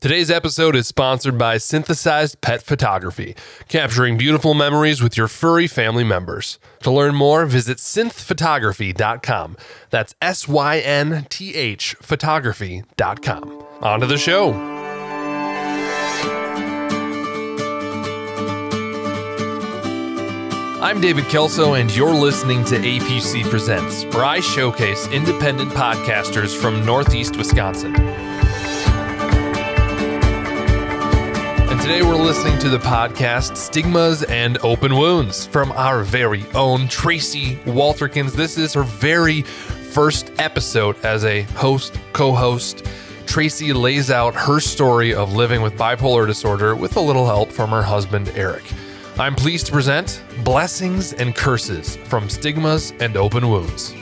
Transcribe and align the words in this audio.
Today's 0.00 0.30
episode 0.30 0.76
is 0.76 0.86
sponsored 0.86 1.36
by 1.36 1.58
Synthesized 1.58 2.40
Pet 2.40 2.62
Photography, 2.62 3.36
capturing 3.68 4.16
beautiful 4.16 4.54
memories 4.54 5.02
with 5.02 5.14
your 5.14 5.28
furry 5.28 5.66
family 5.66 6.04
members. 6.04 6.58
To 6.84 6.90
learn 6.90 7.14
more, 7.14 7.44
visit 7.44 7.76
synthphotography.com. 7.76 9.58
That's 9.90 10.14
S 10.22 10.48
Y 10.48 10.78
N 10.78 11.26
T 11.28 11.54
H 11.54 11.94
photography.com. 12.00 13.66
On 13.82 14.00
to 14.00 14.06
the 14.06 14.16
show. 14.16 14.54
I'm 20.80 21.02
David 21.02 21.26
Kelso, 21.26 21.74
and 21.74 21.94
you're 21.94 22.14
listening 22.14 22.64
to 22.64 22.76
APC 22.76 23.44
Presents, 23.50 24.04
where 24.14 24.24
I 24.24 24.40
showcase 24.40 25.06
independent 25.08 25.72
podcasters 25.72 26.58
from 26.58 26.86
Northeast 26.86 27.36
Wisconsin. 27.36 28.29
And 31.70 31.80
today 31.80 32.02
we're 32.02 32.16
listening 32.16 32.58
to 32.58 32.68
the 32.68 32.78
podcast 32.78 33.56
Stigmas 33.56 34.24
and 34.24 34.58
Open 34.64 34.96
Wounds 34.96 35.46
from 35.46 35.70
our 35.70 36.02
very 36.02 36.44
own 36.52 36.88
Tracy 36.88 37.54
Walterkins. 37.64 38.32
This 38.32 38.58
is 38.58 38.74
her 38.74 38.82
very 38.82 39.42
first 39.42 40.32
episode 40.38 40.96
as 41.04 41.24
a 41.24 41.42
host, 41.42 41.96
co 42.12 42.32
host. 42.32 42.84
Tracy 43.24 43.72
lays 43.72 44.10
out 44.10 44.34
her 44.34 44.58
story 44.58 45.14
of 45.14 45.32
living 45.32 45.62
with 45.62 45.74
bipolar 45.74 46.26
disorder 46.26 46.74
with 46.74 46.96
a 46.96 47.00
little 47.00 47.24
help 47.24 47.52
from 47.52 47.70
her 47.70 47.84
husband, 47.84 48.32
Eric. 48.34 48.64
I'm 49.16 49.36
pleased 49.36 49.66
to 49.66 49.72
present 49.72 50.24
Blessings 50.42 51.12
and 51.12 51.36
Curses 51.36 51.94
from 51.94 52.28
Stigmas 52.28 52.92
and 52.98 53.16
Open 53.16 53.48
Wounds. 53.48 53.94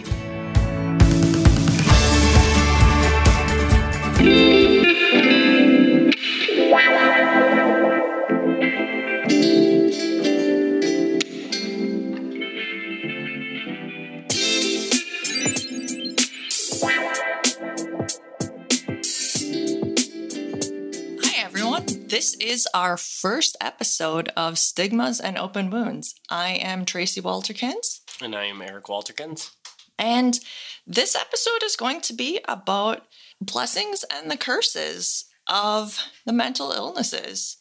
Is 22.49 22.67
our 22.73 22.97
first 22.97 23.57
episode 23.61 24.31
of 24.35 24.59
Stigmas 24.59 25.21
and 25.21 25.37
Open 25.37 25.69
Wounds. 25.69 26.15
I 26.31 26.53
am 26.53 26.87
Tracy 26.87 27.21
Walterkins, 27.21 28.01
And 28.23 28.35
I 28.35 28.47
am 28.47 28.63
Eric 28.63 28.85
Walterkins. 28.85 29.51
and 29.99 30.41
this 30.87 31.15
episode 31.15 31.63
is 31.63 31.77
going 31.77 32.01
to 32.01 32.15
be 32.15 32.41
about 32.49 33.07
blessings 33.43 34.03
and 34.11 34.31
the 34.31 34.39
curses 34.39 35.27
of 35.47 36.03
the 36.25 36.33
mental 36.33 36.73
illnesses. 36.73 37.59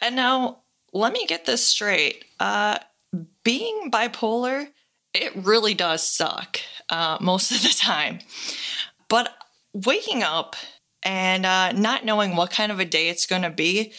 And 0.00 0.14
now, 0.14 0.58
let 0.92 1.12
me 1.12 1.26
get 1.26 1.44
this 1.44 1.66
straight. 1.66 2.24
Uh, 2.38 2.78
being 3.42 3.90
bipolar, 3.90 4.68
it 5.12 5.32
really 5.34 5.74
does 5.74 6.04
suck 6.04 6.60
uh, 6.88 7.18
most 7.20 7.50
of 7.50 7.62
the 7.62 7.74
time. 7.76 8.20
But 9.08 9.34
waking 9.74 10.22
up 10.22 10.54
and 11.02 11.46
uh, 11.46 11.72
not 11.72 12.04
knowing 12.04 12.36
what 12.36 12.50
kind 12.50 12.72
of 12.72 12.80
a 12.80 12.84
day 12.84 13.08
it's 13.08 13.26
going 13.26 13.42
to 13.42 13.50
be, 13.50 13.92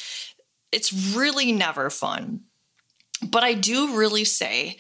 it's 0.71 0.93
really 1.15 1.51
never 1.51 1.89
fun. 1.89 2.41
But 3.21 3.43
I 3.43 3.53
do 3.53 3.97
really 3.97 4.25
say 4.25 4.77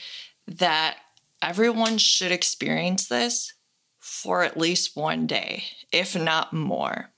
that 0.47 0.97
everyone 1.41 1.97
should 1.97 2.31
experience 2.31 3.07
this 3.07 3.53
for 3.99 4.43
at 4.43 4.57
least 4.57 4.95
one 4.95 5.27
day, 5.27 5.63
if 5.91 6.15
not 6.15 6.53
more. 6.53 7.09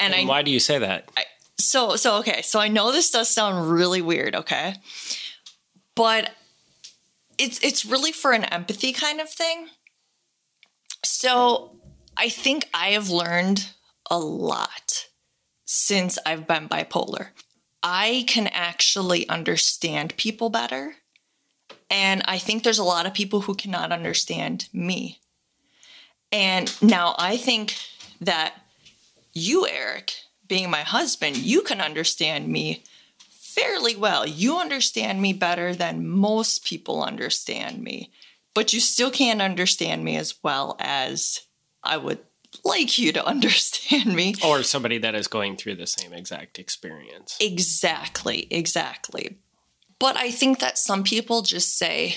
And, 0.00 0.14
And 0.14 0.26
I 0.26 0.28
why 0.28 0.42
do 0.42 0.50
you 0.50 0.60
say 0.60 0.78
that? 0.78 1.10
so 1.58 1.96
so 1.96 2.16
okay, 2.18 2.42
so 2.42 2.58
I 2.58 2.68
know 2.68 2.92
this 2.92 3.10
does 3.10 3.28
sound 3.28 3.70
really 3.70 4.02
weird, 4.02 4.34
okay? 4.34 4.74
But 5.94 6.30
it's 7.38 7.58
it's 7.62 7.84
really 7.84 8.12
for 8.12 8.32
an 8.32 8.44
empathy 8.44 8.92
kind 8.92 9.20
of 9.20 9.30
thing. 9.30 9.68
So 11.04 11.76
I 12.16 12.28
think 12.28 12.68
I 12.74 12.90
have 12.90 13.10
learned 13.10 13.68
a 14.12 14.18
lot 14.18 15.06
since 15.64 16.18
I've 16.26 16.46
been 16.46 16.68
bipolar. 16.68 17.28
I 17.82 18.24
can 18.28 18.46
actually 18.48 19.26
understand 19.26 20.16
people 20.18 20.50
better. 20.50 20.96
And 21.90 22.22
I 22.26 22.36
think 22.36 22.62
there's 22.62 22.78
a 22.78 22.84
lot 22.84 23.06
of 23.06 23.14
people 23.14 23.40
who 23.40 23.54
cannot 23.54 23.90
understand 23.90 24.68
me. 24.72 25.20
And 26.30 26.72
now 26.82 27.14
I 27.18 27.38
think 27.38 27.74
that 28.20 28.54
you, 29.32 29.66
Eric, 29.66 30.12
being 30.46 30.70
my 30.70 30.82
husband, 30.82 31.38
you 31.38 31.62
can 31.62 31.80
understand 31.80 32.48
me 32.48 32.84
fairly 33.30 33.96
well. 33.96 34.26
You 34.26 34.58
understand 34.58 35.22
me 35.22 35.32
better 35.32 35.74
than 35.74 36.06
most 36.06 36.66
people 36.66 37.02
understand 37.02 37.82
me, 37.82 38.10
but 38.52 38.74
you 38.74 38.80
still 38.80 39.10
can't 39.10 39.40
understand 39.40 40.04
me 40.04 40.16
as 40.16 40.34
well 40.42 40.76
as 40.78 41.40
I 41.82 41.96
would 41.96 42.18
like 42.64 42.98
you 42.98 43.12
to 43.12 43.26
understand 43.26 44.14
me. 44.14 44.34
Or 44.44 44.62
somebody 44.62 44.98
that 44.98 45.14
is 45.14 45.28
going 45.28 45.56
through 45.56 45.76
the 45.76 45.86
same 45.86 46.12
exact 46.12 46.58
experience. 46.58 47.36
Exactly, 47.40 48.46
exactly. 48.50 49.38
But 49.98 50.16
I 50.16 50.30
think 50.30 50.58
that 50.58 50.78
some 50.78 51.04
people 51.04 51.42
just 51.42 51.78
say, 51.78 52.16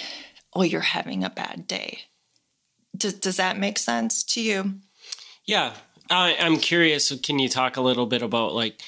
oh, 0.54 0.64
you're 0.64 0.82
having 0.82 1.24
a 1.24 1.30
bad 1.30 1.68
day. 1.68 2.00
Does, 2.98 3.14
does 3.14 3.38
that 3.38 3.60
make 3.60 3.78
sense 3.78 4.24
to 4.24 4.42
you? 4.42 4.76
Yeah. 5.46 5.74
I, 6.10 6.36
I'm 6.40 6.58
curious. 6.58 7.12
Can 7.22 7.40
you 7.40 7.50
talk 7.50 7.78
a 7.78 7.82
little 7.82 8.06
bit 8.06 8.22
about 8.22 8.54
like, 8.54 8.82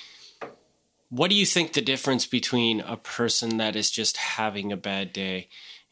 what 1.10 1.30
do 1.30 1.36
you 1.36 1.46
think 1.46 1.74
the 1.74 1.82
difference 1.82 2.26
between 2.26 2.82
a 2.82 2.98
person 2.98 3.58
that 3.58 3.76
is 3.76 3.90
just 3.90 4.18
having 4.18 4.72
a 4.72 4.78
bad 4.78 5.14
day 5.14 5.48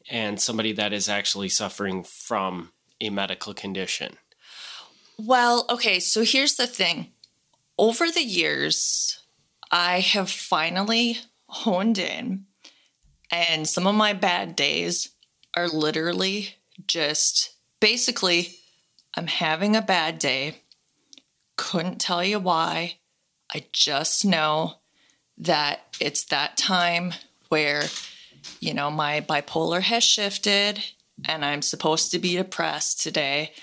and 0.09 0.41
somebody 0.41 0.73
that 0.73 0.93
is 0.93 1.07
actually 1.07 1.49
suffering 1.49 2.03
from 2.03 2.71
a 2.99 3.09
medical 3.09 3.53
condition? 3.53 4.17
Well, 5.17 5.65
okay, 5.69 5.99
so 5.99 6.23
here's 6.23 6.55
the 6.55 6.67
thing. 6.67 7.11
Over 7.77 8.11
the 8.11 8.23
years, 8.23 9.19
I 9.71 9.99
have 9.99 10.29
finally 10.29 11.19
honed 11.47 11.97
in, 11.97 12.45
and 13.31 13.67
some 13.67 13.87
of 13.87 13.95
my 13.95 14.13
bad 14.13 14.55
days 14.55 15.09
are 15.55 15.67
literally 15.67 16.55
just 16.87 17.55
basically, 17.79 18.55
I'm 19.15 19.27
having 19.27 19.75
a 19.75 19.81
bad 19.81 20.19
day. 20.19 20.61
Couldn't 21.55 22.01
tell 22.01 22.23
you 22.23 22.39
why. 22.39 22.97
I 23.53 23.65
just 23.71 24.25
know 24.25 24.75
that 25.37 25.95
it's 25.99 26.25
that 26.25 26.57
time 26.57 27.13
where, 27.49 27.83
you 28.59 28.73
know, 28.73 28.91
my 28.91 29.21
bipolar 29.21 29.81
has 29.81 30.03
shifted 30.03 30.83
and 31.23 31.45
I'm 31.45 31.61
supposed 31.61 32.11
to 32.11 32.19
be 32.19 32.35
depressed 32.35 33.01
today 33.01 33.53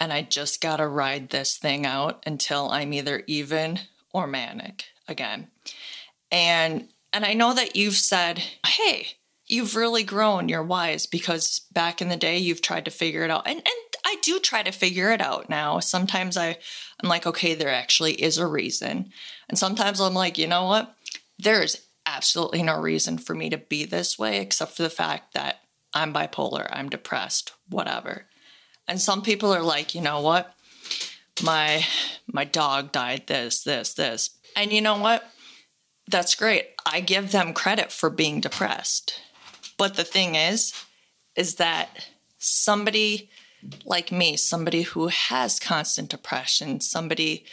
and 0.00 0.12
I 0.12 0.22
just 0.22 0.62
got 0.62 0.76
to 0.76 0.88
ride 0.88 1.28
this 1.28 1.58
thing 1.58 1.84
out 1.84 2.22
until 2.26 2.70
I'm 2.70 2.94
either 2.94 3.22
even 3.26 3.80
or 4.12 4.26
manic 4.26 4.86
again. 5.06 5.48
And 6.32 6.88
and 7.12 7.24
I 7.24 7.34
know 7.34 7.52
that 7.54 7.76
you've 7.76 7.96
said, 7.96 8.42
"Hey, 8.66 9.18
you've 9.46 9.76
really 9.76 10.02
grown, 10.02 10.48
you're 10.48 10.62
wise 10.62 11.06
because 11.06 11.60
back 11.72 12.00
in 12.00 12.08
the 12.08 12.16
day 12.16 12.38
you've 12.38 12.62
tried 12.62 12.86
to 12.86 12.90
figure 12.90 13.24
it 13.24 13.30
out." 13.30 13.46
And 13.46 13.58
and 13.58 13.66
I 14.06 14.16
do 14.22 14.40
try 14.40 14.62
to 14.62 14.72
figure 14.72 15.12
it 15.12 15.20
out 15.20 15.50
now. 15.50 15.80
Sometimes 15.80 16.36
I 16.36 16.56
I'm 17.02 17.08
like, 17.08 17.26
"Okay, 17.26 17.54
there 17.54 17.68
actually 17.68 18.14
is 18.14 18.38
a 18.38 18.46
reason." 18.46 19.12
And 19.48 19.58
sometimes 19.58 20.00
I'm 20.00 20.14
like, 20.14 20.38
"You 20.38 20.46
know 20.46 20.64
what? 20.64 20.96
There's 21.38 21.82
absolutely 22.06 22.62
no 22.62 22.78
reason 22.78 23.18
for 23.18 23.34
me 23.34 23.50
to 23.50 23.58
be 23.58 23.84
this 23.84 24.18
way 24.18 24.40
except 24.40 24.72
for 24.72 24.82
the 24.82 24.90
fact 24.90 25.34
that 25.34 25.60
I'm 25.92 26.14
bipolar, 26.14 26.68
I'm 26.70 26.88
depressed, 26.88 27.52
whatever." 27.68 28.29
And 28.90 29.00
some 29.00 29.22
people 29.22 29.54
are 29.54 29.62
like, 29.62 29.94
you 29.94 30.00
know 30.00 30.20
what? 30.20 30.52
My 31.44 31.86
my 32.26 32.44
dog 32.44 32.90
died 32.90 33.28
this, 33.28 33.62
this, 33.62 33.94
this. 33.94 34.30
And 34.56 34.72
you 34.72 34.80
know 34.80 34.98
what? 34.98 35.30
That's 36.08 36.34
great. 36.34 36.70
I 36.84 37.00
give 37.00 37.30
them 37.30 37.52
credit 37.52 37.92
for 37.92 38.10
being 38.10 38.40
depressed. 38.40 39.20
But 39.78 39.94
the 39.94 40.02
thing 40.02 40.34
is, 40.34 40.74
is 41.36 41.54
that 41.54 42.08
somebody 42.38 43.30
like 43.84 44.10
me, 44.10 44.36
somebody 44.36 44.82
who 44.82 45.06
has 45.06 45.60
constant 45.60 46.10
depression, 46.10 46.80
somebody 46.80 47.44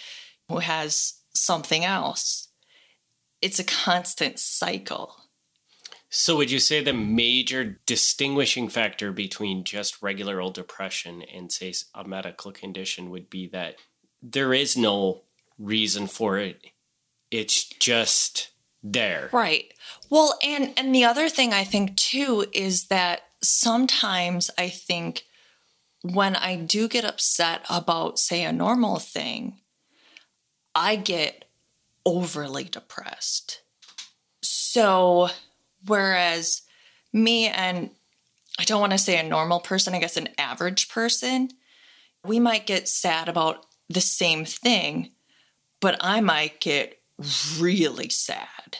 who 0.50 0.58
has 0.58 1.22
something 1.36 1.86
else, 1.86 2.48
it's 3.44 3.60
a 3.60 3.64
constant 3.64 4.40
cycle. 4.40 5.16
So, 6.10 6.38
would 6.38 6.50
you 6.50 6.60
say 6.60 6.82
the 6.82 6.94
major 6.94 7.80
distinguishing 7.86 8.70
factor 8.70 9.12
between 9.12 9.66
just 9.66 10.02
regular 10.02 10.40
old 10.40 10.54
depression 10.54 11.22
and, 11.22 11.52
say, 11.52 11.74
a 11.94 12.08
medical 12.08 12.52
condition 12.52 13.10
would 13.10 13.30
be 13.30 13.48
that 13.48 13.76
there 14.22 14.54
is 14.54 14.78
no 14.78 15.24
reason 15.60 16.08
for 16.08 16.38
it? 16.38 16.62
It's 17.30 17.66
just 17.66 18.52
there. 18.82 19.30
Right. 19.34 19.74
Well, 20.10 20.38
and 20.42 20.74
and 20.78 20.94
the 20.96 21.06
other 21.06 21.30
thing 21.30 21.54
I 21.54 21.64
think 21.64 21.98
too 21.98 22.46
is 22.54 22.86
that 22.86 23.22
sometimes 23.44 24.50
I 24.58 24.70
think 24.70 25.26
when 26.04 26.36
I 26.36 26.56
do 26.56 26.88
get 26.88 27.06
upset 27.06 27.66
about 27.70 28.20
say 28.20 28.44
a 28.44 28.54
normal 28.54 29.00
thing, 29.00 29.60
I 30.74 30.96
get 30.96 31.46
overly 32.06 32.64
depressed. 32.64 33.62
So, 34.42 35.30
whereas 35.88 36.62
me 37.14 37.48
and 37.48 37.90
I 38.60 38.64
don't 38.64 38.82
want 38.82 38.92
to 38.94 38.98
say 38.98 39.20
a 39.20 39.24
normal 39.24 39.60
person, 39.60 39.94
I 39.94 40.00
guess 40.00 40.18
an 40.18 40.30
average 40.38 40.90
person, 40.90 41.50
we 42.26 42.40
might 42.40 42.66
get 42.66 42.88
sad 42.88 43.30
about 43.30 43.66
the 43.90 44.02
same 44.02 44.46
thing, 44.46 45.12
but 45.80 45.98
I 46.02 46.22
might 46.22 46.60
get 46.60 47.00
really 47.60 48.10
sad. 48.10 48.78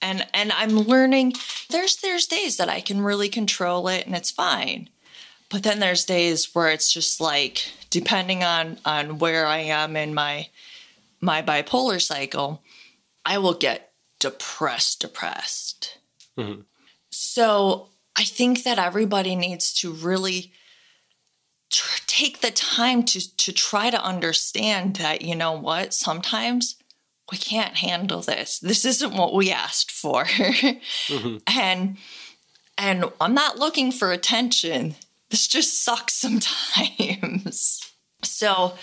And 0.00 0.26
and 0.32 0.52
I'm 0.52 0.78
learning 0.78 1.34
there's 1.70 1.96
there's 1.96 2.26
days 2.26 2.56
that 2.58 2.68
I 2.68 2.80
can 2.80 3.00
really 3.00 3.28
control 3.28 3.88
it 3.88 4.06
and 4.06 4.14
it's 4.14 4.30
fine. 4.30 4.90
But 5.50 5.62
then 5.62 5.80
there's 5.80 6.04
days 6.04 6.54
where 6.54 6.68
it's 6.68 6.92
just 6.92 7.20
like 7.20 7.72
depending 7.90 8.44
on 8.44 8.78
on 8.84 9.18
where 9.18 9.46
I 9.46 9.58
am 9.58 9.96
in 9.96 10.14
my 10.14 10.48
my 11.20 11.42
bipolar 11.42 12.00
cycle, 12.00 12.62
I 13.26 13.38
will 13.38 13.54
get 13.54 13.87
depressed 14.18 15.00
depressed. 15.00 15.98
Mm-hmm. 16.36 16.62
So 17.10 17.88
I 18.16 18.24
think 18.24 18.64
that 18.64 18.78
everybody 18.78 19.36
needs 19.36 19.72
to 19.74 19.92
really 19.92 20.52
tr- 21.70 22.02
take 22.06 22.40
the 22.40 22.50
time 22.50 23.02
to 23.04 23.36
to 23.36 23.52
try 23.52 23.90
to 23.90 24.02
understand 24.02 24.96
that 24.96 25.22
you 25.22 25.34
know 25.34 25.52
what 25.52 25.94
sometimes 25.94 26.76
we 27.30 27.38
can't 27.38 27.76
handle 27.76 28.22
this. 28.22 28.58
This 28.58 28.84
isn't 28.84 29.14
what 29.14 29.34
we 29.34 29.50
asked 29.50 29.90
for. 29.90 30.24
mm-hmm. 30.24 31.36
And 31.46 31.98
and 32.76 33.06
I'm 33.20 33.34
not 33.34 33.58
looking 33.58 33.90
for 33.90 34.12
attention. 34.12 34.94
This 35.30 35.46
just 35.48 35.82
sucks 35.82 36.14
sometimes. 36.14 37.80
so, 38.22 38.74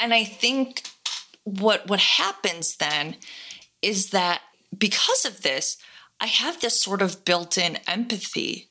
and 0.00 0.12
I 0.12 0.24
think 0.24 0.82
what 1.44 1.88
what 1.88 2.00
happens 2.00 2.76
then 2.76 3.16
is 3.82 4.10
that 4.10 4.42
because 4.76 5.24
of 5.24 5.42
this, 5.42 5.76
I 6.20 6.26
have 6.26 6.60
this 6.60 6.80
sort 6.80 7.02
of 7.02 7.24
built-in 7.24 7.78
empathy. 7.86 8.70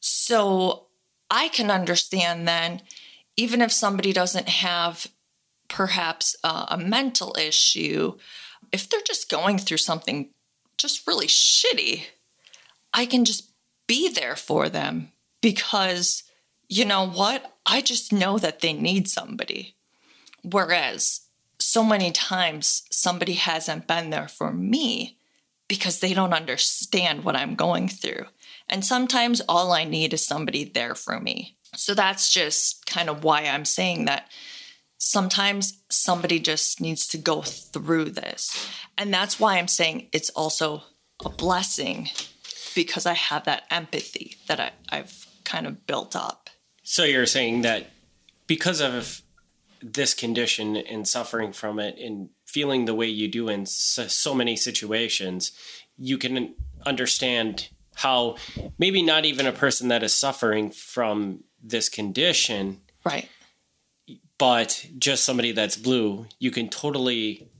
So 0.00 0.86
I 1.30 1.48
can 1.48 1.70
understand 1.70 2.46
then 2.46 2.82
even 3.36 3.60
if 3.60 3.72
somebody 3.72 4.12
doesn't 4.12 4.48
have 4.48 5.06
perhaps 5.68 6.34
a 6.42 6.78
mental 6.78 7.36
issue 7.38 8.16
if 8.72 8.88
they're 8.88 9.00
just 9.06 9.30
going 9.30 9.58
through 9.58 9.78
something 9.78 10.30
just 10.76 11.06
really 11.06 11.26
shitty, 11.26 12.04
I 12.92 13.06
can 13.06 13.24
just 13.24 13.52
be 13.86 14.08
there 14.08 14.36
for 14.36 14.68
them 14.68 15.12
because 15.40 16.22
you 16.68 16.84
know 16.84 17.08
what? 17.08 17.54
I 17.64 17.80
just 17.80 18.12
know 18.12 18.38
that 18.38 18.60
they 18.60 18.72
need 18.72 19.08
somebody. 19.08 19.76
Whereas 20.42 21.22
so 21.58 21.82
many 21.82 22.12
times 22.12 22.82
somebody 22.90 23.34
hasn't 23.34 23.86
been 23.86 24.10
there 24.10 24.28
for 24.28 24.52
me 24.52 25.17
because 25.68 26.00
they 26.00 26.14
don't 26.14 26.32
understand 26.32 27.24
what 27.24 27.36
I'm 27.36 27.54
going 27.54 27.88
through. 27.88 28.26
And 28.68 28.84
sometimes 28.84 29.40
all 29.48 29.72
I 29.72 29.84
need 29.84 30.12
is 30.12 30.26
somebody 30.26 30.64
there 30.64 30.94
for 30.94 31.20
me. 31.20 31.56
So 31.74 31.94
that's 31.94 32.32
just 32.32 32.86
kind 32.86 33.08
of 33.08 33.22
why 33.22 33.42
I'm 33.42 33.64
saying 33.64 34.06
that 34.06 34.28
sometimes 34.96 35.82
somebody 35.90 36.40
just 36.40 36.80
needs 36.80 37.06
to 37.08 37.18
go 37.18 37.42
through 37.42 38.06
this. 38.06 38.68
And 38.96 39.12
that's 39.12 39.38
why 39.38 39.58
I'm 39.58 39.68
saying 39.68 40.08
it's 40.12 40.30
also 40.30 40.82
a 41.24 41.28
blessing 41.28 42.08
because 42.74 43.06
I 43.06 43.14
have 43.14 43.44
that 43.44 43.64
empathy 43.70 44.36
that 44.46 44.60
I, 44.60 44.70
I've 44.88 45.26
kind 45.44 45.66
of 45.66 45.86
built 45.86 46.16
up. 46.16 46.50
So 46.82 47.04
you're 47.04 47.26
saying 47.26 47.62
that 47.62 47.90
because 48.46 48.80
of 48.80 49.22
this 49.80 50.14
condition 50.14 50.76
and 50.76 51.06
suffering 51.06 51.52
from 51.52 51.78
it 51.78 51.98
and 51.98 52.30
feeling 52.48 52.84
the 52.84 52.94
way 52.94 53.06
you 53.06 53.28
do 53.28 53.48
in 53.48 53.66
so, 53.66 54.06
so 54.06 54.34
many 54.34 54.56
situations, 54.56 55.52
you 55.96 56.18
can 56.18 56.54
understand 56.86 57.68
how 57.96 58.36
maybe 58.78 59.02
not 59.02 59.24
even 59.24 59.46
a 59.46 59.52
person 59.52 59.88
that 59.88 60.02
is 60.02 60.14
suffering 60.14 60.70
from 60.70 61.44
this 61.62 61.88
condition 61.88 62.80
right 63.04 63.28
but 64.38 64.86
just 64.98 65.24
somebody 65.24 65.52
that's 65.52 65.76
blue, 65.76 66.26
you 66.38 66.50
can 66.50 66.68
totally 66.68 67.50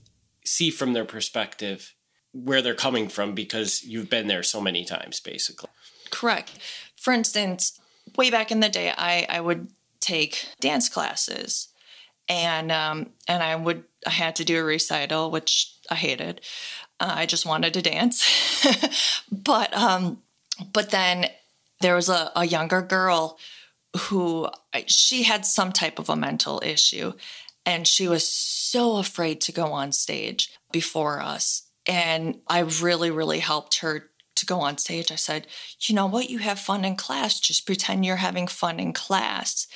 see 0.45 0.71
from 0.71 0.93
their 0.93 1.05
perspective 1.05 1.93
where 2.31 2.61
they're 2.61 2.73
coming 2.73 3.09
from 3.09 3.35
because 3.35 3.83
you've 3.83 4.09
been 4.09 4.27
there 4.27 4.43
so 4.43 4.61
many 4.61 4.85
times, 4.85 5.19
basically. 5.19 5.69
Correct. 6.09 6.57
For 6.95 7.11
instance, 7.11 7.79
way 8.15 8.29
back 8.29 8.51
in 8.51 8.61
the 8.61 8.69
day, 8.69 8.93
I, 8.97 9.25
I 9.29 9.41
would 9.41 9.71
take 9.99 10.47
dance 10.59 10.87
classes, 10.87 11.68
and 12.29 12.71
um, 12.71 13.09
and 13.27 13.43
I 13.43 13.55
would 13.55 13.83
I 14.05 14.11
had 14.11 14.35
to 14.37 14.45
do 14.45 14.59
a 14.59 14.63
recital, 14.63 15.31
which 15.31 15.75
I 15.89 15.95
hated. 15.95 16.41
Uh, 16.99 17.13
I 17.17 17.25
just 17.25 17.45
wanted 17.45 17.73
to 17.73 17.81
dance, 17.81 18.23
but 19.31 19.73
um, 19.75 20.21
but 20.71 20.91
then 20.91 21.27
there 21.81 21.95
was 21.95 22.09
a, 22.09 22.31
a 22.35 22.45
younger 22.45 22.81
girl 22.81 23.37
who 23.97 24.47
she 24.85 25.23
had 25.23 25.45
some 25.45 25.71
type 25.71 25.97
of 25.97 26.09
a 26.09 26.15
mental 26.15 26.61
issue 26.63 27.13
and 27.65 27.87
she 27.87 28.07
was 28.07 28.27
so 28.27 28.97
afraid 28.97 29.41
to 29.41 29.51
go 29.51 29.73
on 29.73 29.91
stage 29.91 30.51
before 30.71 31.21
us. 31.21 31.63
And 31.87 32.39
i 32.47 32.59
really 32.59 33.09
really 33.09 33.39
helped 33.39 33.79
her 33.79 34.09
to 34.35 34.45
go 34.45 34.59
on 34.61 34.77
stage. 34.77 35.11
I 35.11 35.15
said 35.15 35.47
you 35.81 35.95
know 35.95 36.05
what? 36.05 36.29
You 36.29 36.37
have 36.39 36.59
fun 36.59 36.85
in 36.85 36.95
class. 36.95 37.39
Just 37.39 37.65
pretend 37.65 38.05
you're 38.05 38.17
having 38.17 38.47
fun 38.47 38.79
in 38.79 38.93
class. 38.93 39.67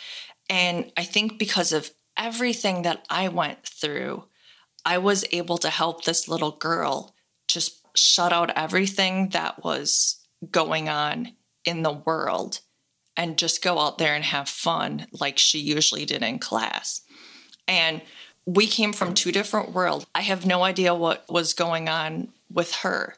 And 0.50 0.92
i 0.98 1.04
think 1.04 1.40
because 1.40 1.72
of 1.72 1.92
everything 2.18 2.81
that 2.83 3.06
i 3.10 3.27
went 3.27 3.63
through 3.63 4.24
i 4.86 4.98
was 4.98 5.25
able 5.31 5.57
to 5.57 5.69
help 5.69 6.04
this 6.04 6.27
little 6.27 6.51
girl 6.51 7.13
just 7.48 7.83
shut 7.95 8.33
out 8.33 8.51
everything 8.56 9.30
that 9.30 9.63
was 9.63 10.19
going 10.51 10.89
on 10.89 11.33
in 11.65 11.83
the 11.83 11.92
world 11.92 12.60
and 13.15 13.38
just 13.38 13.63
go 13.63 13.80
out 13.80 13.98
there 13.98 14.15
and 14.15 14.24
have 14.25 14.50
fun 14.50 15.07
like 15.12 15.38
she 15.38 15.60
usually 15.60 16.06
did 16.06 16.24
in 16.24 16.39
class. 16.39 17.01
And 17.68 18.01
we 18.45 18.68
came 18.68 18.92
from 18.92 19.13
two 19.13 19.31
different 19.31 19.71
worlds. 19.71 20.06
I 20.13 20.21
have 20.21 20.45
no 20.45 20.63
idea 20.63 20.94
what 20.94 21.24
was 21.30 21.54
going 21.54 21.88
on 21.88 22.30
with 22.51 22.74
her, 22.77 23.15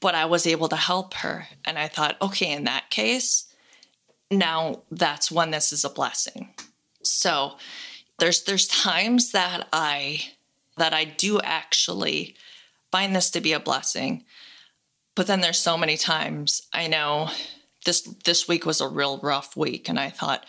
but 0.00 0.14
I 0.14 0.24
was 0.24 0.46
able 0.46 0.68
to 0.68 0.76
help 0.76 1.14
her. 1.14 1.46
And 1.64 1.78
I 1.78 1.86
thought, 1.86 2.16
okay, 2.20 2.50
in 2.50 2.64
that 2.64 2.90
case, 2.90 3.46
now 4.30 4.82
that's 4.90 5.30
when 5.30 5.50
this 5.50 5.72
is 5.72 5.84
a 5.84 5.90
blessing. 5.90 6.54
So 7.02 7.56
there's 8.20 8.42
there's 8.44 8.68
times 8.68 9.32
that 9.32 9.68
I 9.72 10.22
that 10.76 10.94
I 10.94 11.04
do 11.04 11.40
actually 11.40 12.36
find 12.90 13.14
this 13.14 13.30
to 13.30 13.40
be 13.40 13.52
a 13.52 13.60
blessing. 13.60 14.24
But 15.14 15.26
then 15.26 15.40
there's 15.40 15.58
so 15.58 15.76
many 15.76 15.96
times 15.96 16.62
I 16.72 16.86
know 16.86 17.30
this 17.84 18.02
this 18.24 18.46
week 18.46 18.64
was 18.64 18.80
a 18.80 18.88
real 18.88 19.18
rough 19.18 19.56
week 19.56 19.88
and 19.88 19.98
I 19.98 20.10
thought, 20.10 20.46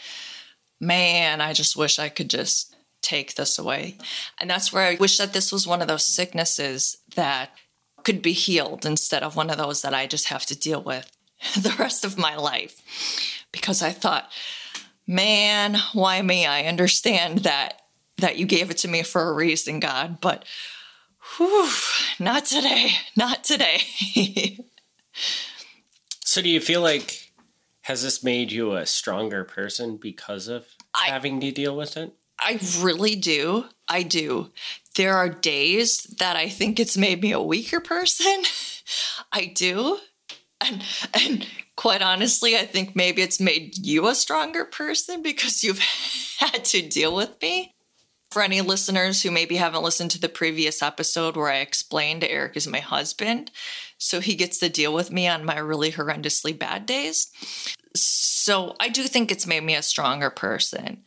man, 0.80 1.42
I 1.42 1.54
just 1.54 1.76
wish 1.76 2.00
I 2.00 2.10
could 2.10 2.30
just 2.30 2.76
take 3.02 3.36
this 3.36 3.58
away. 3.58 3.98
And 4.40 4.50
that's 4.50 4.72
where 4.72 4.86
I 4.86 4.96
wish 4.96 5.18
that 5.18 5.34
this 5.34 5.52
was 5.52 5.68
one 5.68 5.82
of 5.82 5.88
those 5.88 6.06
sicknesses 6.06 6.98
that 7.16 7.52
could 8.04 8.22
be 8.22 8.34
healed 8.34 8.86
instead 8.86 9.24
of 9.24 9.36
one 9.36 9.50
of 9.50 9.58
those 9.58 9.82
that 9.82 9.94
I 9.94 10.08
just 10.08 10.28
have 10.28 10.46
to 10.48 10.58
deal 10.58 10.82
with 10.82 11.12
the 11.56 11.76
rest 11.78 12.06
of 12.06 12.18
my 12.18 12.36
life. 12.36 12.82
Because 13.52 13.82
I 13.82 13.92
thought, 13.92 14.32
man, 15.08 15.78
why 15.94 16.22
me? 16.22 16.46
I 16.46 16.64
understand 16.64 17.40
that 17.40 17.82
that 18.18 18.38
you 18.38 18.46
gave 18.46 18.70
it 18.70 18.78
to 18.78 18.88
me 18.88 19.04
for 19.04 19.30
a 19.30 19.34
reason, 19.34 19.80
God, 19.80 20.22
but 20.22 20.46
whew, 21.38 21.70
not 22.20 22.46
today. 22.46 22.92
Not 23.16 23.44
today. 23.44 23.80
so 26.24 26.42
do 26.42 26.50
you 26.50 26.60
feel 26.60 26.82
like 26.82 27.32
has 27.82 28.04
this 28.04 28.24
made 28.24 28.52
you 28.52 28.74
a 28.74 28.86
stronger 28.86 29.44
person 29.44 29.98
because 29.98 30.48
of 30.48 30.68
I, 30.94 31.08
having 31.08 31.40
to 31.42 31.52
deal 31.52 31.76
with 31.76 31.98
it? 31.98 32.14
I 32.40 32.60
really 32.80 33.16
do. 33.16 33.66
I 33.88 34.04
do. 34.04 34.52
There 34.96 35.16
are 35.16 35.30
days 35.30 36.04
that 36.20 36.36
I 36.36 36.50
think 36.50 36.80
it's 36.80 36.98
made 36.98 37.22
me 37.22 37.32
a 37.32 37.42
weaker 37.42 37.80
person. 37.80 38.44
I 39.32 39.46
do. 39.46 40.00
And 40.64 40.84
and 41.14 41.48
quite 41.82 42.04
honestly, 42.04 42.56
I 42.56 42.68
think 42.68 42.96
maybe 42.96 43.24
it's 43.24 43.40
made 43.40 43.76
you 43.76 44.08
a 44.08 44.14
stronger 44.14 44.66
person 44.66 45.24
because 45.24 45.64
you've 45.64 45.80
had 46.38 46.64
to 46.66 46.88
deal 46.88 47.16
with 47.16 47.42
me. 47.42 47.74
For 48.30 48.44
any 48.44 48.62
listeners 48.62 49.24
who 49.24 49.32
maybe 49.32 49.56
haven't 49.56 49.82
listened 49.82 50.12
to 50.12 50.22
the 50.22 50.30
previous 50.30 50.84
episode 50.84 51.36
where 51.36 51.50
I 51.50 51.58
explained 51.58 52.24
Eric 52.24 52.56
is 52.56 52.68
my 52.68 52.80
husband, 52.80 53.50
so 53.98 54.20
he 54.20 54.36
gets 54.36 54.60
to 54.60 54.70
deal 54.70 54.94
with 54.94 55.12
me 55.12 55.28
on 55.28 55.44
my 55.44 55.58
really 55.58 55.92
horrendously 55.92 56.58
bad 56.58 56.86
days. 56.86 57.32
So 57.96 58.76
I 58.80 58.88
do 58.88 59.04
think 59.04 59.32
it's 59.32 59.48
made 59.48 59.64
me 59.64 59.74
a 59.74 59.82
stronger 59.82 60.30
person. 60.30 61.04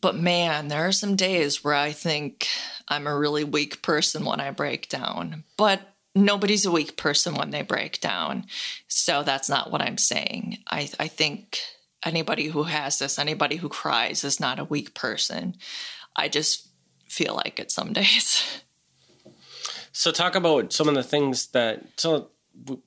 But 0.00 0.16
man, 0.16 0.68
there 0.68 0.86
are 0.86 0.92
some 0.92 1.16
days 1.16 1.64
where 1.64 1.74
I 1.74 1.90
think 1.90 2.46
I'm 2.86 3.08
a 3.08 3.18
really 3.18 3.42
weak 3.42 3.82
person 3.82 4.24
when 4.24 4.38
I 4.38 4.52
break 4.52 4.88
down. 4.88 5.42
But 5.58 5.93
nobody's 6.14 6.64
a 6.64 6.70
weak 6.70 6.96
person 6.96 7.34
when 7.34 7.50
they 7.50 7.62
break 7.62 8.00
down. 8.00 8.46
So 8.88 9.22
that's 9.22 9.48
not 9.48 9.70
what 9.70 9.82
I'm 9.82 9.98
saying. 9.98 10.58
I, 10.68 10.88
I 10.98 11.08
think 11.08 11.60
anybody 12.04 12.48
who 12.48 12.64
has 12.64 12.98
this, 12.98 13.18
anybody 13.18 13.56
who 13.56 13.68
cries, 13.68 14.24
is 14.24 14.38
not 14.38 14.58
a 14.58 14.64
weak 14.64 14.94
person. 14.94 15.56
I 16.16 16.28
just 16.28 16.68
feel 17.08 17.34
like 17.34 17.58
it 17.58 17.70
some 17.70 17.92
days. 17.92 18.60
So 19.92 20.10
talk 20.10 20.34
about 20.34 20.72
some 20.72 20.88
of 20.88 20.94
the 20.94 21.02
things 21.02 21.48
that 21.48 21.82
so 21.96 22.30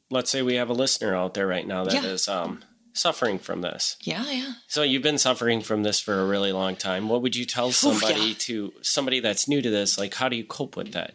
let's 0.09 0.31
say 0.31 0.41
we 0.41 0.55
have 0.55 0.69
a 0.69 0.73
listener 0.73 1.13
out 1.15 1.33
there 1.33 1.47
right 1.47 1.67
now 1.67 1.83
that 1.83 2.03
is 2.05 2.27
Yeah. 2.27 2.41
um 2.41 2.63
suffering 2.97 3.39
from 3.39 3.61
this. 3.61 3.97
Yeah, 4.01 4.29
yeah. 4.29 4.53
So 4.67 4.83
you've 4.83 5.03
been 5.03 5.17
suffering 5.17 5.61
from 5.61 5.83
this 5.83 5.99
for 5.99 6.19
a 6.19 6.25
really 6.25 6.51
long 6.51 6.75
time. 6.75 7.09
What 7.09 7.21
would 7.21 7.35
you 7.35 7.45
tell 7.45 7.71
somebody 7.71 8.29
yeah. 8.29 8.35
to 8.39 8.73
somebody 8.81 9.19
that's 9.19 9.47
new 9.47 9.61
to 9.61 9.69
this? 9.69 9.97
Like, 9.97 10.13
how 10.13 10.29
do 10.29 10.35
you 10.35 10.43
cope 10.43 10.75
with 10.75 10.93
that? 10.93 11.13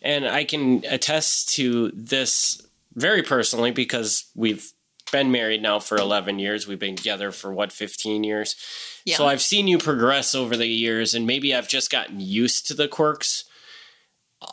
And 0.00 0.26
I 0.26 0.44
can 0.44 0.84
attest 0.88 1.50
to 1.54 1.90
this 1.94 2.60
very 2.94 3.22
personally 3.22 3.70
because 3.70 4.26
we've 4.34 4.72
been 5.10 5.30
married 5.30 5.62
now 5.62 5.78
for 5.78 5.96
11 5.96 6.38
years. 6.38 6.66
We've 6.66 6.78
been 6.78 6.96
together 6.96 7.30
for 7.30 7.52
what 7.52 7.72
15 7.72 8.24
years. 8.24 8.56
Yeah. 9.04 9.16
So 9.16 9.26
I've 9.26 9.42
seen 9.42 9.68
you 9.68 9.78
progress 9.78 10.34
over 10.34 10.56
the 10.56 10.66
years, 10.66 11.14
and 11.14 11.26
maybe 11.26 11.54
I've 11.54 11.68
just 11.68 11.90
gotten 11.90 12.20
used 12.20 12.66
to 12.68 12.74
the 12.74 12.88
quirks 12.88 13.44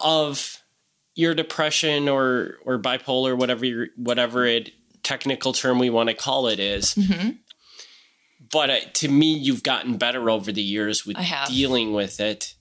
of 0.01 0.61
your 1.15 1.33
depression 1.33 2.07
or 2.07 2.57
or 2.65 2.79
bipolar, 2.79 3.37
whatever 3.37 3.65
your, 3.65 3.87
whatever 3.95 4.45
it 4.45 4.71
technical 5.09 5.53
term 5.53 5.79
we 5.79 5.89
want 5.89 6.09
to 6.09 6.15
call 6.15 6.47
it 6.47 6.59
is. 6.59 6.95
But 8.51 8.69
uh, 8.69 8.79
to 8.93 9.07
me, 9.07 9.33
you've 9.33 9.63
gotten 9.63 9.97
better 9.97 10.29
over 10.29 10.51
the 10.51 10.61
years 10.61 11.05
with 11.05 11.17
dealing 11.49 11.93
with 11.93 12.19
it, 12.19 12.55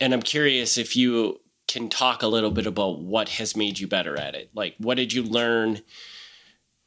and 0.00 0.12
I'm 0.12 0.22
curious 0.22 0.76
if 0.78 0.96
you 0.96 1.40
can 1.66 1.88
talk 1.88 2.22
a 2.22 2.26
little 2.28 2.50
bit 2.50 2.66
about 2.66 3.00
what 3.00 3.28
has 3.30 3.56
made 3.56 3.78
you 3.78 3.86
better 3.88 4.16
at 4.18 4.34
it. 4.34 4.50
Like, 4.54 4.74
what 4.78 4.96
did 4.96 5.12
you 5.12 5.22
learn 5.22 5.80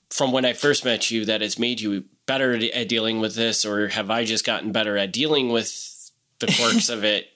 from 0.09 0.31
when 0.31 0.45
I 0.45 0.53
first 0.53 0.85
met 0.85 1.09
you 1.11 1.25
that 1.25 1.41
has 1.41 1.57
made 1.59 1.81
you 1.81 2.05
better 2.25 2.53
at- 2.53 2.63
at 2.63 2.87
dealing 2.89 3.19
with 3.19 3.35
this, 3.35 3.65
or 3.65 3.87
have 3.89 4.09
I 4.11 4.23
just 4.23 4.45
gotten 4.45 4.71
better 4.71 4.97
at 4.97 5.11
dealing 5.11 5.49
with 5.49 6.11
the 6.39 6.47
quirks 6.57 6.89
of 6.89 7.03
it? 7.03 7.27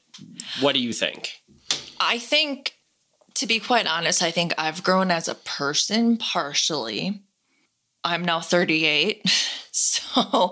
What 0.62 0.74
do 0.74 0.80
you 0.80 0.94
think? 0.94 1.42
I 2.00 2.20
think, 2.20 2.76
to 3.36 3.48
be 3.48 3.60
quite 3.60 3.88
honest, 3.88 4.22
I 4.22 4.32
think 4.32 4.54
I've 4.58 4.84
grown 4.84 5.10
as 5.12 5.28
a 5.28 5.36
person 5.36 6.18
partially. 6.18 7.22
I'm 8.04 8.24
now 8.24 8.40
38. 8.40 9.24
So 9.74 10.52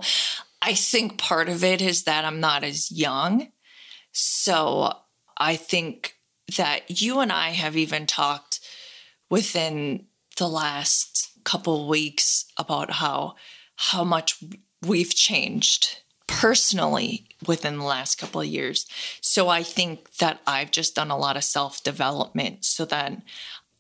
I 0.62 0.74
think 0.74 1.18
part 1.18 1.50
of 1.50 1.62
it 1.62 1.82
is 1.82 2.03
that 2.03 2.24
I'm 2.24 2.39
not 2.39 2.63
as 2.63 2.89
young. 2.89 3.51
So 4.13 4.94
I 5.38 5.58
think 5.58 6.15
that 6.58 7.01
you 7.01 7.20
and 7.20 7.32
I 7.32 7.50
have 7.50 7.77
even 7.77 8.06
talked 8.06 8.60
within 9.29 10.06
the 10.38 10.48
last 10.48 11.32
couple 11.44 11.88
weeks 11.88 12.46
about 12.58 12.91
how 12.91 13.36
how 13.75 14.03
much 14.03 14.41
we've 14.86 15.13
changed 15.13 16.01
personally 16.27 17.25
within 17.48 17.77
the 17.77 17.86
last 17.86 18.18
couple 18.18 18.41
of 18.41 18.48
years. 18.48 18.86
So 19.22 19.48
I 19.48 19.63
think 19.63 20.15
that 20.15 20.41
I've 20.46 20.72
just 20.72 20.96
done 20.96 21.12
a 21.12 21.18
lot 21.18 21.38
of 21.38 21.44
self-development 21.44 22.65
so 22.65 22.86
that 22.86 23.22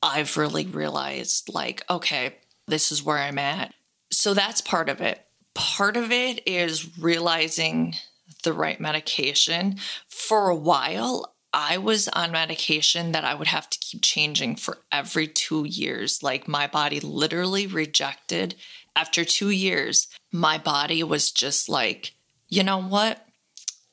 I've 0.01 0.37
really 0.37 0.65
realized 0.65 1.53
like 1.53 1.83
okay, 1.89 2.35
this 2.69 2.91
is 2.91 3.03
where 3.03 3.17
I'm 3.17 3.37
at. 3.37 3.73
So 4.11 4.33
that's 4.33 4.61
part 4.61 4.89
of 4.89 5.01
it. 5.01 5.25
Part 5.53 5.97
of 5.97 6.11
it 6.11 6.41
is 6.47 6.97
realizing 6.97 7.95
the 8.43 8.53
right 8.53 8.79
medication. 8.79 9.77
For 10.07 10.49
a 10.49 10.55
while, 10.55 11.35
I 11.53 11.77
was 11.77 12.07
on 12.09 12.31
medication 12.31 13.11
that 13.11 13.23
I 13.25 13.33
would 13.33 13.47
have 13.47 13.69
to 13.69 13.79
keep 13.79 14.01
changing 14.01 14.55
for 14.55 14.77
every 14.91 15.27
two 15.27 15.65
years. 15.65 16.21
Like 16.21 16.47
my 16.47 16.67
body 16.67 16.99
literally 16.99 17.65
rejected. 17.65 18.55
After 18.95 19.25
two 19.25 19.49
years, 19.49 20.07
my 20.31 20.57
body 20.57 21.03
was 21.03 21.31
just 21.31 21.67
like, 21.67 22.13
you 22.47 22.63
know 22.63 22.81
what? 22.81 23.25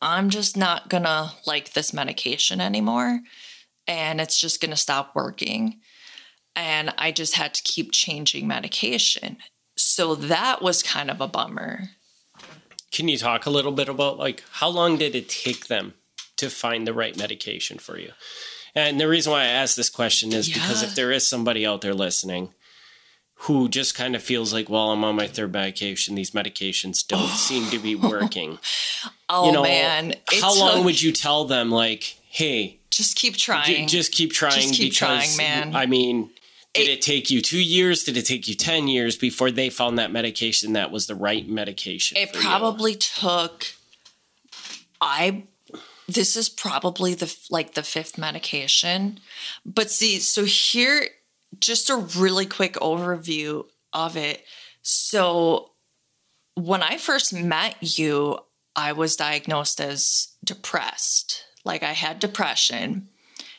I'm 0.03 0.29
just 0.29 0.57
not 0.57 0.91
gonna 0.91 1.33
like 1.47 1.73
this 1.73 1.93
medication 1.93 2.61
anymore. 2.61 3.21
And 3.89 4.21
it's 4.21 4.39
just 4.39 4.61
gonna 4.61 4.77
stop 4.77 5.15
working. 5.15 5.81
And 6.57 6.93
I 6.99 7.13
just 7.13 7.35
had 7.35 7.55
to 7.55 7.63
keep 7.63 7.93
changing 7.93 8.49
medication. 8.49 9.37
So 9.77 10.15
that 10.15 10.63
was 10.63 10.83
kind 10.83 11.11
of 11.11 11.21
a 11.21 11.29
bummer. 11.29 11.91
Can 12.91 13.09
you 13.09 13.19
talk 13.19 13.47
a 13.47 13.51
little 13.51 13.73
bit 13.73 13.89
about 13.89 14.19
like 14.19 14.43
how 14.53 14.69
long 14.69 14.97
did 14.97 15.15
it 15.15 15.29
take 15.29 15.67
them 15.67 15.95
to 16.37 16.49
find 16.49 16.87
the 16.87 16.95
right 16.95 17.17
medication 17.17 17.79
for 17.79 17.99
you? 17.99 18.13
And 18.75 19.01
the 19.01 19.09
reason 19.09 19.33
why 19.33 19.43
I 19.43 19.47
ask 19.47 19.77
this 19.77 19.91
question 19.91 20.33
is 20.33 20.49
because 20.49 20.83
if 20.83 20.95
there 20.95 21.11
is 21.11 21.27
somebody 21.27 21.67
out 21.67 21.81
there 21.81 21.95
listening 21.95 22.53
who 23.41 23.69
just 23.69 23.95
kind 23.95 24.17
of 24.17 24.23
feels 24.23 24.53
like, 24.53 24.69
well, 24.69 24.91
I'm 24.91 25.05
on 25.05 25.17
my 25.17 25.27
third 25.27 25.53
medication, 25.53 26.15
these 26.15 26.31
medications 26.31 27.07
don't 27.07 27.29
seem 27.37 27.71
to 27.71 27.79
be 27.79 27.95
working. 27.95 28.59
Oh 29.29 29.47
you 29.47 29.53
know, 29.53 29.63
man. 29.63 30.11
It 30.11 30.43
how 30.43 30.59
long 30.59 30.85
would 30.85 31.01
you 31.01 31.13
tell 31.13 31.45
them 31.45 31.71
like, 31.71 32.17
hey, 32.29 32.79
just 32.91 33.17
keep 33.17 33.35
j- 33.35 33.45
trying? 33.45 33.89
just 33.89 34.13
keep 34.13 34.33
trying 34.33 34.53
Just 34.53 34.75
keep 34.75 34.93
because 34.93 35.37
trying, 35.37 35.37
man. 35.37 35.77
I 35.77 35.87
mean, 35.87 36.31
did 36.77 36.89
It- 36.89 37.03
take 37.03 37.31
you 37.31 37.41
two 37.43 37.61
years? 37.61 38.05
Did 38.05 38.17
it 38.17 38.27
take 38.27 38.47
you 38.49 38.55
10 38.55 38.89
years 38.89 39.17
before 39.17 39.51
they 39.51 39.71
found 39.71 39.99
that 39.99 40.11
medication 40.13 40.73
that 40.75 40.91
was 40.91 41.07
the 41.07 41.15
right 41.15 41.49
medication? 41.49 42.17
it 42.17 42.31
for 42.31 42.37
you? 42.37 42.43
probably 42.43 42.95
took 42.95 43.67
I 45.01 45.45
this 46.09 46.37
is 46.37 46.49
probably 46.49 47.15
the 47.15 47.35
like 47.51 47.75
the 47.75 47.83
fifth 47.83 48.17
medication. 48.17 49.19
But 49.65 49.91
see, 49.91 50.19
so 50.21 50.45
here 50.45 51.09
just 51.59 51.91
a 51.91 51.97
really 51.97 52.47
quick 52.47 52.75
overview 52.75 53.65
of 53.93 54.17
it. 54.17 54.45
So 54.83 55.73
when 56.55 56.83
I 56.83 56.97
first 56.97 57.33
met 57.33 57.99
you, 57.99 58.39
I 58.77 58.93
was 58.93 59.17
diagnosed 59.17 59.81
as 59.81 60.29
depressed. 60.45 61.45
Like 61.65 61.83
I 61.83 61.93
had 61.93 62.21
depression 62.21 63.09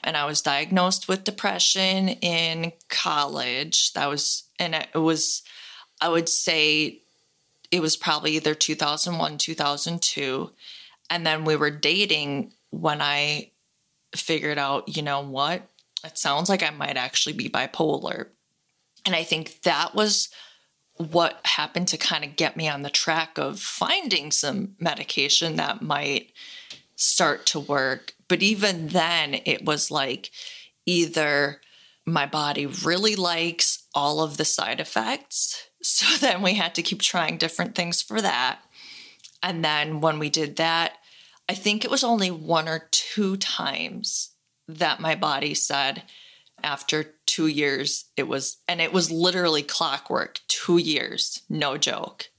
and 0.04 0.16
I 0.16 0.26
was 0.26 0.42
diagnosed 0.42 1.08
with 1.08 1.24
depression 1.24 2.10
in 2.10 2.74
college. 2.90 3.94
That 3.94 4.08
was 4.08 4.44
and 4.60 4.76
it 4.76 4.96
was 4.96 5.44
I 6.02 6.10
would 6.10 6.30
say 6.30 7.02
it 7.72 7.82
was 7.82 7.98
probably 7.98 8.32
either 8.34 8.56
2001, 8.56 9.38
2002. 9.38 10.52
And 11.10 11.26
then 11.26 11.44
we 11.44 11.56
were 11.56 11.72
dating 11.72 12.54
when 12.70 13.02
I 13.02 13.52
figured 14.16 14.58
out, 14.58 14.96
you 14.96 15.02
know 15.02 15.22
what? 15.22 15.64
It 16.04 16.18
sounds 16.18 16.50
like 16.50 16.64
I 16.64 16.70
might 16.70 16.98
actually 16.98 17.34
be 17.34 17.50
bipolar. 17.50 18.28
And 19.06 19.16
I 19.16 19.24
think 19.24 19.62
that 19.62 19.96
was 19.96 20.30
what 20.98 21.40
happened 21.46 21.88
to 21.90 21.98
kind 21.98 22.24
of 22.24 22.36
get 22.36 22.58
me 22.58 22.68
on 22.68 22.82
the 22.82 22.90
track 22.90 23.38
of 23.38 23.60
finding 23.60 24.32
some 24.32 24.76
medication 24.80 25.56
that 25.56 25.82
might 25.82 26.32
start 26.96 27.46
to 27.48 27.60
work. 27.60 28.14
But 28.28 28.44
even 28.44 28.90
then, 28.90 29.40
it 29.46 29.66
was 29.66 29.92
like 29.92 30.32
either 30.86 31.62
my 32.06 32.26
body 32.26 32.66
really 32.66 33.16
likes 33.16 33.86
all 33.94 34.22
of 34.22 34.38
the 34.38 34.46
side 34.46 34.80
effects. 34.80 35.64
So 35.80 36.18
then 36.18 36.42
we 36.42 36.56
had 36.56 36.74
to 36.76 36.82
keep 36.82 37.04
trying 37.04 37.38
different 37.38 37.76
things 37.76 38.02
for 38.02 38.20
that. 38.20 38.60
And 39.44 39.64
then 39.64 40.02
when 40.02 40.18
we 40.18 40.30
did 40.30 40.56
that, 40.56 40.94
I 41.48 41.54
think 41.54 41.86
it 41.86 41.92
was 41.92 42.04
only 42.04 42.32
one 42.32 42.68
or 42.68 42.88
two 42.92 43.38
times 43.38 44.32
that 44.68 45.00
my 45.00 45.16
body 45.16 45.54
said, 45.54 46.04
after 46.64 47.14
two 47.26 47.48
years, 47.48 48.06
it 48.18 48.28
was, 48.28 48.58
and 48.68 48.82
it 48.82 48.92
was 48.92 49.12
literally 49.12 49.62
clockwork, 49.62 50.40
two 50.48 50.78
years, 50.78 51.44
no 51.48 51.78
joke. 51.78 52.30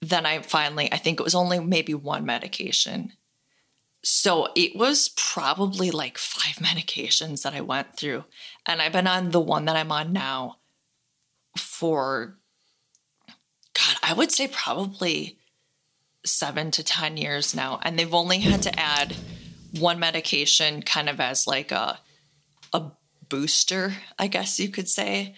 Then 0.00 0.26
I 0.26 0.40
finally, 0.42 0.92
I 0.92 0.98
think 0.98 1.18
it 1.18 1.24
was 1.24 1.34
only 1.34 1.58
maybe 1.58 1.94
one 1.94 2.26
medication. 2.26 3.12
So 4.04 4.48
it 4.54 4.76
was 4.76 5.08
probably 5.16 5.90
like 5.90 6.18
five 6.18 6.56
medications 6.64 7.42
that 7.42 7.54
I 7.54 7.62
went 7.62 7.96
through. 7.96 8.24
And 8.66 8.80
I've 8.80 8.92
been 8.92 9.06
on 9.06 9.30
the 9.30 9.40
one 9.40 9.64
that 9.64 9.76
I'm 9.76 9.90
on 9.90 10.12
now 10.12 10.58
for, 11.56 12.36
God, 13.72 13.96
I 14.02 14.12
would 14.12 14.30
say 14.30 14.46
probably 14.46 15.38
seven 16.24 16.70
to 16.72 16.84
10 16.84 17.16
years 17.16 17.54
now. 17.54 17.80
And 17.82 17.98
they've 17.98 18.14
only 18.14 18.40
had 18.40 18.62
to 18.62 18.78
add 18.78 19.16
one 19.78 19.98
medication 19.98 20.82
kind 20.82 21.08
of 21.08 21.18
as 21.18 21.46
like 21.46 21.72
a, 21.72 21.98
a 22.72 22.90
booster, 23.28 23.94
I 24.18 24.26
guess 24.26 24.60
you 24.60 24.68
could 24.68 24.88
say. 24.88 25.34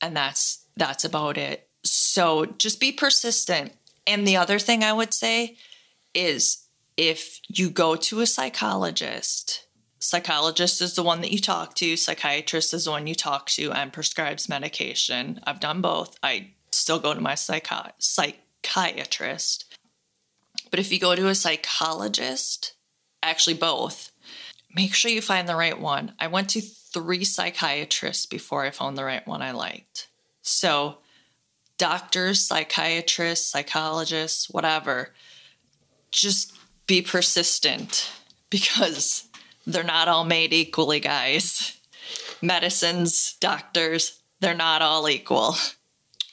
And 0.00 0.16
that's, 0.16 0.64
that's 0.76 1.04
about 1.04 1.36
it. 1.36 1.68
So 1.84 2.46
just 2.46 2.80
be 2.80 2.92
persistent. 2.92 3.72
And 4.06 4.26
the 4.26 4.36
other 4.36 4.58
thing 4.58 4.82
I 4.82 4.92
would 4.92 5.12
say 5.12 5.56
is 6.14 6.59
if 7.00 7.40
you 7.48 7.70
go 7.70 7.96
to 7.96 8.20
a 8.20 8.26
psychologist, 8.26 9.64
psychologist 9.98 10.82
is 10.82 10.94
the 10.94 11.02
one 11.02 11.22
that 11.22 11.32
you 11.32 11.38
talk 11.38 11.74
to, 11.76 11.96
psychiatrist 11.96 12.74
is 12.74 12.84
the 12.84 12.90
one 12.90 13.06
you 13.06 13.14
talk 13.14 13.46
to 13.46 13.72
and 13.72 13.90
prescribes 13.90 14.50
medication. 14.50 15.40
I've 15.46 15.60
done 15.60 15.80
both. 15.80 16.18
I 16.22 16.50
still 16.70 16.98
go 16.98 17.14
to 17.14 17.20
my 17.22 17.32
psychi- 17.32 17.92
psychiatrist. 17.98 19.74
But 20.70 20.78
if 20.78 20.92
you 20.92 21.00
go 21.00 21.14
to 21.14 21.28
a 21.28 21.34
psychologist, 21.34 22.74
actually 23.22 23.54
both, 23.54 24.12
make 24.76 24.94
sure 24.94 25.10
you 25.10 25.22
find 25.22 25.48
the 25.48 25.56
right 25.56 25.80
one. 25.80 26.12
I 26.20 26.26
went 26.26 26.50
to 26.50 26.60
three 26.60 27.24
psychiatrists 27.24 28.26
before 28.26 28.66
I 28.66 28.72
found 28.72 28.98
the 28.98 29.04
right 29.04 29.26
one 29.26 29.40
I 29.40 29.52
liked. 29.52 30.08
So, 30.42 30.98
doctors, 31.78 32.44
psychiatrists, 32.44 33.50
psychologists, 33.50 34.50
whatever, 34.50 35.14
just 36.10 36.59
be 36.90 37.00
persistent 37.00 38.10
because 38.50 39.28
they're 39.64 39.84
not 39.84 40.08
all 40.08 40.24
made 40.24 40.52
equally, 40.52 40.98
guys. 40.98 41.78
medicines, 42.42 43.36
doctors, 43.38 44.18
they're 44.40 44.54
not 44.54 44.82
all 44.82 45.08
equal. 45.08 45.54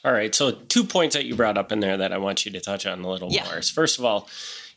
All 0.04 0.12
right. 0.12 0.34
So, 0.34 0.50
two 0.50 0.82
points 0.82 1.14
that 1.14 1.26
you 1.26 1.36
brought 1.36 1.58
up 1.58 1.70
in 1.70 1.80
there 1.80 1.98
that 1.98 2.12
I 2.12 2.18
want 2.18 2.44
you 2.44 2.50
to 2.52 2.60
touch 2.60 2.86
on 2.86 3.02
a 3.02 3.08
little 3.08 3.30
Yeah. 3.30 3.44
more. 3.44 3.58
is 3.58 3.70
First 3.70 3.98
of 3.98 4.04
all, 4.04 4.28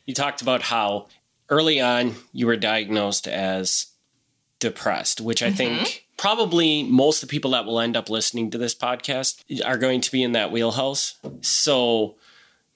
you 0.06 0.14
talked 0.14 0.42
about 0.42 0.62
how 0.62 1.08
early 1.48 1.80
on 1.80 2.16
you 2.32 2.46
were 2.46 2.56
diagnosed 2.56 3.26
as 3.26 3.86
depressed, 4.60 5.20
which 5.20 5.42
I 5.42 5.50
think 5.50 5.80
mm-hmm. 5.80 5.98
probably 6.16 6.82
most 6.82 7.22
of 7.22 7.28
the 7.28 7.32
people 7.32 7.52
that 7.52 7.64
will 7.64 7.80
end 7.80 7.96
up 7.96 8.10
listening 8.10 8.50
to 8.50 8.58
this 8.58 8.74
podcast 8.74 9.42
are 9.64 9.78
going 9.78 10.00
to 10.02 10.12
be 10.12 10.22
in 10.22 10.32
that 10.32 10.52
wheelhouse. 10.52 11.14
So, 11.40 12.16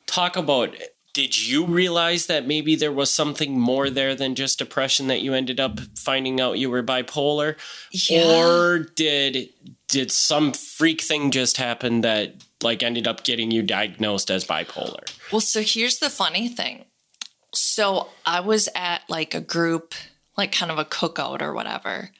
talk 0.07 0.37
about 0.37 0.75
did 1.17 1.47
you 1.49 1.65
realize 1.65 2.27
that 2.27 2.47
maybe 2.47 2.77
there 2.77 2.93
was 2.93 3.11
something 3.11 3.59
more 3.59 3.89
there 3.89 4.15
than 4.15 4.35
just 4.35 4.59
depression 4.59 5.07
that 5.07 5.23
you 5.23 5.33
ended 5.33 5.59
up 5.59 5.81
finding 5.97 6.43
out 6.43 6.59
you 6.59 6.69
were 6.69 6.83
bipolar? 6.83 7.57
Or 8.13 8.81
did 8.81 9.49
did 9.89 10.13
some 10.13 10.53
freak 10.53 11.01
thing 11.01 11.31
just 11.31 11.57
happen 11.57 12.03
that 12.03 12.35
like 12.63 12.83
ended 12.83 13.09
up 13.09 13.25
getting 13.25 13.51
you 13.51 13.63
diagnosed 13.63 14.31
as 14.31 14.45
bipolar? 14.45 15.11
Well, 15.33 15.41
so 15.41 15.63
here's 15.63 16.01
the 16.01 16.11
funny 16.11 16.51
thing. 16.51 16.85
So 17.55 18.09
I 18.27 18.41
was 18.41 18.69
at 18.75 19.01
like 19.09 19.35
a 19.35 19.41
group, 19.41 19.95
like 20.37 20.53
kind 20.53 20.71
of 20.71 20.79
a 20.79 20.85
cookout 20.85 21.41
or 21.41 21.55
whatever. 21.55 22.11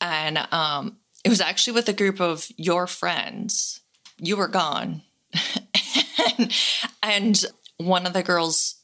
And 0.00 0.38
um 0.52 0.98
it 1.24 1.30
was 1.30 1.40
actually 1.40 1.72
with 1.72 1.88
a 1.88 1.92
group 1.92 2.20
of 2.20 2.46
your 2.56 2.86
friends. 2.86 3.80
You 4.18 4.36
were 4.36 4.46
gone. 4.46 5.02
and, 6.38 6.54
and 7.02 7.44
one 7.80 8.06
of 8.06 8.12
the 8.12 8.22
girls' 8.22 8.76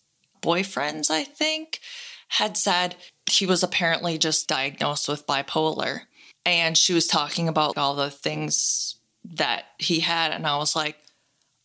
boyfriends, 0.42 1.10
I 1.10 1.24
think, 1.24 1.80
had 2.28 2.56
said 2.56 2.96
he 3.30 3.46
was 3.46 3.62
apparently 3.62 4.18
just 4.18 4.48
diagnosed 4.48 5.08
with 5.08 5.26
bipolar. 5.26 6.02
And 6.44 6.76
she 6.78 6.94
was 6.94 7.06
talking 7.06 7.48
about 7.48 7.76
all 7.76 7.94
the 7.94 8.10
things 8.10 8.96
that 9.24 9.64
he 9.78 10.00
had. 10.00 10.32
And 10.32 10.46
I 10.46 10.56
was 10.56 10.76
like, 10.76 10.96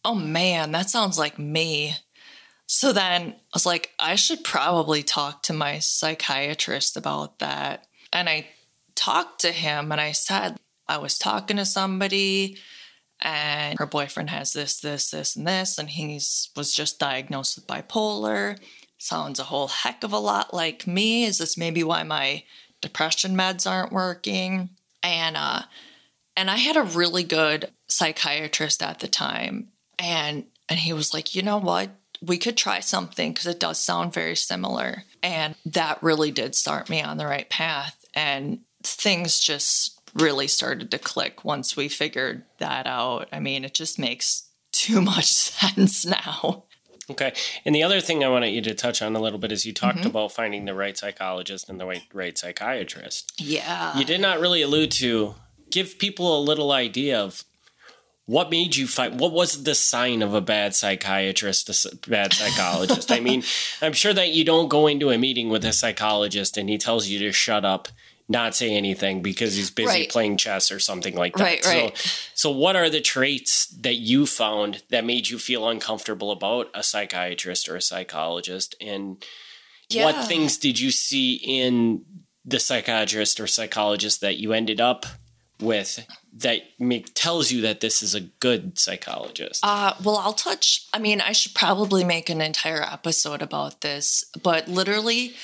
oh 0.04 0.16
man, 0.16 0.72
that 0.72 0.90
sounds 0.90 1.18
like 1.18 1.38
me. 1.38 1.96
So 2.66 2.94
then 2.94 3.34
I 3.34 3.36
was 3.54 3.66
like, 3.66 3.92
I 4.00 4.16
should 4.16 4.44
probably 4.44 5.04
talk 5.04 5.44
to 5.44 5.54
my 5.54 5.80
psychiatrist 5.80 6.98
about 6.98 7.40
that. 7.40 7.86
And 8.12 8.28
I 8.28 8.48
talked 8.96 9.42
to 9.42 9.52
him 9.52 9.92
and 9.92 10.02
I 10.02 10.14
said, 10.14 10.58
I 10.88 10.98
was 10.98 11.18
talking 11.18 11.58
to 11.58 11.66
somebody 11.66 12.58
and 13.22 13.78
her 13.78 13.86
boyfriend 13.86 14.30
has 14.30 14.54
this, 14.54 14.80
this, 14.80 15.12
this, 15.12 15.36
and 15.36 15.48
this, 15.48 15.78
and 15.78 15.90
he's 15.90 16.50
was 16.56 16.74
just 16.74 17.00
diagnosed 17.00 17.58
with 17.58 17.68
bipolar. 17.68 18.58
Sounds 18.98 19.40
a 19.40 19.46
whole 19.46 19.68
heck 19.68 20.04
of 20.04 20.14
a 20.14 20.20
lot 20.20 20.54
like 20.54 20.88
me. 20.88 21.26
Is 21.26 21.38
this 21.38 21.58
maybe 21.58 21.84
why 21.84 22.04
my 22.04 22.44
depression 22.82 23.36
meds 23.36 23.70
aren't 23.70 23.92
working? 23.92 24.70
And 25.04 25.38
uh 25.38 25.64
and 26.36 26.50
I 26.50 26.58
had 26.58 26.78
a 26.78 26.84
really 26.84 27.24
good 27.24 27.72
psychiatrist 27.88 28.82
at 28.82 29.00
the 29.00 29.08
time. 29.08 29.70
And 30.00 30.46
and 30.70 30.80
he 30.80 30.94
was 30.94 31.14
like, 31.14 31.36
you 31.36 31.42
know 31.42 31.58
what? 31.58 31.90
We 32.22 32.38
could 32.38 32.58
try 32.58 32.80
something 32.80 33.34
because 33.34 33.48
it 33.48 33.60
does 33.60 33.80
sound 33.80 34.14
very 34.14 34.36
similar. 34.36 35.04
And 35.22 35.56
that 35.66 36.02
really 36.02 36.32
did 36.32 36.56
start 36.56 36.90
me 36.90 37.02
on 37.02 37.18
the 37.18 37.26
right 37.26 37.50
path. 37.50 37.98
And 38.14 38.60
things 38.84 39.40
just 39.40 40.01
really 40.14 40.48
started 40.48 40.92
to 40.92 41.00
click 41.00 41.44
once 41.46 41.76
we 41.76 41.88
figured 41.88 42.44
that 42.58 42.88
out. 42.88 43.30
I 43.32 43.40
mean, 43.40 43.64
it 43.64 43.74
just 43.74 44.00
makes 44.00 44.50
too 44.72 45.02
much 45.02 45.26
sense 45.32 46.06
now. 46.06 46.66
Okay. 47.10 47.34
And 47.66 47.76
the 47.76 47.84
other 47.84 48.00
thing 48.00 48.24
I 48.24 48.30
wanted 48.30 48.50
you 48.50 48.62
to 48.62 48.74
touch 48.74 49.02
on 49.02 49.16
a 49.16 49.22
little 49.22 49.40
bit 49.40 49.52
is 49.52 49.66
you 49.66 49.74
talked 49.74 50.00
mm-hmm. 50.00 50.08
about 50.08 50.32
finding 50.32 50.66
the 50.66 50.74
right 50.74 50.98
psychologist 50.98 51.70
and 51.70 51.80
the 51.80 51.86
right, 51.86 52.04
right 52.14 52.38
psychiatrist. 52.38 53.34
Yeah. 53.38 53.98
You 53.98 54.06
did 54.06 54.22
not 54.22 54.40
really 54.40 54.62
allude 54.62 54.92
to 54.94 55.36
give 55.70 56.00
people 56.00 56.38
a 56.38 56.42
little 56.42 56.72
idea 56.72 57.20
of 57.20 57.44
what 58.26 58.50
made 58.50 58.76
you 58.76 58.88
find 58.88 59.20
what 59.20 59.34
was 59.34 59.64
the 59.64 59.76
sign 59.76 60.22
of 60.22 60.34
a 60.34 60.42
bad 60.42 60.76
psychiatrist 60.76 61.70
a 61.70 62.10
bad 62.10 62.32
psychologist 62.40 63.12
i 63.12 63.20
mean 63.20 63.44
i'm 63.82 63.94
sure 63.94 64.14
that 64.14 64.30
you 64.30 64.46
don't 64.46 64.70
go 64.70 64.88
into 64.88 65.10
a 65.10 65.18
meeting 65.18 65.50
with 65.50 65.66
a 65.66 65.74
psychologist 65.74 66.56
and 66.56 66.70
he 66.70 66.78
tells 66.78 67.08
you 67.08 67.20
to 67.20 67.32
shut 67.32 67.66
up 67.66 67.88
not 68.32 68.56
say 68.56 68.74
anything 68.74 69.22
because 69.22 69.56
he's 69.56 69.70
busy 69.70 69.88
Right. 69.88 70.10
playing 70.10 70.38
chess 70.38 70.72
or 70.72 70.80
something 70.80 71.16
like 71.16 71.36
that 71.36 71.44
Right, 71.44 71.66
right. 71.66 71.98
so 71.98 72.10
so 72.34 72.50
what 72.52 72.76
are 72.76 72.90
the 72.90 73.02
traits 73.02 73.68
that 73.68 73.96
you 73.96 74.26
found 74.26 74.82
that 74.90 75.06
made 75.06 75.30
you 75.30 75.38
feel 75.38 75.68
uncomfortable 75.70 76.32
about 76.32 76.70
a 76.74 76.82
psychiatrist 76.82 77.70
or 77.70 77.76
a 77.76 77.82
psychologist 77.82 78.76
and 78.82 79.24
Yeah. 79.90 80.06
what 80.06 80.28
things 80.28 80.58
did 80.58 80.80
you 80.80 80.90
see 80.92 81.34
in 81.36 82.06
the 82.46 82.60
psychiatrist 82.60 83.40
or 83.40 83.46
psychologist 83.48 84.22
that 84.22 84.38
you 84.38 84.54
ended 84.54 84.82
up 84.82 85.06
with 85.60 86.08
that 86.34 86.62
make, 86.80 87.14
tells 87.14 87.52
you 87.52 87.62
that 87.62 87.82
this 87.82 88.02
is 88.02 88.16
a 88.16 88.22
good 88.22 88.80
psychologist? 88.80 89.60
Uh, 89.64 89.94
well, 90.04 90.18
I'll 90.18 90.34
touch. 90.34 90.88
I 90.92 90.98
mean, 90.98 91.22
I 91.22 91.34
should 91.34 91.54
probably 91.54 92.04
make 92.04 92.30
an 92.32 92.42
entire 92.42 92.82
episode 92.82 93.44
about 93.44 93.82
this, 93.82 94.24
but 94.42 94.68
literally, 94.68 95.36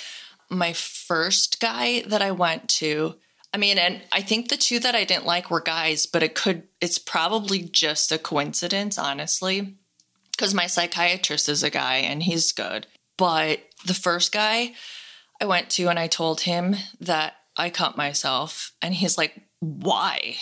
my 0.50 0.74
first 0.74 1.60
guy 1.60 2.04
that 2.08 2.22
I 2.22 2.32
went 2.32 2.68
to, 2.70 3.16
I 3.54 3.58
mean, 3.58 3.78
and 3.78 4.02
I 4.12 4.22
think 4.22 4.50
the 4.50 4.58
two 4.58 4.80
that 4.80 4.96
I 4.96 5.04
didn't 5.04 5.26
like 5.26 5.50
were 5.50 5.62
guys, 5.62 6.06
but 6.06 6.24
it 6.24 6.36
could, 6.36 6.64
it's 6.82 7.00
probably 7.00 7.60
just 7.64 8.12
a 8.12 8.18
coincidence, 8.18 8.98
honestly, 8.98 9.76
because 10.32 10.54
my 10.54 10.68
psychiatrist 10.68 11.50
is 11.50 11.64
a 11.64 11.70
guy 11.70 11.98
and 11.98 12.24
he's 12.24 12.52
good. 12.52 12.88
But 13.18 13.62
the 13.86 13.94
first 13.94 14.32
guy 14.32 14.74
I 15.42 15.46
went 15.46 15.70
to 15.72 15.88
and 15.88 15.98
I 15.98 16.08
told 16.08 16.42
him 16.42 16.76
that 17.00 17.36
I 17.56 17.70
cut 17.70 17.98
myself, 17.98 18.72
and 18.82 18.94
he's 18.94 19.18
like, 19.18 19.42
why? 19.60 20.36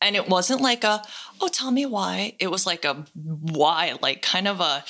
And 0.00 0.16
it 0.16 0.28
wasn't 0.28 0.62
like 0.62 0.84
a, 0.84 1.02
oh, 1.40 1.48
tell 1.48 1.70
me 1.70 1.84
why. 1.84 2.34
It 2.38 2.50
was 2.50 2.64
like 2.64 2.84
a 2.84 3.04
why, 3.14 3.96
like 4.00 4.22
kind 4.22 4.48
of 4.48 4.60
a 4.60 4.84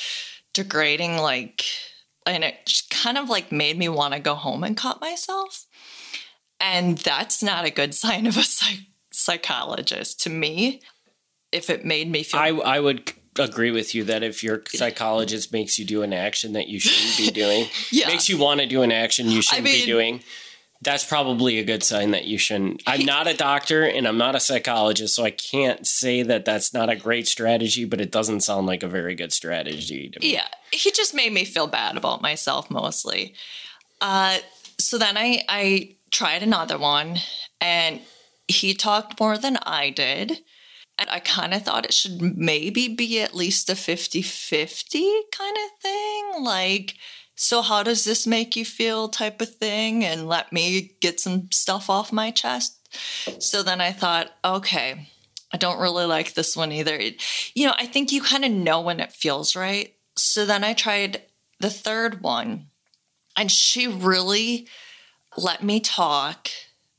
degrading, 0.53 1.17
like, 1.17 1.65
and 2.27 2.45
it 2.45 2.67
just 2.67 2.91
kind 2.91 3.19
of 3.19 3.29
like 3.29 3.51
made 3.53 3.77
me 3.79 3.89
want 3.89 4.15
to 4.15 4.21
go 4.21 4.35
home 4.35 4.65
and 4.65 4.77
cut 4.77 5.01
myself. 5.01 5.67
And 6.61 6.99
that's 6.99 7.43
not 7.43 7.65
a 7.65 7.71
good 7.71 7.95
sign 8.05 8.27
of 8.27 8.37
a 8.37 8.43
psych- 8.45 8.87
psychologist 9.13 10.21
to 10.23 10.31
me. 10.31 10.81
If 11.51 11.69
it 11.69 11.85
made 11.85 12.11
me 12.11 12.23
feel 12.23 12.41
I, 12.41 12.49
I 12.77 12.81
would 12.81 13.13
agree 13.39 13.71
with 13.71 13.95
you 13.95 14.05
that 14.05 14.23
if 14.23 14.43
your 14.43 14.63
psychologist 14.69 15.53
makes 15.53 15.79
you 15.79 15.85
do 15.85 16.03
an 16.03 16.13
action 16.13 16.53
that 16.55 16.69
you 16.69 16.81
shouldn't 16.81 17.17
be 17.19 17.31
doing, 17.31 17.67
Yeah. 17.91 18.07
makes 18.09 18.29
you 18.29 18.39
want 18.39 18.61
to 18.61 18.67
do 18.67 18.83
an 18.83 18.93
action 18.93 19.31
you 19.31 19.43
shouldn't 19.43 19.67
be 19.67 19.73
mean- 19.73 19.87
doing, 19.87 20.23
that's 20.83 21.05
probably 21.05 21.59
a 21.59 21.65
good 21.65 21.83
sign 21.83 22.11
that 22.11 22.25
you 22.25 22.39
shouldn't. 22.39 22.83
I'm 22.87 23.05
not 23.05 23.27
a 23.27 23.35
doctor 23.35 23.85
and 23.85 24.07
I'm 24.07 24.19
not 24.19 24.35
a 24.35 24.41
psychologist, 24.41 25.15
so 25.15 25.25
I 25.25 25.31
can't 25.31 25.87
say 25.87 26.23
that 26.23 26.45
that's 26.45 26.75
not 26.75 26.91
a 26.91 26.97
great 26.97 27.27
strategy, 27.29 27.85
but 27.85 28.01
it 28.01 28.11
doesn't 28.11 28.41
sound 28.41 28.67
like 28.67 28.83
a 28.83 28.89
very 28.89 29.15
good 29.15 29.33
strategy 29.33 30.09
to 30.11 30.21
me. 30.21 30.33
yeah 30.33 30.49
he 30.73 30.91
just 30.91 31.15
made 31.15 31.33
me 31.33 31.45
feel 31.45 31.67
bad 31.67 31.97
about 31.97 32.23
myself 32.23 32.71
mostly 32.71 33.35
uh 34.01 34.39
so 34.79 34.99
then 34.99 35.17
i 35.17 35.43
i 35.49 35.95
tried 36.11 36.43
another 36.43 36.79
one 36.79 37.19
and 37.61 38.01
he 38.49 38.75
talked 38.75 39.21
more 39.21 39.37
than 39.39 39.57
i 39.65 39.91
did 39.91 40.41
and 40.99 41.09
i 41.11 41.21
kind 41.21 41.55
of 41.55 41.63
thought 41.63 41.85
it 41.85 41.95
should 41.95 42.21
maybe 42.37 42.89
be 42.89 43.21
at 43.21 43.35
least 43.35 43.69
a 43.71 43.75
50-50 43.75 45.21
kind 45.31 45.57
of 45.57 45.81
thing 45.81 46.43
like 46.43 46.95
so 47.43 47.61
how 47.61 47.83
does 47.83 48.05
this 48.05 48.27
make 48.27 48.55
you 48.55 48.65
feel 48.65 49.09
type 49.09 49.41
of 49.41 49.55
thing 49.57 50.05
and 50.05 50.29
let 50.29 50.53
me 50.53 50.95
get 51.01 51.19
some 51.19 51.49
stuff 51.51 51.91
off 51.91 52.13
my 52.13 52.31
chest 52.31 52.79
so 53.39 53.63
then 53.63 53.81
i 53.81 53.91
thought 53.93 54.31
okay 54.45 55.09
I 55.55 55.59
don't 55.59 55.81
really 55.83 56.07
like 56.07 56.33
this 56.33 56.57
one 56.57 56.73
either. 56.73 56.95
It- 56.95 57.21
you 57.55 57.67
know, 57.67 57.75
I 57.77 57.85
think 57.85 58.11
you 58.11 58.23
kind 58.23 58.43
of 58.43 58.51
know 58.51 58.81
when 58.81 59.01
it 59.01 59.13
feels 59.13 59.55
right. 59.55 59.95
So 60.17 60.47
then 60.47 60.65
I 60.65 60.73
tried 60.73 61.23
the 61.61 61.69
third 61.69 62.23
one, 62.23 62.69
and 63.37 63.53
she 63.53 63.87
really 63.87 64.67
let 65.37 65.63
me 65.63 65.79
talk 65.79 66.49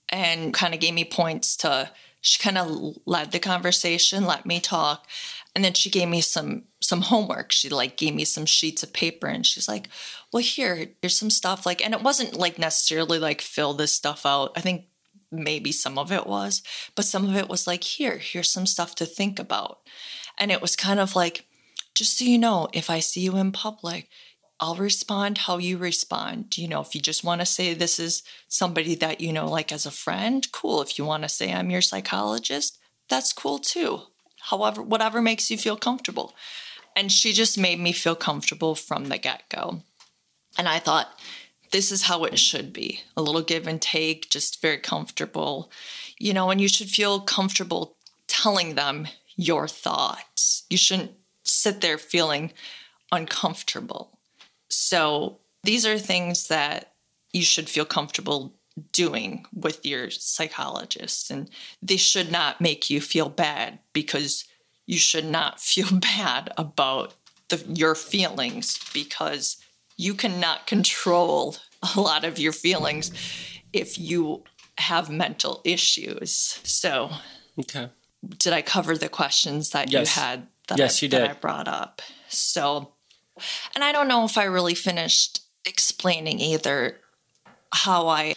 and 0.09 0.53
kind 0.53 0.73
of 0.75 0.79
gave 0.79 0.93
me 0.93 1.03
points 1.03 1.55
to. 1.57 1.89
She 2.21 2.37
kind 2.41 2.57
of 2.59 2.95
led 3.05 3.31
the 3.31 3.39
conversation, 3.39 4.25
let 4.25 4.45
me 4.45 4.59
talk, 4.59 5.07
and 5.55 5.65
then 5.65 5.73
she 5.73 5.89
gave 5.89 6.07
me 6.07 6.21
some 6.21 6.65
some 6.79 7.01
homework. 7.01 7.51
She 7.51 7.69
like 7.69 7.97
gave 7.97 8.13
me 8.13 8.23
some 8.25 8.45
sheets 8.45 8.83
of 8.83 8.93
paper, 8.93 9.25
and 9.25 9.45
she's 9.47 9.67
like, 9.67 9.89
"Well, 10.33 10.43
here, 10.43 10.87
here's 11.01 11.17
some 11.17 11.29
stuff." 11.29 11.65
Like, 11.65 11.83
and 11.83 11.93
it 11.93 12.01
wasn't 12.01 12.35
like 12.35 12.57
necessarily 12.59 13.19
like 13.19 13.41
fill 13.41 13.73
this 13.73 13.93
stuff 13.93 14.25
out. 14.25 14.51
I 14.55 14.61
think 14.61 14.85
maybe 15.33 15.71
some 15.71 15.97
of 15.97 16.11
it 16.11 16.27
was, 16.27 16.61
but 16.95 17.05
some 17.05 17.27
of 17.27 17.35
it 17.35 17.49
was 17.49 17.67
like, 17.67 17.83
here, 17.83 18.17
here's 18.17 18.51
some 18.51 18.65
stuff 18.65 18.95
to 18.95 19.05
think 19.05 19.39
about. 19.39 19.79
And 20.37 20.51
it 20.51 20.61
was 20.61 20.75
kind 20.75 20.99
of 20.99 21.15
like, 21.15 21.45
just 21.95 22.17
so 22.17 22.25
you 22.25 22.37
know, 22.37 22.69
if 22.73 22.89
I 22.89 22.99
see 22.99 23.21
you 23.21 23.35
in 23.37 23.51
public, 23.51 24.09
I'll 24.59 24.75
respond 24.75 25.39
how 25.39 25.57
you 25.57 25.77
respond. 25.77 26.57
You 26.57 26.67
know, 26.67 26.81
if 26.81 26.95
you 26.95 27.01
just 27.01 27.23
want 27.23 27.41
to 27.41 27.45
say 27.45 27.73
this 27.73 27.99
is 27.99 28.23
somebody 28.47 28.95
that 28.95 29.19
you 29.19 29.33
know, 29.33 29.49
like 29.49 29.71
as 29.71 29.85
a 29.85 29.91
friend, 29.91 30.49
cool. 30.51 30.81
If 30.81 30.97
you 30.97 31.05
want 31.05 31.23
to 31.23 31.29
say 31.29 31.51
I'm 31.51 31.69
your 31.69 31.81
psychologist, 31.81 32.79
that's 33.09 33.33
cool 33.33 33.59
too. 33.59 34.03
However, 34.39 34.81
whatever 34.81 35.21
makes 35.21 35.51
you 35.51 35.57
feel 35.57 35.77
comfortable. 35.77 36.33
And 36.95 37.11
she 37.11 37.33
just 37.33 37.57
made 37.57 37.79
me 37.79 37.91
feel 37.91 38.15
comfortable 38.15 38.75
from 38.75 39.05
the 39.05 39.17
get 39.17 39.43
go. 39.49 39.81
And 40.57 40.67
I 40.67 40.79
thought, 40.79 41.19
this 41.71 41.91
is 41.91 42.03
how 42.03 42.23
it 42.23 42.37
should 42.37 42.71
be 42.71 43.01
a 43.17 43.21
little 43.21 43.41
give 43.41 43.67
and 43.67 43.81
take, 43.81 44.29
just 44.29 44.61
very 44.61 44.77
comfortable, 44.77 45.71
you 46.19 46.33
know, 46.33 46.51
and 46.51 46.61
you 46.61 46.67
should 46.67 46.89
feel 46.89 47.19
comfortable 47.19 47.97
telling 48.27 48.75
them 48.75 49.07
your 49.35 49.67
thoughts. 49.67 50.63
You 50.69 50.77
shouldn't 50.77 51.13
sit 51.43 51.81
there 51.81 51.97
feeling 51.97 52.53
uncomfortable. 53.11 54.19
So, 54.69 55.39
these 55.63 55.85
are 55.85 55.97
things 55.97 56.47
that 56.49 56.93
you 57.31 57.43
should 57.43 57.69
feel 57.69 57.85
comfortable 57.85 58.53
doing 58.91 59.45
with 59.53 59.85
your 59.85 60.09
psychologist, 60.09 61.31
and 61.31 61.49
they 61.81 61.97
should 61.97 62.31
not 62.31 62.59
make 62.59 62.89
you 62.89 62.99
feel 63.01 63.29
bad 63.29 63.79
because 63.93 64.45
you 64.85 64.97
should 64.97 65.25
not 65.25 65.59
feel 65.59 65.87
bad 65.99 66.51
about 66.57 67.13
the, 67.49 67.63
your 67.67 67.95
feelings 67.95 68.79
because 68.93 69.57
you 69.97 70.13
cannot 70.13 70.67
control 70.67 71.55
a 71.95 71.99
lot 71.99 72.23
of 72.23 72.39
your 72.39 72.51
feelings 72.53 73.11
if 73.71 73.97
you 73.99 74.43
have 74.77 75.09
mental 75.09 75.61
issues. 75.63 76.59
So, 76.63 77.11
Okay. 77.59 77.89
did 78.37 78.53
I 78.53 78.61
cover 78.61 78.97
the 78.97 79.09
questions 79.09 79.69
that 79.71 79.91
Yes. 79.91 80.15
you 80.15 80.21
had 80.21 80.47
that, 80.67 80.77
Yes, 80.79 81.01
I, 81.01 81.05
you 81.05 81.09
did. 81.09 81.21
I 81.29 81.33
brought 81.33 81.67
up? 81.67 82.01
So, 82.29 82.93
and 83.75 83.83
I 83.83 83.91
don't 83.91 84.07
know 84.07 84.25
if 84.25 84.37
I 84.37 84.43
really 84.45 84.75
finished 84.75 85.41
explaining 85.65 86.39
either 86.39 86.99
how 87.71 88.07
I 88.07 88.35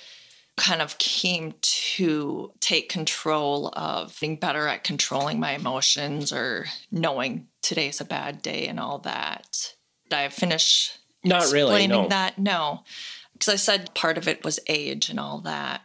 kind 0.56 0.80
of 0.80 0.96
came 0.98 1.54
to 1.60 2.52
take 2.60 2.88
control 2.88 3.68
of 3.76 4.18
being 4.20 4.36
better 4.36 4.66
at 4.68 4.84
controlling 4.84 5.38
my 5.38 5.52
emotions 5.52 6.32
or 6.32 6.66
knowing 6.90 7.48
today's 7.62 8.00
a 8.00 8.04
bad 8.06 8.40
day 8.42 8.66
and 8.66 8.80
all 8.80 8.98
that. 9.00 9.74
Did 10.08 10.16
I 10.18 10.28
finish 10.30 10.92
Not 11.26 11.52
really. 11.52 11.84
explaining 11.84 12.02
No. 12.02 12.08
that? 12.08 12.38
No, 12.38 12.84
because 13.32 13.52
I 13.52 13.56
said 13.56 13.94
part 13.94 14.18
of 14.18 14.28
it 14.28 14.44
was 14.44 14.60
age 14.68 15.08
and 15.10 15.20
all 15.20 15.40
that. 15.40 15.82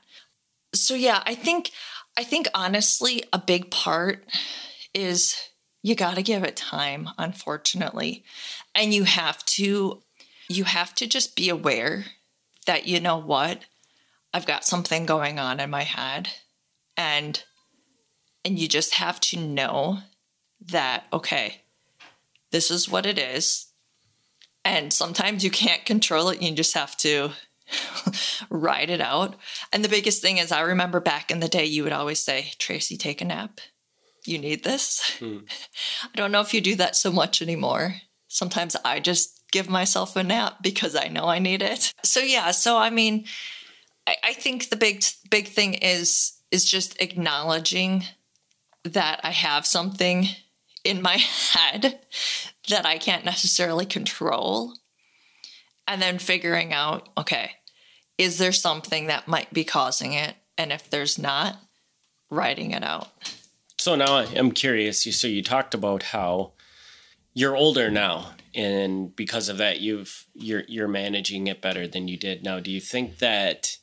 So 0.74 0.94
yeah, 0.94 1.22
I 1.26 1.36
think 1.36 1.72
I 2.18 2.24
think 2.24 2.48
honestly, 2.54 3.24
a 3.34 3.38
big 3.40 3.72
part 3.72 4.26
is 4.94 5.36
you 5.84 5.96
got 5.96 6.16
to 6.16 6.22
give 6.24 6.44
it 6.44 6.56
time. 6.56 7.10
Unfortunately, 7.18 8.24
and 8.76 8.94
you 8.94 9.04
have 9.04 9.44
to 9.46 10.02
you 10.48 10.64
have 10.66 10.94
to 10.96 11.08
just 11.08 11.36
be 11.36 11.50
aware 11.50 12.06
that 12.66 12.88
you 12.88 13.00
know 13.00 13.18
what 13.18 13.66
I've 14.34 14.46
got 14.46 14.66
something 14.66 15.06
going 15.06 15.40
on 15.40 15.60
in 15.60 15.70
my 15.70 15.84
head, 15.84 16.30
and 16.96 17.44
and 18.46 18.58
you 18.58 18.68
just 18.68 18.96
have 18.96 19.20
to 19.22 19.40
know 19.40 20.00
that 20.62 21.06
okay, 21.12 21.62
this 22.52 22.70
is 22.72 22.90
what 22.90 23.06
it 23.06 23.18
is. 23.18 23.68
And 24.64 24.94
sometimes 24.94 25.44
you 25.44 25.52
can't 25.52 25.86
control 25.86 26.30
it. 26.30 26.42
You 26.42 26.52
just 26.52 26.74
have 26.76 26.96
to 26.98 27.32
ride 28.50 28.90
it 28.90 29.02
out. 29.02 29.36
And 29.72 29.84
the 29.84 29.90
biggest 29.90 30.22
thing 30.22 30.38
is, 30.38 30.52
I 30.52 30.62
remember 30.62 31.00
back 31.00 31.32
in 31.32 31.40
the 31.40 31.48
day, 31.48 31.66
you 31.66 31.84
would 31.84 31.94
always 31.94 32.20
say, 32.20 32.52
Tracy, 32.60 32.98
take 32.98 33.22
a 33.22 33.26
nap. 33.26 33.60
You 34.26 34.38
need 34.38 34.64
this. 34.64 35.18
Hmm. 35.20 35.40
I 36.04 36.16
don't 36.16 36.32
know 36.32 36.42
if 36.42 36.54
you 36.54 36.62
do 36.62 36.76
that 36.76 36.96
so 36.96 37.12
much 37.12 37.42
anymore. 37.42 37.96
Sometimes 38.28 38.76
I 38.86 39.00
just 39.00 39.42
give 39.52 39.70
myself 39.70 40.16
a 40.16 40.24
nap 40.24 40.58
because 40.62 40.96
I 40.96 41.08
know 41.08 41.26
I 41.26 41.40
need 41.40 41.62
it. 41.62 41.94
So, 42.04 42.20
yeah. 42.20 42.52
So, 42.52 42.78
I 42.78 42.90
mean, 42.90 43.26
I, 44.08 44.16
I 44.24 44.34
think 44.34 44.70
the 44.70 44.76
big, 44.76 45.04
big 45.30 45.48
thing 45.48 45.74
is, 45.74 46.34
is 46.52 46.66
just 46.66 47.02
acknowledging 47.02 48.06
that 48.84 49.20
I 49.24 49.32
have 49.32 49.66
something 49.66 50.28
in 50.84 51.02
my 51.02 51.18
head 51.54 52.00
that 52.70 52.86
I 52.86 52.98
can't 52.98 53.26
necessarily 53.26 53.86
control. 53.86 54.76
And 55.88 56.02
then 56.02 56.20
figuring 56.20 56.74
out, 56.74 57.10
okay, 57.18 57.52
is 58.18 58.38
there 58.38 58.52
something 58.52 59.08
that 59.08 59.28
might 59.28 59.52
be 59.52 59.64
causing 59.64 60.14
it? 60.14 60.36
And 60.58 60.72
if 60.72 60.90
there's 60.90 61.18
not, 61.18 61.58
writing 62.30 62.72
it 62.72 62.84
out. 62.84 63.10
So 63.78 63.96
now 63.96 64.18
I'm 64.18 64.52
curious. 64.52 65.04
So 65.20 65.28
you 65.28 65.44
talked 65.44 65.74
about 65.74 66.04
how 66.04 66.54
you're 67.34 67.56
older 67.56 67.90
now, 67.90 68.34
and 68.54 69.16
because 69.16 69.50
of 69.50 69.58
that, 69.58 69.80
you've 69.80 70.26
you're 70.34 70.64
you're 70.68 70.88
managing 70.88 71.48
it 71.48 71.62
better 71.62 71.88
than 71.88 72.08
you 72.08 72.18
did 72.18 72.44
now. 72.44 72.60
Do 72.60 72.70
you 72.70 72.82
think 72.82 73.18
that 73.18 73.78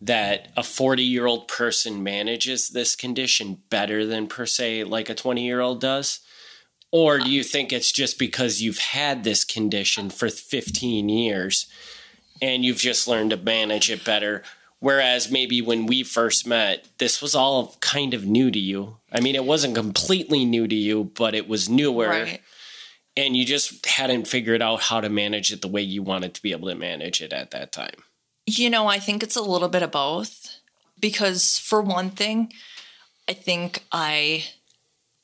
that 0.00 0.48
a 0.56 0.62
40 0.62 1.02
year 1.02 1.26
old 1.26 1.48
person 1.48 2.02
manages 2.02 2.68
this 2.68 2.96
condition 2.96 3.62
better 3.70 4.04
than 4.04 4.26
per 4.26 4.46
se 4.46 4.84
like 4.84 5.08
a 5.08 5.14
20 5.14 5.44
year 5.44 5.60
old 5.60 5.80
does? 5.80 6.20
Or 6.92 7.18
do 7.18 7.30
you 7.30 7.42
think 7.42 7.72
it's 7.72 7.90
just 7.90 8.18
because 8.18 8.60
you've 8.60 8.78
had 8.78 9.24
this 9.24 9.44
condition 9.44 10.10
for 10.10 10.28
15 10.28 11.08
years 11.08 11.66
and 12.42 12.64
you've 12.64 12.76
just 12.76 13.08
learned 13.08 13.30
to 13.30 13.38
manage 13.38 13.90
it 13.90 14.04
better? 14.04 14.42
Whereas 14.78 15.30
maybe 15.30 15.62
when 15.62 15.86
we 15.86 16.02
first 16.02 16.46
met, 16.46 16.86
this 16.98 17.22
was 17.22 17.34
all 17.34 17.76
kind 17.80 18.12
of 18.12 18.26
new 18.26 18.50
to 18.50 18.58
you. 18.58 18.98
I 19.10 19.20
mean, 19.20 19.34
it 19.34 19.44
wasn't 19.44 19.74
completely 19.74 20.44
new 20.44 20.68
to 20.68 20.74
you, 20.74 21.04
but 21.14 21.34
it 21.34 21.48
was 21.48 21.68
newer. 21.68 22.08
Right. 22.08 22.42
And 23.16 23.36
you 23.36 23.46
just 23.46 23.86
hadn't 23.86 24.26
figured 24.26 24.60
out 24.60 24.82
how 24.82 25.00
to 25.00 25.08
manage 25.08 25.52
it 25.52 25.62
the 25.62 25.68
way 25.68 25.82
you 25.82 26.02
wanted 26.02 26.34
to 26.34 26.42
be 26.42 26.52
able 26.52 26.68
to 26.68 26.74
manage 26.74 27.22
it 27.22 27.32
at 27.32 27.52
that 27.52 27.72
time. 27.72 28.04
You 28.44 28.68
know, 28.68 28.86
I 28.86 28.98
think 28.98 29.22
it's 29.22 29.36
a 29.36 29.42
little 29.42 29.68
bit 29.68 29.82
of 29.82 29.92
both 29.92 30.58
because 30.98 31.58
for 31.58 31.80
one 31.80 32.10
thing, 32.10 32.52
I 33.28 33.34
think 33.34 33.84
I 33.92 34.44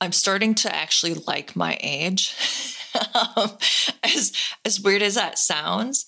I'm 0.00 0.12
starting 0.12 0.54
to 0.56 0.74
actually 0.74 1.14
like 1.14 1.56
my 1.56 1.76
age. 1.80 2.34
um, 3.36 3.50
as 4.02 4.32
as 4.64 4.80
weird 4.80 5.02
as 5.02 5.14
that 5.14 5.38
sounds. 5.38 6.06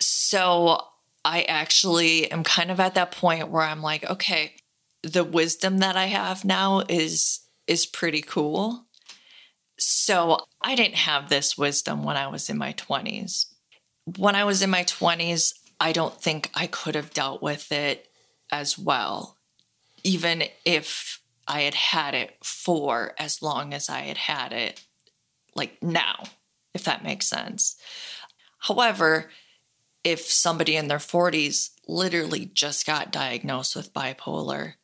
So 0.00 0.78
I 1.24 1.42
actually 1.42 2.30
am 2.30 2.44
kind 2.44 2.70
of 2.70 2.80
at 2.80 2.94
that 2.94 3.12
point 3.12 3.48
where 3.48 3.62
I'm 3.62 3.82
like, 3.82 4.08
okay, 4.08 4.54
the 5.02 5.24
wisdom 5.24 5.78
that 5.78 5.96
I 5.96 6.06
have 6.06 6.44
now 6.44 6.82
is 6.88 7.40
is 7.66 7.86
pretty 7.86 8.22
cool. 8.22 8.86
So 9.78 10.38
I 10.60 10.74
didn't 10.74 10.96
have 10.96 11.28
this 11.28 11.56
wisdom 11.56 12.04
when 12.04 12.16
I 12.16 12.28
was 12.28 12.48
in 12.50 12.58
my 12.58 12.72
20s. 12.74 13.46
When 14.16 14.34
I 14.34 14.44
was 14.44 14.62
in 14.62 14.70
my 14.70 14.84
20s, 14.84 15.54
I 15.80 15.92
don't 15.92 16.20
think 16.20 16.50
I 16.54 16.66
could 16.66 16.94
have 16.94 17.12
dealt 17.12 17.42
with 17.42 17.72
it 17.72 18.08
as 18.50 18.78
well, 18.78 19.38
even 20.04 20.44
if 20.64 21.20
I 21.46 21.62
had 21.62 21.74
had 21.74 22.14
it 22.14 22.36
for 22.44 23.14
as 23.18 23.42
long 23.42 23.74
as 23.74 23.88
I 23.88 24.00
had 24.00 24.16
had 24.16 24.52
it, 24.52 24.82
like 25.54 25.82
now, 25.82 26.22
if 26.74 26.84
that 26.84 27.04
makes 27.04 27.26
sense. 27.26 27.76
However, 28.58 29.30
if 30.04 30.20
somebody 30.20 30.76
in 30.76 30.88
their 30.88 30.98
40s 30.98 31.70
literally 31.88 32.46
just 32.46 32.86
got 32.86 33.12
diagnosed 33.12 33.74
with 33.76 33.92
bipolar, 33.92 34.74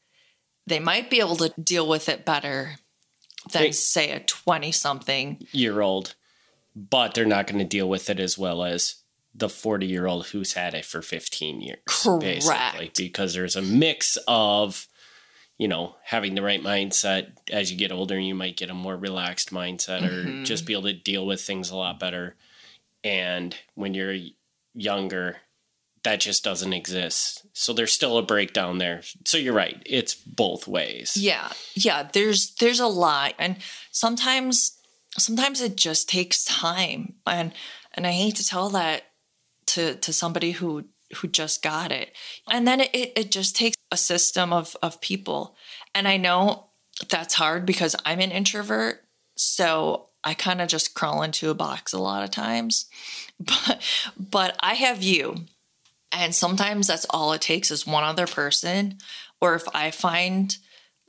they 0.67 0.79
might 0.81 1.11
be 1.11 1.21
able 1.21 1.37
to 1.37 1.53
deal 1.61 1.87
with 1.89 2.09
it 2.09 2.25
better 2.25 2.77
than, 3.53 3.63
They- 3.63 3.73
say, 3.73 4.11
a 4.11 4.21
20 4.21 4.73
something. 4.73 5.47
Year 5.53 5.81
old, 5.81 6.15
but 6.75 7.15
they're 7.15 7.25
not 7.25 7.47
going 7.47 7.61
to 7.61 7.65
deal 7.65 7.89
with 7.89 8.11
it 8.11 8.21
as 8.21 8.37
well 8.37 8.65
as 8.65 8.97
the 9.35 9.49
40 9.49 9.87
year 9.87 10.07
old 10.07 10.27
who's 10.29 10.55
had 10.55 10.75
it 10.75 10.85
for 10.85 11.01
15 11.03 11.61
years. 11.61 11.79
Basically, 12.21 12.41
Correct. 12.41 12.97
because 12.97 13.35
there's 13.35 13.57
a 13.57 13.63
mix 13.63 14.19
of, 14.27 14.89
you 15.59 15.69
know, 15.69 15.97
having 16.05 16.35
the 16.35 16.43
right 16.43 16.63
mindset. 16.63 17.33
As 17.51 17.71
you 17.71 17.77
get 17.77 17.93
older, 17.93 18.19
you 18.19 18.35
might 18.35 18.57
get 18.57 18.71
a 18.71 18.75
more 18.75 18.97
relaxed 18.97 19.51
mindset 19.51 20.09
or 20.09 20.25
mm-hmm. 20.25 20.45
just 20.45 20.65
be 20.65 20.73
able 20.73 20.85
to 20.85 20.93
deal 20.93 21.27
with 21.27 21.41
things 21.41 21.71
a 21.71 21.77
lot 21.77 22.01
better. 22.01 22.37
And 23.05 23.55
when 23.75 23.93
you're 23.93 24.17
younger, 24.75 25.39
that 26.05 26.21
just 26.21 26.45
doesn't 26.45 26.73
exist. 26.73 27.47
So 27.53 27.73
there's 27.73 27.93
still 27.93 28.19
a 28.19 28.23
breakdown 28.23 28.79
there. 28.79 29.03
So 29.27 29.37
you're 29.37 29.53
right. 29.53 29.83
It's 29.85 30.15
both 30.15 30.69
ways. 30.69 31.17
Yeah. 31.17 31.51
Yeah, 31.75 32.09
there's 32.13 32.55
there's 32.55 32.81
a 32.81 32.87
lot 32.87 33.35
and 33.39 33.57
sometimes 33.91 34.79
sometimes 35.19 35.61
it 35.61 35.77
just 35.77 36.09
takes 36.09 36.45
time 36.45 37.15
and 37.27 37.53
and 37.95 38.07
I 38.07 38.13
hate 38.13 38.37
to 38.37 38.47
tell 38.47 38.71
that 38.71 39.03
to 39.67 39.97
to 39.97 40.13
somebody 40.13 40.53
who 40.53 40.85
who 41.17 41.29
just 41.29 41.63
got 41.63 41.93
it. 41.93 42.15
And 42.51 42.67
then 42.67 42.81
it 42.81 42.91
it, 42.95 43.31
just 43.31 43.57
takes 43.57 43.77
a 43.91 43.97
system 43.97 44.53
of 44.53 44.77
of 44.83 45.01
people. 45.01 45.57
And 45.95 46.07
I 46.07 46.17
know 46.17 46.67
that's 47.09 47.35
hard 47.35 47.67
because 47.67 47.97
I'm 48.05 48.21
an 48.21 48.31
introvert, 48.31 49.05
so 49.37 50.09
I 50.25 50.35
kind 50.35 50.61
of 50.61 50.69
just 50.69 50.95
crawl 50.95 51.23
into 51.23 51.51
a 51.51 51.55
box 51.55 51.93
a 51.93 51.99
lot 51.99 52.25
of 52.25 52.31
times. 52.31 52.87
But 53.41 53.81
but 54.19 54.57
I 54.59 54.75
have 54.75 55.01
you 55.01 55.47
and 56.13 56.35
sometimes 56.35 56.87
that's 56.87 57.07
all 57.11 57.33
it 57.33 57.41
takes 57.41 57.71
is 57.71 57.87
one 57.87 58.05
other 58.05 58.27
person. 58.27 58.99
Or 59.41 59.55
if 59.55 59.65
I 59.75 59.91
find 59.91 60.57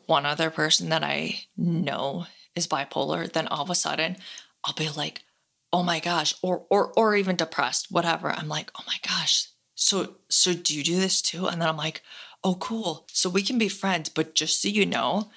one 0.06 0.26
other 0.26 0.50
person 0.50 0.90
that 0.90 1.04
I 1.04 1.42
know 1.58 2.26
is 2.56 2.68
bipolar, 2.68 3.32
then 3.32 3.48
all 3.48 3.64
of 3.64 3.70
a 3.70 3.76
sudden 3.76 4.18
I'll 4.64 4.74
be 4.74 4.90
like, 4.90 5.24
oh 5.72 5.84
my 5.84 6.00
gosh, 6.00 6.34
or 6.42 6.66
or 6.70 6.92
or 6.96 7.16
even 7.16 7.36
depressed, 7.36 7.88
whatever. 7.92 8.32
I'm 8.32 8.48
like, 8.48 8.72
oh 8.78 8.84
my 8.88 8.98
gosh. 9.08 9.48
So 9.80 10.16
so 10.28 10.54
do 10.54 10.76
you 10.76 10.84
do 10.84 11.00
this 11.00 11.22
too? 11.22 11.48
And 11.48 11.62
then 11.62 11.70
I'm 11.70 11.78
like, 11.78 12.02
oh 12.44 12.56
cool. 12.56 13.08
So 13.14 13.30
we 13.30 13.42
can 13.42 13.58
be 13.58 13.70
friends, 13.70 14.10
but 14.10 14.36
just 14.36 14.62
so 14.62 14.68
you 14.68 14.86
know, 14.86 15.30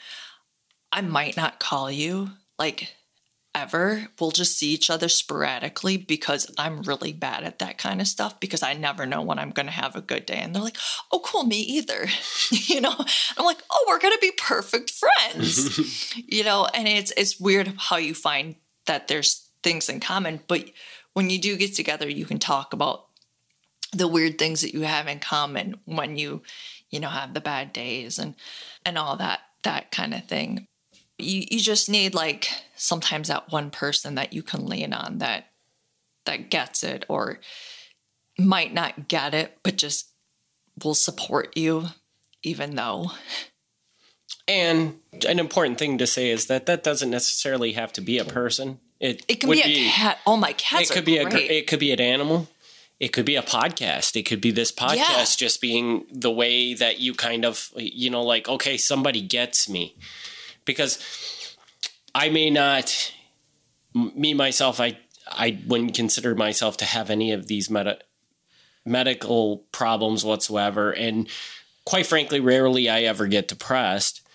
I 0.91 1.01
might 1.01 1.37
not 1.37 1.61
call 1.61 1.93
you 1.93 2.31
like 2.59 2.93
ever. 3.55 4.09
We'll 4.19 4.33
just 4.33 4.59
see 4.59 4.71
each 4.71 4.91
other 4.91 5.09
sporadically 5.09 5.97
because 5.97 6.53
I'm 6.59 6.83
really 6.83 7.13
bad 7.13 7.45
at 7.45 7.61
that 7.61 7.79
kind 7.79 8.01
of 8.01 8.09
stuff 8.09 8.41
because 8.41 8.65
I 8.65 8.75
never 8.75 9.07
know 9.07 9.23
when 9.23 9.39
I'm 9.39 9.51
going 9.51 9.67
to 9.67 9.73
have 9.73 9.95
a 9.95 10.01
good 10.01 10.27
day. 10.27 10.39
And 10.39 10.53
they're 10.55 10.63
like, 10.63 10.79
oh, 11.13 11.21
cool, 11.25 11.45
me 11.45 11.61
either. 11.61 12.09
you 12.51 12.81
know, 12.81 12.95
I'm 13.39 13.45
like, 13.45 13.63
oh, 13.71 13.85
we're 13.87 14.01
going 14.01 14.15
to 14.15 14.19
be 14.21 14.33
perfect 14.37 14.91
friends. 14.91 16.17
you 16.27 16.43
know, 16.43 16.67
and 16.75 16.89
it's 16.89 17.13
it's 17.17 17.39
weird 17.39 17.75
how 17.77 17.97
you 17.97 18.15
find 18.15 18.57
that 18.87 19.07
there's 19.07 19.49
things 19.63 19.89
in 19.89 20.01
common, 20.01 20.41
but 20.49 20.65
when 21.13 21.31
you 21.31 21.39
do 21.39 21.57
get 21.57 21.77
together, 21.77 22.09
you 22.09 22.25
can 22.25 22.41
talk 22.41 22.73
about 22.73 23.07
the 23.93 24.09
weird 24.09 24.39
things 24.39 24.63
that 24.63 24.75
you 24.75 24.83
have 24.83 25.07
in 25.07 25.19
common 25.19 25.79
when 25.85 26.17
you, 26.17 26.43
you 26.91 27.01
know, 27.01 27.09
have 27.09 27.35
the 27.35 27.41
bad 27.41 27.73
days 27.73 28.19
and 28.19 28.35
and 28.85 28.99
all 28.99 29.17
that 29.17 29.41
that 29.63 29.91
kind 29.91 30.15
of 30.15 30.25
thing. 30.25 30.67
You 31.19 31.45
you 31.51 31.61
just 31.61 31.89
need 31.89 32.15
like 32.15 32.49
sometimes 32.77 33.29
that 33.29 33.53
one 33.53 33.71
person 33.71 34.15
that 34.17 34.33
you 34.33 34.43
can 34.43 34.67
lean 34.67 34.93
on 34.93 35.19
that 35.19 35.47
that 36.25 36.51
gets 36.51 36.83
it 36.85 37.05
or 37.09 37.41
might 38.39 38.73
not 38.73 39.09
get 39.09 39.35
it 39.35 39.59
but 39.63 39.77
just 39.77 40.09
will 40.83 40.95
support 40.95 41.55
you 41.57 41.87
even 42.43 42.77
though 42.77 43.11
and 44.49 44.99
an 45.27 45.39
important 45.39 45.79
thing 45.79 45.99
to 45.99 46.07
say 46.07 46.31
is 46.31 46.47
that 46.47 46.67
that 46.67 46.83
doesn't 46.83 47.11
necessarily 47.11 47.73
have 47.73 47.93
to 47.95 48.01
be 48.01 48.19
a 48.19 48.25
person. 48.25 48.81
It, 48.99 49.25
it 49.29 49.41
can 49.41 49.51
be 49.51 49.61
a 49.61 49.65
be, 49.65 49.89
cat. 49.89 50.19
Oh 50.27 50.37
my 50.37 50.53
cats 50.53 50.91
it 50.91 50.95
could 50.95 51.05
be 51.05 51.23
great. 51.23 51.51
a 51.51 51.59
it 51.59 51.67
could 51.67 51.81
be 51.81 51.93
an 51.93 52.01
animal 52.01 52.49
it 53.01 53.09
could 53.09 53.25
be 53.25 53.37
a 53.37 53.43
podcast 53.43 54.17
it 54.17 54.25
could 54.25 54.41
be 54.41 54.51
this 54.51 54.73
podcast 54.73 54.97
yeah. 54.97 55.25
just 55.37 55.61
being 55.61 56.05
the 56.11 56.31
way 56.31 56.75
that 56.75 57.01
you 57.01 57.15
kind 57.15 57.45
of 57.45 57.71
you 57.77 58.11
know 58.11 58.23
like 58.23 58.49
okay 58.49 58.77
somebody 58.77 59.21
gets 59.21 59.69
me 59.69 59.97
because 60.65 60.99
I 62.15 62.29
may 62.29 62.51
not, 62.51 63.13
me 63.95 64.35
myself, 64.35 64.81
I 64.81 64.99
I 65.31 65.59
wouldn't 65.67 65.95
consider 65.95 66.35
myself 66.35 66.77
to 66.79 66.85
have 66.85 67.09
any 67.09 67.33
of 67.33 67.47
these 67.47 67.71
meta, 67.71 67.99
medical 68.85 69.59
problems 69.73 70.25
whatsoever, 70.25 70.93
and 70.93 71.29
quite 71.85 72.07
frankly, 72.07 72.41
rarely 72.41 72.89
I 72.89 73.03
ever 73.03 73.27
get 73.27 73.49
depressed. 73.49 74.27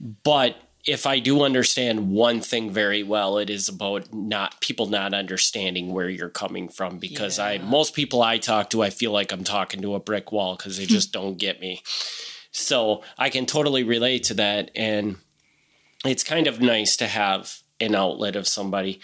But 0.00 0.56
if 0.86 1.04
I 1.04 1.18
do 1.18 1.42
understand 1.42 2.10
one 2.10 2.40
thing 2.40 2.70
very 2.70 3.02
well, 3.02 3.38
it 3.38 3.50
is 3.50 3.68
about 3.68 4.14
not 4.14 4.60
people 4.60 4.86
not 4.86 5.14
understanding 5.14 5.92
where 5.92 6.08
you're 6.08 6.28
coming 6.28 6.68
from 6.68 6.98
because 6.98 7.38
yeah. 7.38 7.46
I 7.46 7.58
most 7.58 7.94
people 7.94 8.22
I 8.22 8.38
talk 8.38 8.70
to, 8.70 8.82
I 8.82 8.90
feel 8.90 9.10
like 9.10 9.32
I'm 9.32 9.42
talking 9.42 9.82
to 9.82 9.96
a 9.96 10.00
brick 10.00 10.30
wall 10.30 10.56
because 10.56 10.78
they 10.78 10.86
just 10.86 11.12
don't 11.12 11.38
get 11.38 11.60
me. 11.60 11.82
So 12.52 13.02
I 13.18 13.30
can 13.30 13.46
totally 13.46 13.82
relate 13.82 14.24
to 14.24 14.34
that, 14.34 14.70
and 14.74 15.16
it's 16.04 16.24
kind 16.24 16.46
of 16.46 16.60
nice 16.60 16.96
to 16.98 17.06
have 17.06 17.58
an 17.80 17.94
outlet 17.94 18.36
of 18.36 18.48
somebody, 18.48 19.00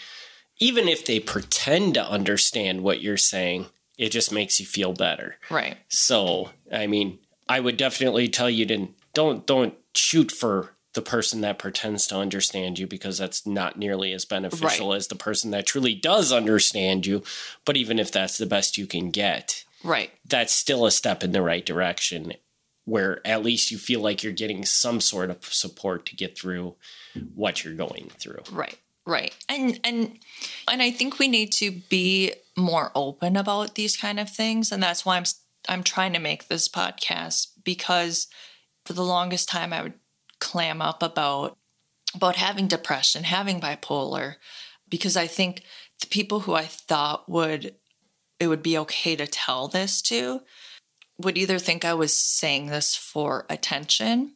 even 0.59 0.87
if 0.87 1.05
they 1.05 1.19
pretend 1.19 1.95
to 1.95 2.03
understand 2.03 2.81
what 2.81 3.01
you're 3.01 3.17
saying. 3.17 3.67
It 3.95 4.09
just 4.09 4.31
makes 4.31 4.59
you 4.59 4.65
feel 4.65 4.93
better. 4.93 5.35
Right. 5.51 5.77
So, 5.87 6.49
I 6.71 6.87
mean, 6.87 7.19
I 7.47 7.59
would 7.59 7.77
definitely 7.77 8.27
tell 8.27 8.49
you 8.49 8.65
to 8.65 8.87
don't 9.13 9.45
don't 9.45 9.75
shoot 9.93 10.31
for 10.31 10.72
the 10.93 11.01
person 11.01 11.41
that 11.41 11.59
pretends 11.59 12.07
to 12.07 12.17
understand 12.17 12.77
you 12.77 12.87
because 12.87 13.17
that's 13.17 13.47
not 13.47 13.77
nearly 13.77 14.13
as 14.13 14.25
beneficial 14.25 14.89
right. 14.89 14.97
as 14.97 15.07
the 15.07 15.15
person 15.15 15.51
that 15.51 15.65
truly 15.65 15.95
does 15.95 16.31
understand 16.31 17.05
you. 17.05 17.23
But 17.65 17.77
even 17.77 17.99
if 17.99 18.11
that's 18.11 18.37
the 18.37 18.45
best 18.45 18.77
you 18.77 18.85
can 18.85 19.09
get, 19.09 19.65
right, 19.83 20.11
that's 20.25 20.53
still 20.53 20.85
a 20.85 20.91
step 20.91 21.23
in 21.23 21.31
the 21.31 21.41
right 21.41 21.65
direction 21.65 22.33
where 22.85 23.25
at 23.25 23.43
least 23.43 23.71
you 23.71 23.77
feel 23.77 24.01
like 24.01 24.23
you're 24.23 24.33
getting 24.33 24.65
some 24.65 24.99
sort 24.99 25.29
of 25.29 25.45
support 25.45 26.05
to 26.05 26.15
get 26.15 26.37
through 26.37 26.75
what 27.33 27.63
you're 27.63 27.75
going 27.75 28.09
through. 28.19 28.41
Right. 28.51 28.77
Right. 29.05 29.35
And 29.49 29.79
and 29.83 30.19
and 30.67 30.81
I 30.81 30.91
think 30.91 31.19
we 31.19 31.27
need 31.27 31.51
to 31.53 31.71
be 31.71 32.33
more 32.55 32.91
open 32.95 33.35
about 33.35 33.75
these 33.75 33.97
kind 33.97 34.19
of 34.19 34.29
things 34.29 34.71
and 34.71 34.81
that's 34.81 35.05
why 35.05 35.17
I'm 35.17 35.25
I'm 35.67 35.83
trying 35.83 36.13
to 36.13 36.19
make 36.19 36.47
this 36.47 36.69
podcast 36.69 37.47
because 37.63 38.27
for 38.85 38.93
the 38.93 39.03
longest 39.03 39.49
time 39.49 39.73
I 39.73 39.81
would 39.81 39.93
clam 40.43 40.81
up 40.81 41.01
about 41.01 41.57
about 42.15 42.35
having 42.35 42.67
depression, 42.67 43.23
having 43.23 43.59
bipolar 43.59 44.35
because 44.89 45.17
I 45.17 45.25
think 45.25 45.63
the 46.01 46.07
people 46.07 46.41
who 46.41 46.53
I 46.53 46.65
thought 46.65 47.27
would 47.29 47.75
it 48.39 48.47
would 48.47 48.61
be 48.61 48.77
okay 48.79 49.15
to 49.15 49.25
tell 49.25 49.67
this 49.67 50.01
to 50.03 50.41
would 51.17 51.37
either 51.37 51.57
think 51.57 51.85
I 51.85 51.93
was 51.93 52.15
saying 52.15 52.67
this 52.67 52.95
for 52.95 53.45
attention 53.49 54.33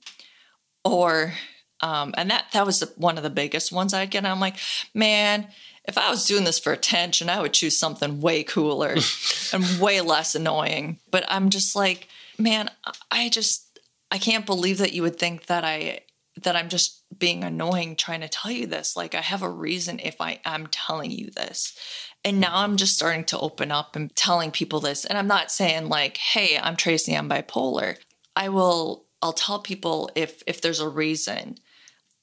or 0.86 1.34
um, 1.82 2.16
and 2.18 2.32
that 2.32 2.46
that 2.54 2.66
was 2.66 2.82
one 2.96 3.18
of 3.18 3.24
the 3.24 3.30
biggest 3.30 3.72
ones 3.72 3.94
I'd 3.94 4.10
get. 4.10 4.26
I'm 4.26 4.40
like, 4.40 4.56
man, 4.94 5.48
if 5.88 5.98
I 5.98 6.10
was 6.10 6.26
doing 6.26 6.44
this 6.44 6.58
for 6.58 6.74
attention, 6.74 7.30
I 7.30 7.42
would 7.42 7.54
choose 7.54 7.78
something 7.78 8.20
way 8.22 8.44
cooler 8.44 8.96
and 9.54 9.80
way 9.80 10.02
less 10.02 10.34
annoying. 10.34 11.00
But 11.12 11.26
I'm 11.28 11.50
just 11.50 11.76
like, 11.76 12.08
man, 12.40 12.72
I 13.12 13.30
just 13.30 13.67
I 14.12 14.18
can't 14.18 14.46
believe 14.46 14.78
that 14.78 14.94
you 14.94 15.02
would 15.02 15.20
think 15.20 15.48
that 15.48 15.64
I 15.64 16.02
that 16.44 16.56
I'm 16.56 16.70
just 16.70 17.04
being 17.18 17.44
annoying 17.44 17.96
trying 17.96 18.22
to 18.22 18.30
tell 18.30 18.52
you 18.52 18.68
this. 18.68 18.96
Like 18.96 19.16
I 19.16 19.22
have 19.22 19.42
a 19.42 19.50
reason 19.50 20.00
if 20.00 20.22
I 20.22 20.40
am 20.46 20.68
telling 20.68 21.12
you 21.12 21.32
this. 21.32 21.76
And 22.24 22.40
now 22.40 22.58
I'm 22.58 22.78
just 22.78 22.96
starting 22.96 23.24
to 23.26 23.40
open 23.40 23.72
up 23.72 23.96
and 23.96 24.16
telling 24.16 24.52
people 24.52 24.80
this. 24.80 25.06
And 25.06 25.18
I'm 25.18 25.28
not 25.28 25.52
saying 25.52 25.90
like, 25.90 26.18
hey, 26.18 26.60
I'm 26.62 26.76
Tracy, 26.76 27.14
I'm 27.16 27.30
bipolar. 27.30 27.98
I 28.36 28.50
will 28.50 29.06
I'll 29.22 29.34
tell 29.34 29.60
people 29.60 30.10
if 30.16 30.44
if 30.46 30.62
there's 30.62 30.80
a 30.80 30.90
reason, 30.90 31.58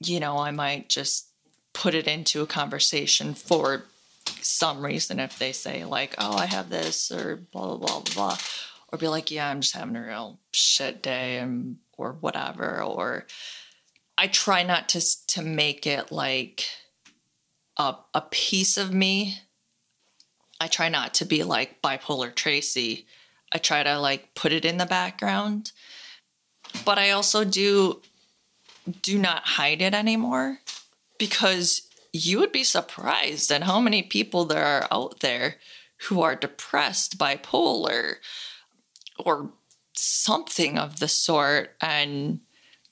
you 0.00 0.20
know, 0.20 0.38
I 0.38 0.50
might 0.50 0.88
just 0.88 1.28
put 1.72 1.94
it 1.94 2.06
into 2.06 2.40
a 2.40 2.46
conversation 2.46 3.34
for 3.34 3.84
some 4.40 4.84
reason 4.84 5.18
if 5.18 5.38
they 5.38 5.52
say 5.52 5.84
like, 5.84 6.14
oh, 6.18 6.36
I 6.36 6.46
have 6.46 6.70
this 6.70 7.10
or 7.10 7.36
blah 7.36 7.76
blah 7.76 8.00
blah 8.00 8.14
blah. 8.14 8.38
Or 8.94 8.96
be 8.96 9.08
like, 9.08 9.32
yeah, 9.32 9.48
I'm 9.48 9.60
just 9.60 9.74
having 9.74 9.96
a 9.96 10.06
real 10.06 10.38
shit 10.52 11.02
day 11.02 11.38
and 11.38 11.78
or 11.98 12.12
whatever. 12.12 12.80
Or 12.80 13.26
I 14.16 14.28
try 14.28 14.62
not 14.62 14.88
to 14.90 15.26
to 15.26 15.42
make 15.42 15.84
it 15.84 16.12
like 16.12 16.64
a 17.76 17.96
a 18.14 18.20
piece 18.20 18.76
of 18.76 18.94
me. 18.94 19.40
I 20.60 20.68
try 20.68 20.88
not 20.88 21.12
to 21.14 21.24
be 21.24 21.42
like 21.42 21.82
bipolar 21.82 22.32
Tracy. 22.32 23.04
I 23.50 23.58
try 23.58 23.82
to 23.82 23.98
like 23.98 24.32
put 24.36 24.52
it 24.52 24.64
in 24.64 24.76
the 24.76 24.86
background. 24.86 25.72
But 26.84 26.96
I 26.96 27.10
also 27.10 27.42
do 27.42 28.00
do 29.02 29.18
not 29.18 29.42
hide 29.42 29.82
it 29.82 29.92
anymore 29.92 30.60
because 31.18 31.82
you 32.12 32.38
would 32.38 32.52
be 32.52 32.62
surprised 32.62 33.50
at 33.50 33.64
how 33.64 33.80
many 33.80 34.04
people 34.04 34.44
there 34.44 34.64
are 34.64 34.86
out 34.92 35.18
there 35.18 35.56
who 36.02 36.22
are 36.22 36.36
depressed, 36.36 37.18
bipolar, 37.18 38.18
or 39.18 39.50
something 39.94 40.78
of 40.78 40.98
the 40.98 41.08
sort 41.08 41.70
and 41.80 42.40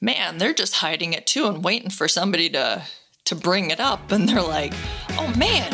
man, 0.01 0.39
they're 0.39 0.55
just 0.55 0.75
hiding 0.75 1.13
it 1.13 1.27
too 1.27 1.47
and 1.47 1.65
waiting 1.65 1.91
for 1.91 2.09
somebody 2.09 2.49
to 2.51 2.83
to 3.25 3.35
bring 3.35 3.71
it 3.71 3.81
up 3.81 4.11
and 4.13 4.29
they're 4.29 4.43
like, 4.43 4.73
"Oh 5.13 5.33
man, 5.37 5.71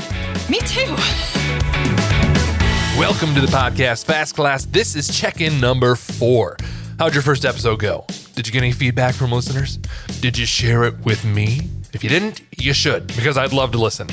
me 0.49 0.59
too." 0.61 0.95
Welcome 2.99 3.35
to 3.35 3.41
the 3.41 3.47
podcast 3.47 4.07
Fast 4.07 4.35
Class. 4.35 4.65
This 4.65 4.97
is 4.97 5.17
check-in 5.17 5.61
number 5.61 5.95
4. 5.95 6.57
How'd 6.99 7.15
your 7.15 7.23
first 7.23 7.45
episode 7.45 7.79
go? 7.79 8.05
Did 8.35 8.47
you 8.47 8.53
get 8.53 8.63
any 8.63 8.73
feedback 8.73 9.15
from 9.15 9.31
listeners? 9.31 9.77
Did 10.21 10.37
you 10.37 10.47
share 10.47 10.85
it 10.85 10.99
with 11.05 11.25
me? 11.25 11.61
If 11.93 12.03
you 12.03 12.11
didn't, 12.11 12.43
you 12.59 12.73
should 12.73 13.07
because 13.09 13.39
I'd 13.39 13.53
love 13.53 13.73
to 13.73 13.79
listen. 13.79 14.09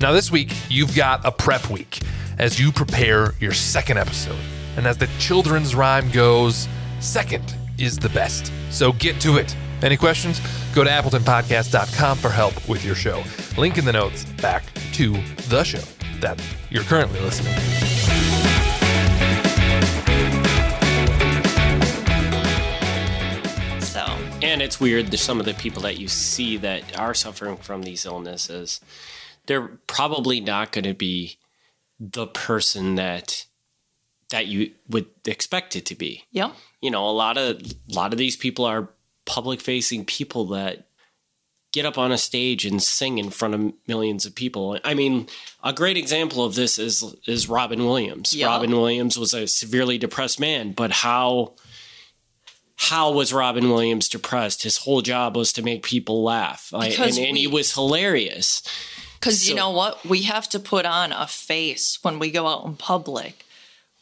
Now 0.00 0.12
this 0.12 0.30
week, 0.30 0.52
you've 0.68 0.96
got 0.96 1.24
a 1.26 1.30
prep 1.30 1.68
week 1.68 2.00
as 2.38 2.58
you 2.58 2.72
prepare 2.72 3.34
your 3.40 3.52
second 3.52 3.98
episode. 3.98 4.38
And 4.76 4.86
as 4.86 4.96
the 4.96 5.08
children's 5.18 5.74
rhyme 5.74 6.10
goes, 6.10 6.68
second 7.00 7.54
is 7.78 7.98
the 7.98 8.08
best. 8.10 8.52
So 8.70 8.92
get 8.92 9.20
to 9.22 9.36
it. 9.36 9.54
Any 9.82 9.96
questions? 9.96 10.40
Go 10.74 10.84
to 10.84 10.90
appletonpodcast.com 10.90 12.18
for 12.18 12.30
help 12.30 12.68
with 12.68 12.84
your 12.84 12.94
show. 12.94 13.22
Link 13.56 13.78
in 13.78 13.84
the 13.84 13.92
notes 13.92 14.24
back 14.24 14.64
to 14.92 15.12
the 15.48 15.64
show 15.64 15.80
that 16.20 16.40
you're 16.70 16.84
currently 16.84 17.18
listening 17.20 17.54
So, 23.80 24.04
and 24.42 24.60
it's 24.62 24.78
weird 24.78 25.18
some 25.18 25.40
of 25.40 25.46
the 25.46 25.54
people 25.54 25.82
that 25.82 25.98
you 25.98 26.08
see 26.08 26.56
that 26.58 26.98
are 26.98 27.14
suffering 27.14 27.56
from 27.56 27.82
these 27.82 28.04
illnesses, 28.04 28.80
they're 29.46 29.78
probably 29.86 30.40
not 30.40 30.72
going 30.72 30.84
to 30.84 30.94
be 30.94 31.38
the 31.98 32.26
person 32.26 32.94
that 32.94 33.46
that 34.30 34.46
you 34.46 34.72
would 34.88 35.06
expect 35.26 35.76
it 35.76 35.86
to 35.86 35.94
be. 35.94 36.24
Yeah. 36.30 36.52
You 36.80 36.90
know, 36.90 37.08
a 37.08 37.12
lot 37.12 37.36
of 37.36 37.60
a 37.60 37.94
lot 37.94 38.12
of 38.12 38.18
these 38.18 38.36
people 38.36 38.64
are 38.64 38.90
public 39.26 39.60
facing 39.60 40.04
people 40.04 40.46
that 40.46 40.86
get 41.72 41.86
up 41.86 41.98
on 41.98 42.10
a 42.10 42.18
stage 42.18 42.64
and 42.64 42.82
sing 42.82 43.18
in 43.18 43.30
front 43.30 43.54
of 43.54 43.72
millions 43.86 44.26
of 44.26 44.34
people. 44.34 44.78
I 44.84 44.94
mean, 44.94 45.28
a 45.62 45.72
great 45.72 45.96
example 45.96 46.44
of 46.44 46.54
this 46.54 46.78
is 46.78 47.04
is 47.26 47.48
Robin 47.48 47.84
Williams. 47.84 48.34
Yeah. 48.34 48.46
Robin 48.46 48.72
Williams 48.72 49.18
was 49.18 49.34
a 49.34 49.46
severely 49.46 49.98
depressed 49.98 50.40
man, 50.40 50.72
but 50.72 50.90
how 50.90 51.54
how 52.76 53.12
was 53.12 53.32
Robin 53.32 53.68
Williams 53.68 54.08
depressed? 54.08 54.62
His 54.62 54.78
whole 54.78 55.02
job 55.02 55.36
was 55.36 55.52
to 55.52 55.62
make 55.62 55.82
people 55.82 56.22
laugh. 56.22 56.72
and, 56.72 57.18
and 57.18 57.36
he 57.36 57.46
was 57.46 57.74
hilarious. 57.74 58.62
Because 59.20 59.46
you 59.46 59.54
know 59.54 59.70
what? 59.70 60.02
We 60.06 60.22
have 60.22 60.48
to 60.48 60.58
put 60.58 60.86
on 60.86 61.12
a 61.12 61.26
face 61.26 61.98
when 62.00 62.18
we 62.18 62.30
go 62.30 62.46
out 62.46 62.64
in 62.64 62.76
public. 62.76 63.44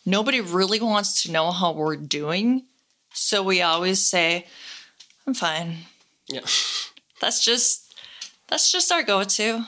Nobody 0.09 0.41
really 0.41 0.81
wants 0.81 1.23
to 1.23 1.31
know 1.33 1.51
how 1.51 1.73
we're 1.73 1.97
doing. 1.97 2.65
So 3.13 3.43
we 3.43 3.61
always 3.61 4.05
say, 4.05 4.47
I'm 5.27 5.35
fine. 5.35 5.77
Yeah. 6.29 6.41
That's 7.21 7.45
just 7.45 7.95
that's 8.47 8.71
just 8.73 8.91
our 8.93 9.03
go-to. 9.03 9.65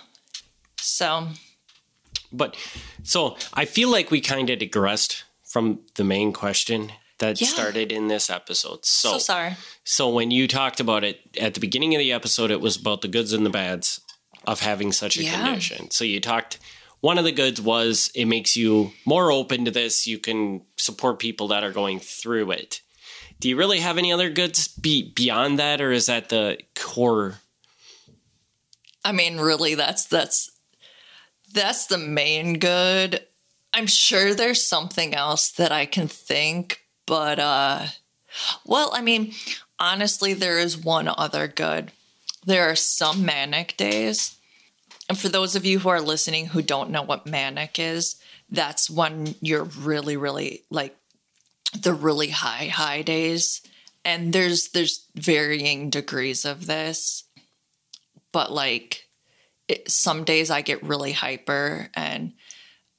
So 0.79 1.29
But 2.33 2.57
so 3.03 3.37
I 3.53 3.65
feel 3.65 3.91
like 3.91 4.11
we 4.11 4.21
kind 4.21 4.49
of 4.51 4.59
digressed 4.61 5.25
from 5.45 5.81
the 5.97 6.05
main 6.05 6.33
question 6.33 6.93
that 7.19 7.41
Yeah. 7.41 7.49
started 7.49 7.93
in 7.93 8.09
this 8.09 8.31
episode. 8.31 8.87
So, 8.87 9.13
so 9.13 9.19
sorry. 9.19 9.57
so 9.85 10.09
when 10.09 10.31
you 10.31 10.47
talked 10.49 10.81
about 10.81 11.05
it 11.05 11.21
at 11.39 11.53
the 11.55 11.61
beginning 11.61 11.95
of 11.95 11.99
the 11.99 12.13
episode, 12.13 12.51
it 12.51 12.61
was 12.63 12.77
about 12.77 13.03
the 13.03 13.09
goods 13.09 13.33
and 13.35 13.45
the 13.45 13.51
bads 13.51 14.01
of 14.47 14.61
having 14.61 14.93
such 14.93 15.19
a 15.19 15.25
Yeah. 15.25 15.45
condition. 15.45 15.91
So 15.91 16.05
you 16.05 16.21
talked. 16.21 16.59
One 17.01 17.19
of 17.19 17.25
the 17.25 17.33
goods 17.33 17.61
was 17.61 18.11
it 18.15 18.27
makes 18.27 18.57
you 18.57 18.93
more 19.05 19.33
open 19.33 19.65
to 19.65 19.71
this. 19.71 20.07
You 20.07 20.19
can 20.19 20.63
support 20.77 21.19
people 21.19 21.49
that 21.49 21.65
are 21.65 21.73
going 21.73 21.99
through 21.99 22.51
it. 22.51 22.83
Do 23.39 23.49
you 23.49 23.57
really 23.57 23.81
have 23.81 23.97
any 23.97 24.13
other 24.13 24.29
goods 24.29 24.69
be, 24.69 25.11
beyond 25.15 25.59
that, 25.59 25.81
or 25.81 25.93
is 25.93 26.07
that 26.07 26.29
the 26.29 26.59
core? 26.75 27.37
I 29.03 29.13
mean, 29.13 29.39
really, 29.39 29.75
that's 29.75 30.05
that's 30.05 30.51
that's 31.53 31.87
the 31.87 31.99
main 31.99 32.59
good. 32.59 33.25
I'm 33.73 33.87
sure 33.87 34.35
there's 34.35 34.63
something 34.63 35.15
else 35.15 35.51
that 35.53 35.73
I 35.73 35.87
can 35.87 36.07
think, 36.07 36.83
but 37.07 37.39
uh 37.39 37.87
well, 38.65 38.91
I 38.93 39.01
mean, 39.01 39.33
honestly, 39.79 40.35
there 40.35 40.59
is 40.59 40.77
one 40.77 41.09
other 41.09 41.49
good. 41.49 41.93
There 42.45 42.71
are 42.71 42.77
some 42.77 43.25
manic 43.25 43.77
days. 43.77 44.37
And 45.11 45.19
for 45.19 45.29
those 45.29 45.57
of 45.57 45.67
you 45.67 45.81
who 45.81 45.89
are 45.91 46.01
listening 46.01 46.47
who 46.47 46.63
don't 46.63 46.91
know 46.91 47.03
what 47.03 47.27
manic 47.27 47.79
is, 47.79 48.17
that's 48.49 48.89
when 48.89 49.35
you're 49.43 49.65
really, 49.65 50.17
really 50.17 50.63
like 50.71 50.97
the 51.79 51.93
really 51.93 52.29
high, 52.29 52.67
high 52.67 53.03
days. 53.03 53.61
And 54.05 54.33
there's 54.33 54.69
there's 54.69 55.05
varying 55.15 55.91
degrees 55.91 56.45
of 56.47 56.67
this 56.67 57.25
but 58.33 58.53
like 58.53 59.09
it, 59.69 59.91
some 59.91 60.25
days 60.25 60.51
I 60.51 60.63
get 60.63 60.83
really 60.83 61.13
hyper 61.13 61.89
and 61.95 62.33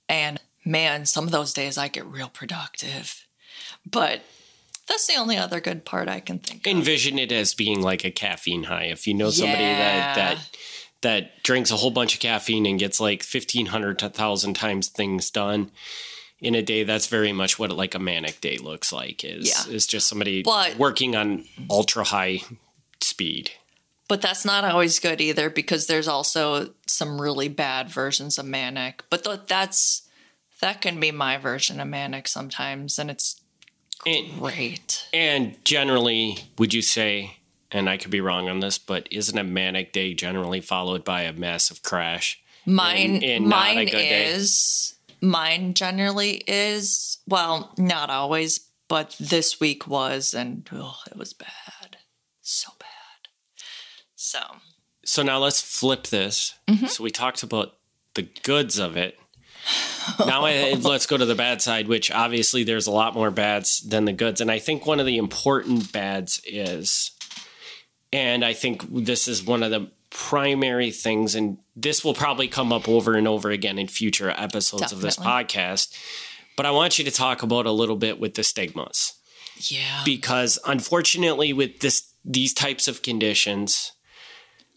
and 0.07 0.39
man, 0.65 1.05
some 1.05 1.25
of 1.25 1.31
those 1.31 1.53
days 1.53 1.77
I 1.77 1.87
get 1.87 2.05
real 2.05 2.29
productive. 2.29 3.25
But 3.89 4.21
that's 4.87 5.07
the 5.07 5.15
only 5.15 5.37
other 5.37 5.61
good 5.61 5.85
part 5.85 6.09
I 6.09 6.19
can 6.19 6.39
think 6.39 6.67
of. 6.67 6.71
envision 6.71 7.17
it 7.17 7.31
as 7.31 7.53
being 7.53 7.81
like 7.81 8.03
a 8.03 8.11
caffeine 8.11 8.63
high. 8.63 8.85
If 8.85 9.07
you 9.07 9.13
know 9.13 9.29
somebody 9.31 9.63
Yeah. 9.63 9.77
that 9.77 10.15
that 10.15 10.57
that 11.01 11.41
drinks 11.43 11.71
a 11.71 11.75
whole 11.75 11.91
bunch 11.91 12.13
of 12.13 12.19
caffeine 12.19 12.65
and 12.65 12.79
gets 12.79 12.99
like 12.99 13.23
fifteen 13.23 13.67
hundred 13.67 13.99
to 13.99 14.09
thousand 14.09 14.53
times 14.55 14.87
things 14.87 15.29
done 15.29 15.71
in 16.39 16.55
a 16.55 16.61
day, 16.63 16.83
that's 16.83 17.05
very 17.05 17.31
much 17.31 17.59
what 17.59 17.69
like 17.71 17.93
a 17.93 17.99
manic 17.99 18.41
day 18.41 18.57
looks 18.57 18.91
like. 18.91 19.23
Is 19.23 19.47
Yeah. 19.47 19.73
is 19.73 19.85
just 19.85 20.07
somebody 20.07 20.41
But- 20.43 20.75
working 20.77 21.15
on 21.15 21.45
ultra 21.69 22.03
high 22.03 22.41
speed. 22.99 23.51
But 24.07 24.21
that's 24.21 24.43
not 24.43 24.65
always 24.65 24.99
good 24.99 25.21
either 25.21 25.49
because 25.49 25.87
there's 25.87 26.07
also 26.07 26.73
some 26.85 27.21
really 27.21 27.47
bad 27.47 27.89
versions 27.89 28.37
of 28.37 28.45
manic. 28.45 29.03
But 29.09 29.23
th- 29.23 29.41
that's 29.47 30.01
that 30.59 30.81
can 30.81 30.99
be 30.99 31.11
my 31.11 31.37
version 31.37 31.79
of 31.79 31.87
manic 31.87 32.27
sometimes 32.27 32.99
and 32.99 33.09
it's 33.09 33.39
And, 34.05 34.39
great. 34.39 35.05
and 35.13 35.63
generally, 35.63 36.39
would 36.57 36.73
you 36.73 36.81
say? 36.81 37.37
And 37.71 37.89
I 37.89 37.97
could 37.97 38.11
be 38.11 38.21
wrong 38.21 38.49
on 38.49 38.59
this, 38.59 38.77
but 38.77 39.07
isn't 39.11 39.37
a 39.37 39.43
manic 39.43 39.93
day 39.93 40.13
generally 40.13 40.59
followed 40.59 41.05
by 41.05 41.21
a 41.21 41.33
massive 41.33 41.81
crash? 41.81 42.41
Mine, 42.65 43.23
and 43.23 43.47
not 43.47 43.71
a 43.71 43.75
mine 43.75 43.85
good 43.85 43.91
day. 43.91 44.25
is 44.25 44.95
mine 45.21 45.73
generally 45.73 46.43
is 46.47 47.19
well, 47.27 47.73
not 47.77 48.09
always, 48.09 48.71
but 48.87 49.15
this 49.19 49.59
week 49.59 49.87
was, 49.87 50.33
and 50.33 50.67
oh, 50.73 50.97
it 51.09 51.17
was 51.17 51.33
bad, 51.33 51.97
so 52.41 52.71
bad. 52.79 52.87
So 54.15 54.39
So 55.05 55.23
now 55.23 55.39
let's 55.39 55.61
flip 55.61 56.07
this. 56.07 56.55
Mm-hmm. 56.67 56.87
So 56.87 57.03
we 57.03 57.09
talked 57.09 57.41
about 57.43 57.77
the 58.15 58.27
goods 58.43 58.77
of 58.77 58.97
it. 58.97 59.17
Now 60.19 60.45
I, 60.45 60.73
let's 60.81 61.05
go 61.05 61.17
to 61.17 61.25
the 61.25 61.35
bad 61.35 61.61
side, 61.61 61.87
which 61.87 62.11
obviously 62.11 62.63
there's 62.63 62.87
a 62.87 62.91
lot 62.91 63.13
more 63.13 63.31
bads 63.31 63.79
than 63.81 64.05
the 64.05 64.13
goods. 64.13 64.41
And 64.41 64.51
I 64.51 64.59
think 64.59 64.85
one 64.85 64.99
of 64.99 65.05
the 65.05 65.17
important 65.17 65.91
bads 65.91 66.41
is, 66.45 67.10
and 68.13 68.43
I 68.43 68.53
think 68.53 68.83
this 68.89 69.27
is 69.27 69.43
one 69.43 69.63
of 69.63 69.71
the 69.71 69.89
primary 70.09 70.91
things, 70.91 71.35
and 71.35 71.57
this 71.75 72.03
will 72.03 72.13
probably 72.13 72.47
come 72.47 72.73
up 72.73 72.89
over 72.89 73.15
and 73.15 73.27
over 73.27 73.49
again 73.49 73.79
in 73.79 73.87
future 73.87 74.29
episodes 74.29 74.91
of 74.91 75.01
this 75.01 75.17
podcast. 75.17 75.97
But 76.57 76.65
I 76.65 76.71
want 76.71 76.99
you 76.99 77.05
to 77.05 77.11
talk 77.11 77.43
about 77.43 77.65
a 77.65 77.71
little 77.71 77.95
bit 77.95 78.19
with 78.19 78.35
the 78.35 78.43
stigmas 78.43 79.13
yeah, 79.69 80.01
because 80.05 80.57
unfortunately 80.65 81.53
with 81.53 81.79
this 81.79 82.11
these 82.23 82.53
types 82.53 82.87
of 82.87 83.01
conditions 83.01 83.93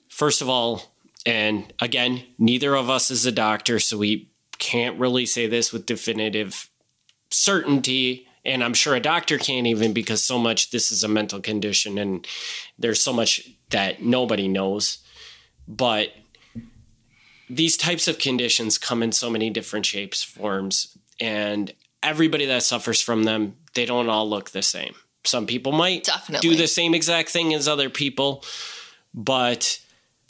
first 0.08 0.42
of 0.42 0.48
all 0.48 0.94
and 1.26 1.72
again 1.80 2.24
neither 2.38 2.74
of 2.74 2.90
us 2.90 3.10
is 3.10 3.26
a 3.26 3.32
doctor 3.32 3.78
so 3.78 3.98
we 3.98 4.30
can't 4.58 4.98
really 4.98 5.26
say 5.26 5.46
this 5.46 5.72
with 5.72 5.86
definitive 5.86 6.70
certainty 7.30 8.26
and 8.44 8.62
i'm 8.64 8.74
sure 8.74 8.94
a 8.94 9.00
doctor 9.00 9.38
can't 9.38 9.66
even 9.66 9.92
because 9.92 10.22
so 10.22 10.38
much 10.38 10.70
this 10.70 10.90
is 10.92 11.02
a 11.04 11.08
mental 11.08 11.40
condition 11.40 11.98
and 11.98 12.26
there's 12.78 13.02
so 13.02 13.12
much 13.12 13.48
that 13.70 14.02
nobody 14.02 14.48
knows 14.48 14.98
but 15.66 16.10
these 17.50 17.76
types 17.76 18.08
of 18.08 18.18
conditions 18.18 18.78
come 18.78 19.02
in 19.02 19.12
so 19.12 19.30
many 19.30 19.50
different 19.50 19.84
shapes 19.86 20.22
forms 20.22 20.96
and 21.20 21.72
everybody 22.02 22.46
that 22.46 22.62
suffers 22.62 23.00
from 23.00 23.24
them 23.24 23.56
they 23.74 23.84
don't 23.86 24.08
all 24.08 24.28
look 24.28 24.50
the 24.50 24.62
same 24.62 24.94
some 25.24 25.46
people 25.46 25.72
might 25.72 26.04
Definitely. 26.04 26.50
do 26.50 26.56
the 26.56 26.66
same 26.68 26.94
exact 26.94 27.28
thing 27.30 27.54
as 27.54 27.68
other 27.68 27.90
people 27.90 28.44
but 29.12 29.78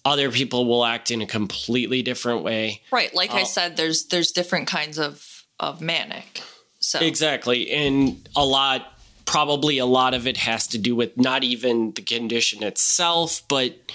other 0.04 0.30
people 0.30 0.66
will 0.66 0.84
act 0.84 1.10
in 1.10 1.22
a 1.22 1.26
completely 1.26 2.02
different 2.02 2.42
way 2.42 2.82
right. 2.92 3.14
Like 3.14 3.32
I 3.32 3.40
I'll- 3.40 3.46
said, 3.46 3.76
there's 3.76 4.06
there's 4.06 4.30
different 4.32 4.66
kinds 4.68 4.98
of 4.98 5.44
of 5.58 5.80
manic. 5.80 6.42
So 6.84 7.00
Exactly. 7.00 7.70
And 7.70 8.28
a 8.36 8.44
lot, 8.44 8.92
probably 9.24 9.78
a 9.78 9.86
lot 9.86 10.12
of 10.12 10.26
it 10.26 10.36
has 10.36 10.66
to 10.68 10.78
do 10.78 10.94
with 10.94 11.16
not 11.16 11.42
even 11.42 11.92
the 11.92 12.02
condition 12.02 12.62
itself, 12.62 13.42
but 13.48 13.90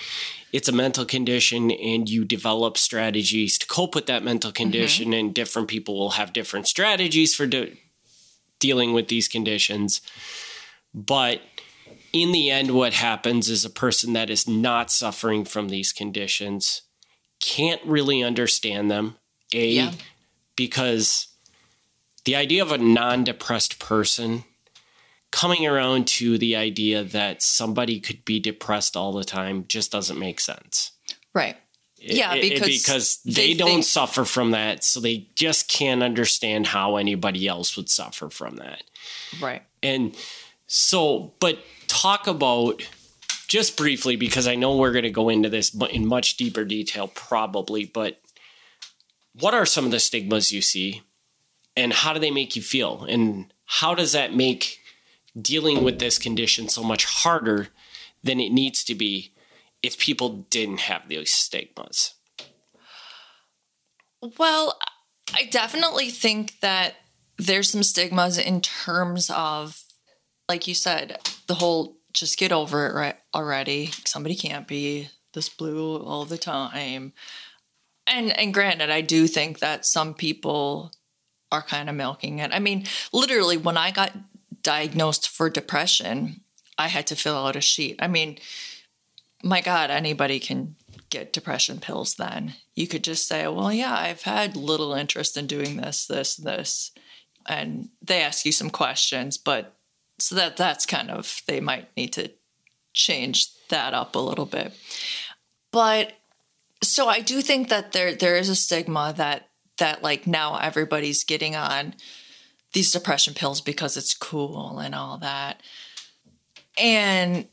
it's 0.52 0.68
a 0.68 0.72
mental 0.72 1.06
condition 1.06 1.70
and 1.70 2.10
you 2.10 2.26
develop 2.26 2.80
strategies 2.80 3.60
to 3.60 3.68
cope 3.68 3.94
with 3.94 4.08
that 4.08 4.24
mental 4.24 4.50
mm-hmm. 4.50 4.64
condition. 4.64 5.14
And 5.14 5.36
different 5.36 5.68
people 5.68 6.00
will 6.00 6.12
have 6.12 6.34
different 6.34 6.68
strategies 6.68 7.36
for 7.36 7.46
de- 7.46 7.80
dealing 8.58 8.94
with 8.94 9.08
these 9.08 9.28
conditions. 9.28 10.02
But 10.92 11.42
in 12.12 12.32
the 12.32 12.50
end, 12.50 12.72
what 12.72 12.94
happens 12.94 13.50
is 13.50 13.64
a 13.64 13.70
person 13.70 14.14
that 14.14 14.32
is 14.32 14.48
not 14.48 14.90
suffering 14.90 15.46
from 15.46 15.70
these 15.70 15.94
conditions 15.94 16.82
can't 17.40 17.86
really 17.86 18.24
understand 18.24 18.90
them. 18.90 19.18
A, 19.54 19.70
Yeah. 19.70 19.92
because 20.56 21.29
the 22.26 22.36
idea 22.36 22.62
of 22.62 22.72
a 22.72 22.78
non 22.78 23.24
depressed 23.24 23.80
person 23.80 24.44
coming 25.32 25.66
around 25.68 26.08
to 26.08 26.38
the 26.38 26.56
idea 26.56 27.04
that 27.04 27.42
somebody 27.44 28.00
could 28.00 28.26
be 28.26 28.40
depressed 28.40 28.98
all 28.98 29.12
the 29.14 29.24
time 29.24 29.66
just 29.68 29.92
doesn't 29.92 30.20
make 30.20 30.40
sense. 30.40 30.92
right. 31.34 31.56
Yeah, 32.02 32.34
It- 32.34 32.46
it- 32.46 32.50
because 32.54 32.68
because 32.82 33.20
they, 33.26 33.32
they 33.48 33.54
don't 33.56 33.68
think- 33.70 33.84
suffer 33.86 34.24
from 34.24 34.52
that, 34.52 34.86
so 34.86 35.02
they 35.02 35.28
just 35.36 35.68
can't 35.68 36.02
understand 36.02 36.68
how 36.68 36.96
anybody 36.96 37.46
else 37.46 37.76
would 37.76 37.90
suffer 37.90 38.30
from 38.30 38.56
that. 38.56 38.84
Right. 39.42 39.64
And 39.84 40.16
so, 40.66 41.34
but 41.42 41.60
talk 41.88 42.26
about 42.28 42.82
just 43.50 43.76
briefly 43.76 44.16
because 44.16 44.48
I 44.48 44.56
know 44.56 44.78
we're 44.78 44.94
going 44.94 45.04
to 45.04 45.10
go 45.12 45.28
into 45.28 45.50
this 45.50 45.76
in 45.92 46.08
much 46.08 46.38
deeper 46.38 46.64
detail 46.64 47.10
probably, 47.10 47.84
but 47.84 48.22
what 49.34 49.54
are 49.54 49.66
some 49.66 49.84
of 49.84 49.92
the 49.92 50.00
stigmas 50.00 50.54
you 50.54 50.62
see 50.62 51.02
and 51.76 51.94
how 51.94 52.14
do 52.14 52.20
they 52.20 52.32
make 52.32 52.56
you 52.56 52.62
feel? 52.62 53.04
And 53.04 53.54
how 53.66 53.96
does 53.96 54.12
that 54.14 54.36
make 54.36 54.80
dealing 55.40 55.84
with 55.84 56.00
this 56.00 56.18
condition 56.18 56.70
so 56.70 56.84
much 56.84 57.06
harder 57.06 57.68
than 58.24 58.40
it 58.40 58.52
needs 58.52 58.84
to 58.86 58.96
be 58.96 59.34
if 59.82 59.98
people 59.98 60.46
didn't 60.50 60.82
have 60.82 61.08
those 61.08 61.32
stigmas? 61.32 62.16
Well, 64.38 64.78
I 65.34 65.46
definitely 65.46 66.10
think 66.10 66.60
that 66.60 66.96
there's 67.38 67.70
some 67.70 67.84
stigmas 67.84 68.38
in 68.38 68.62
terms 68.62 69.30
of, 69.30 69.84
like 70.50 70.68
you 70.68 70.74
said, 70.74 71.20
the 71.48 71.56
whole 71.56 71.98
just 72.12 72.38
get 72.38 72.52
over 72.52 72.88
it 72.88 72.94
right 72.94 73.16
already. 73.34 73.92
Somebody 74.06 74.36
can't 74.36 74.68
be 74.68 75.10
this 75.34 75.48
blue 75.48 75.98
all 75.98 76.26
the 76.26 76.38
time. 76.38 77.14
And 78.08 78.38
and 78.38 78.54
granted, 78.54 78.90
I 78.90 79.02
do 79.02 79.28
think 79.28 79.60
that 79.60 79.86
some 79.86 80.14
people 80.14 80.92
are 81.52 81.62
kind 81.62 81.90
of 81.90 81.96
milking 81.96 82.40
it. 82.40 82.52
I 82.54 82.60
mean, 82.60 82.86
literally, 83.12 83.58
when 83.58 83.78
I 83.78 83.92
got 83.92 84.14
diagnosed 84.62 85.28
for 85.28 85.50
depression, 85.50 86.42
I 86.78 86.88
had 86.88 87.08
to 87.08 87.16
fill 87.16 87.36
out 87.36 87.56
a 87.56 87.62
sheet. 87.62 87.98
I 88.00 88.08
mean, 88.08 88.38
my 89.44 89.62
God, 89.62 89.90
anybody 89.90 90.40
can 90.40 90.76
get 91.10 91.34
depression 91.34 91.80
pills 91.80 92.16
then. 92.16 92.54
You 92.76 92.88
could 92.88 93.04
just 93.04 93.28
say, 93.28 93.48
well, 93.48 93.74
yeah, 93.74 93.94
I've 93.94 94.24
had 94.24 94.56
little 94.56 94.94
interest 94.94 95.38
in 95.38 95.48
doing 95.48 95.78
this, 95.78 96.06
this, 96.06 96.36
this. 96.36 96.92
And 97.48 97.90
they 98.02 98.22
ask 98.22 98.46
you 98.46 98.52
some 98.52 98.70
questions, 98.70 99.38
but 99.38 99.76
so 100.20 100.36
that 100.36 100.58
that's 100.58 100.86
kind 100.86 101.10
of, 101.10 101.42
they 101.48 101.60
might 101.60 101.96
need 101.98 102.14
to 102.14 102.32
change 102.94 103.48
that 103.70 103.94
up 103.94 104.16
a 104.16 104.20
little 104.20 104.46
bit. 104.46 104.74
But 105.72 106.14
so 106.82 107.08
I 107.08 107.22
do 107.22 107.42
think 107.42 107.70
that 107.70 107.92
there 107.92 108.16
there 108.16 108.38
is 108.38 108.50
a 108.50 108.56
stigma 108.56 109.14
that 109.18 109.49
that 109.80 110.04
like 110.04 110.28
now 110.28 110.58
everybody's 110.58 111.24
getting 111.24 111.56
on 111.56 111.96
these 112.74 112.92
depression 112.92 113.34
pills 113.34 113.62
because 113.62 113.98
it's 113.98 114.14
cool 114.14 114.80
and 114.80 114.94
all 114.94 115.18
that. 115.18 115.62
And 116.78 117.48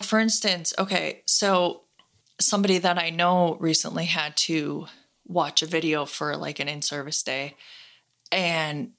for 0.00 0.18
instance, 0.18 0.72
okay, 0.78 1.22
so 1.26 1.82
somebody 2.40 2.78
that 2.78 2.98
I 2.98 3.10
know 3.10 3.56
recently 3.60 4.06
had 4.06 4.36
to 4.38 4.86
watch 5.26 5.62
a 5.62 5.66
video 5.66 6.06
for 6.06 6.36
like 6.36 6.58
an 6.58 6.68
in-service 6.68 7.22
day 7.22 7.56
and 8.32 8.92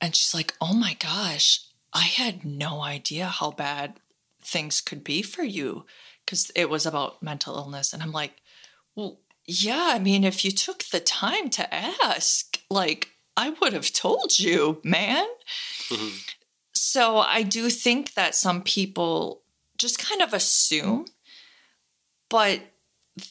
and 0.00 0.16
she's 0.16 0.32
like, 0.32 0.54
"Oh 0.60 0.72
my 0.74 0.94
gosh, 0.94 1.60
I 1.92 2.04
had 2.04 2.44
no 2.44 2.80
idea 2.80 3.26
how 3.26 3.50
bad 3.50 4.00
things 4.40 4.80
could 4.80 5.04
be 5.04 5.20
for 5.20 5.42
you 5.42 5.84
because 6.24 6.50
it 6.56 6.70
was 6.70 6.86
about 6.86 7.22
mental 7.22 7.56
illness." 7.56 7.92
And 7.92 8.02
I'm 8.02 8.12
like, 8.12 8.40
"Well, 8.94 9.20
yeah, 9.50 9.90
I 9.94 9.98
mean, 9.98 10.22
if 10.22 10.44
you 10.44 10.52
took 10.52 10.84
the 10.84 11.00
time 11.00 11.50
to 11.50 11.74
ask, 11.74 12.60
like 12.70 13.08
I 13.36 13.50
would 13.50 13.72
have 13.72 13.92
told 13.92 14.38
you, 14.38 14.80
man." 14.84 15.26
Mm-hmm. 15.88 16.16
So 16.72 17.18
I 17.18 17.42
do 17.42 17.68
think 17.68 18.14
that 18.14 18.34
some 18.34 18.62
people 18.62 19.42
just 19.76 19.98
kind 19.98 20.22
of 20.22 20.32
assume, 20.32 21.06
but 22.28 22.60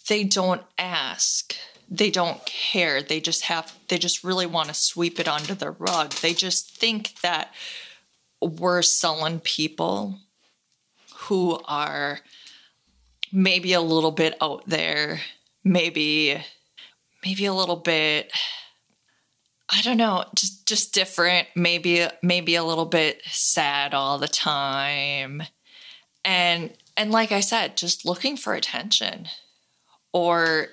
they 0.08 0.24
don't 0.24 0.64
ask. 0.78 1.56
They 1.90 2.12
don't 2.12 2.46
care. 2.46 3.02
They 3.02 3.20
just 3.20 3.44
have, 3.46 3.74
they 3.88 3.98
just 3.98 4.24
really 4.24 4.46
want 4.46 4.68
to 4.68 4.74
sweep 4.74 5.20
it 5.20 5.28
under 5.28 5.56
the 5.56 5.72
rug. 5.72 6.12
They 6.14 6.34
just 6.34 6.76
think 6.78 7.20
that 7.22 7.54
we're 8.42 8.82
sullen 8.82 9.40
people 9.40 10.20
who 11.16 11.60
are 11.66 12.20
maybe 13.32 13.74
a 13.74 13.82
little 13.82 14.12
bit 14.12 14.36
out 14.42 14.68
there, 14.68 15.22
maybe, 15.64 16.38
maybe 17.24 17.46
a 17.46 17.54
little 17.54 17.78
bit. 17.78 18.32
I 19.70 19.82
don't 19.82 19.98
know, 19.98 20.26
just 20.36 20.68
just 20.68 20.94
different, 20.94 21.48
maybe 21.56 22.08
maybe 22.24 22.56
a 22.56 22.64
little 22.64 22.86
bit 22.86 23.22
sad 23.26 23.94
all 23.94 24.18
the 24.18 24.28
time. 24.28 25.44
And 26.26 26.76
and 26.98 27.12
like 27.12 27.32
I 27.32 27.40
said, 27.40 27.78
just 27.78 28.06
looking 28.06 28.36
for 28.36 28.54
attention 28.54 29.28
or 30.12 30.70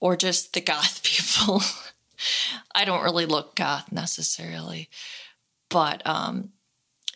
or 0.00 0.16
just 0.16 0.54
the 0.54 0.60
goth 0.60 1.02
people. 1.04 1.62
I 2.74 2.84
don't 2.84 3.04
really 3.04 3.26
look 3.26 3.54
goth 3.54 3.92
necessarily. 3.92 4.88
But 5.70 6.02
um 6.06 6.50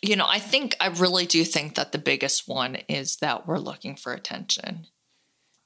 you 0.01 0.15
know, 0.15 0.27
I 0.27 0.39
think 0.39 0.77
I 0.79 0.87
really 0.87 1.25
do 1.25 1.43
think 1.43 1.75
that 1.75 1.91
the 1.91 1.97
biggest 1.97 2.47
one 2.47 2.77
is 2.87 3.17
that 3.17 3.45
we're 3.45 3.59
looking 3.59 3.97
for 3.97 4.13
attention. 4.13 4.87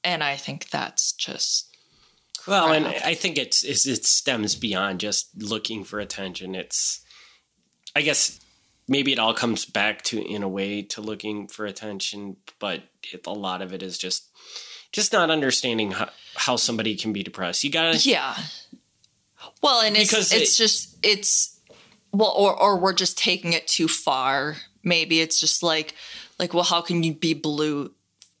And 0.04 0.22
I 0.22 0.36
think 0.36 0.70
that's 0.70 1.12
just 1.12 1.74
well, 2.46 2.72
and 2.72 2.86
I 2.86 3.14
think 3.14 3.38
it's, 3.38 3.64
it's 3.64 3.86
it 3.86 4.04
stems 4.04 4.54
beyond 4.54 5.00
just 5.00 5.30
looking 5.40 5.82
for 5.82 5.98
attention. 5.98 6.54
It's 6.54 7.00
I 7.96 8.02
guess 8.02 8.38
maybe 8.86 9.12
it 9.12 9.18
all 9.18 9.34
comes 9.34 9.64
back 9.64 10.02
to 10.02 10.22
in 10.22 10.42
a 10.42 10.48
way 10.48 10.82
to 10.82 11.00
looking 11.00 11.48
for 11.48 11.64
attention, 11.64 12.36
but 12.58 12.82
it, 13.12 13.26
a 13.26 13.32
lot 13.32 13.62
of 13.62 13.72
it 13.72 13.82
is 13.82 13.96
just 13.96 14.28
just 14.92 15.12
not 15.12 15.30
understanding 15.30 15.92
how, 15.92 16.10
how 16.36 16.56
somebody 16.56 16.96
can 16.96 17.12
be 17.12 17.22
depressed. 17.22 17.64
You 17.64 17.70
gotta 17.70 17.96
yeah. 17.98 18.36
Well, 19.62 19.80
and 19.80 19.96
it's 19.96 20.12
it's 20.12 20.32
it, 20.32 20.62
just 20.62 20.98
it's 21.02 21.58
well, 22.12 22.34
or 22.36 22.60
or 22.60 22.78
we're 22.78 22.92
just 22.92 23.16
taking 23.16 23.54
it 23.54 23.66
too 23.66 23.88
far. 23.88 24.56
Maybe 24.82 25.20
it's 25.20 25.40
just 25.40 25.62
like 25.62 25.94
like 26.38 26.52
well, 26.52 26.64
how 26.64 26.82
can 26.82 27.02
you 27.02 27.14
be 27.14 27.32
blue? 27.32 27.92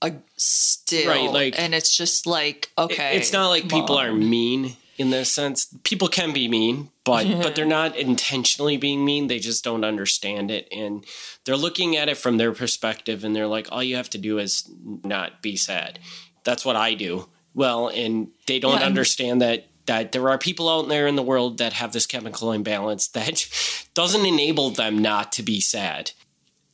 Uh, 0.02 0.10
still 0.36 1.08
right 1.08 1.32
like 1.32 1.58
and 1.58 1.74
it's 1.74 1.96
just 1.96 2.26
like 2.26 2.70
okay 2.76 3.16
it's 3.16 3.32
not 3.32 3.48
like 3.48 3.68
people 3.68 3.96
on. 3.96 4.06
are 4.06 4.12
mean 4.12 4.76
in 4.98 5.10
this 5.10 5.32
sense 5.32 5.74
people 5.82 6.08
can 6.08 6.32
be 6.32 6.46
mean 6.46 6.90
but 7.04 7.26
but 7.40 7.54
they're 7.54 7.64
not 7.64 7.96
intentionally 7.96 8.76
being 8.76 9.02
mean 9.02 9.28
they 9.28 9.38
just 9.38 9.64
don't 9.64 9.84
understand 9.84 10.50
it 10.50 10.68
and 10.70 11.06
they're 11.44 11.56
looking 11.56 11.96
at 11.96 12.08
it 12.08 12.18
from 12.18 12.36
their 12.36 12.52
perspective 12.52 13.24
and 13.24 13.34
they're 13.34 13.46
like 13.46 13.66
all 13.72 13.82
you 13.82 13.96
have 13.96 14.10
to 14.10 14.18
do 14.18 14.38
is 14.38 14.68
not 15.02 15.40
be 15.40 15.56
sad 15.56 15.98
that's 16.44 16.64
what 16.64 16.76
I 16.76 16.94
do. 16.94 17.28
Well, 17.54 17.88
and 17.88 18.28
they 18.46 18.58
don't 18.60 18.80
yeah, 18.80 18.86
understand 18.86 19.42
that 19.42 19.66
that 19.86 20.12
there 20.12 20.30
are 20.30 20.38
people 20.38 20.68
out 20.68 20.88
there 20.88 21.06
in 21.06 21.16
the 21.16 21.22
world 21.22 21.58
that 21.58 21.74
have 21.74 21.92
this 21.92 22.06
chemical 22.06 22.52
imbalance 22.52 23.08
that 23.08 23.46
doesn't 23.94 24.24
enable 24.24 24.70
them 24.70 24.98
not 24.98 25.32
to 25.32 25.42
be 25.42 25.60
sad. 25.60 26.12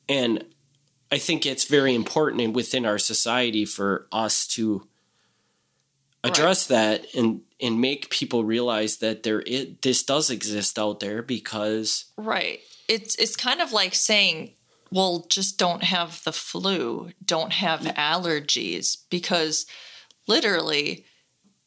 And 0.09 0.45
I 1.13 1.19
think 1.19 1.45
it's 1.45 1.65
very 1.65 1.95
important 1.95 2.55
within 2.55 2.87
our 2.87 2.99
society 2.99 3.65
for 3.65 4.07
us 4.13 4.47
to 4.49 4.87
address 6.23 6.71
right. 6.71 6.77
that 6.77 7.15
and 7.15 7.41
and 7.61 7.81
make 7.81 8.11
people 8.11 8.45
realize 8.45 8.99
that 8.99 9.23
there 9.23 9.43
it 9.47 9.83
this 9.83 10.03
does 10.03 10.29
exist 10.29 10.79
out 10.79 11.01
there 11.01 11.23
because 11.23 12.05
right 12.19 12.61
it's 12.89 13.15
it's 13.17 13.37
kind 13.37 13.63
of 13.63 13.73
like 13.73 13.95
saying 13.95 14.53
well, 14.91 15.27
just 15.29 15.57
don't 15.59 15.85
have 15.85 16.23
the 16.25 16.33
flu, 16.33 17.11
don't 17.25 17.53
have 17.53 17.81
allergies, 17.81 18.99
because 19.09 19.67
literally, 20.27 21.05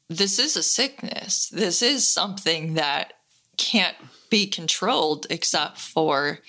this 0.09 0.39
is 0.39 0.57
a 0.57 0.63
sickness. 0.63 1.47
This 1.49 1.81
is 1.81 2.07
something 2.07 2.73
that 2.73 3.13
can't 3.57 3.95
be 4.29 4.47
controlled 4.47 5.25
except 5.29 5.77
for 5.77 6.39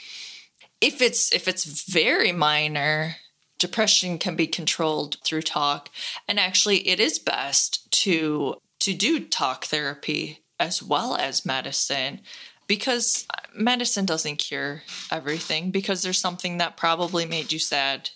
if 0.84 1.00
it's 1.00 1.32
if 1.32 1.48
it's 1.48 1.84
very 1.88 2.32
minor 2.32 3.16
depression 3.58 4.18
can 4.18 4.36
be 4.36 4.46
controlled 4.46 5.16
through 5.24 5.42
talk 5.42 5.88
and 6.28 6.38
actually 6.38 6.86
it 6.88 7.00
is 7.00 7.18
best 7.18 7.90
to 7.90 8.56
to 8.80 8.92
do 8.92 9.20
talk 9.20 9.64
therapy 9.64 10.40
as 10.60 10.82
well 10.82 11.16
as 11.16 11.46
medicine 11.46 12.20
because 12.66 13.26
medicine 13.54 14.04
doesn't 14.04 14.36
cure 14.36 14.82
everything 15.10 15.70
because 15.70 16.02
there's 16.02 16.18
something 16.18 16.58
that 16.58 16.76
probably 16.76 17.26
made 17.26 17.52
you 17.52 17.58
sad 17.58 18.10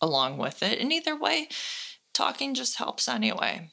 along 0.00 0.38
with 0.38 0.62
it. 0.62 0.80
And 0.80 0.92
either 0.92 1.16
way, 1.16 1.48
talking 2.12 2.54
just 2.54 2.76
helps 2.76 3.08
anyway. 3.08 3.70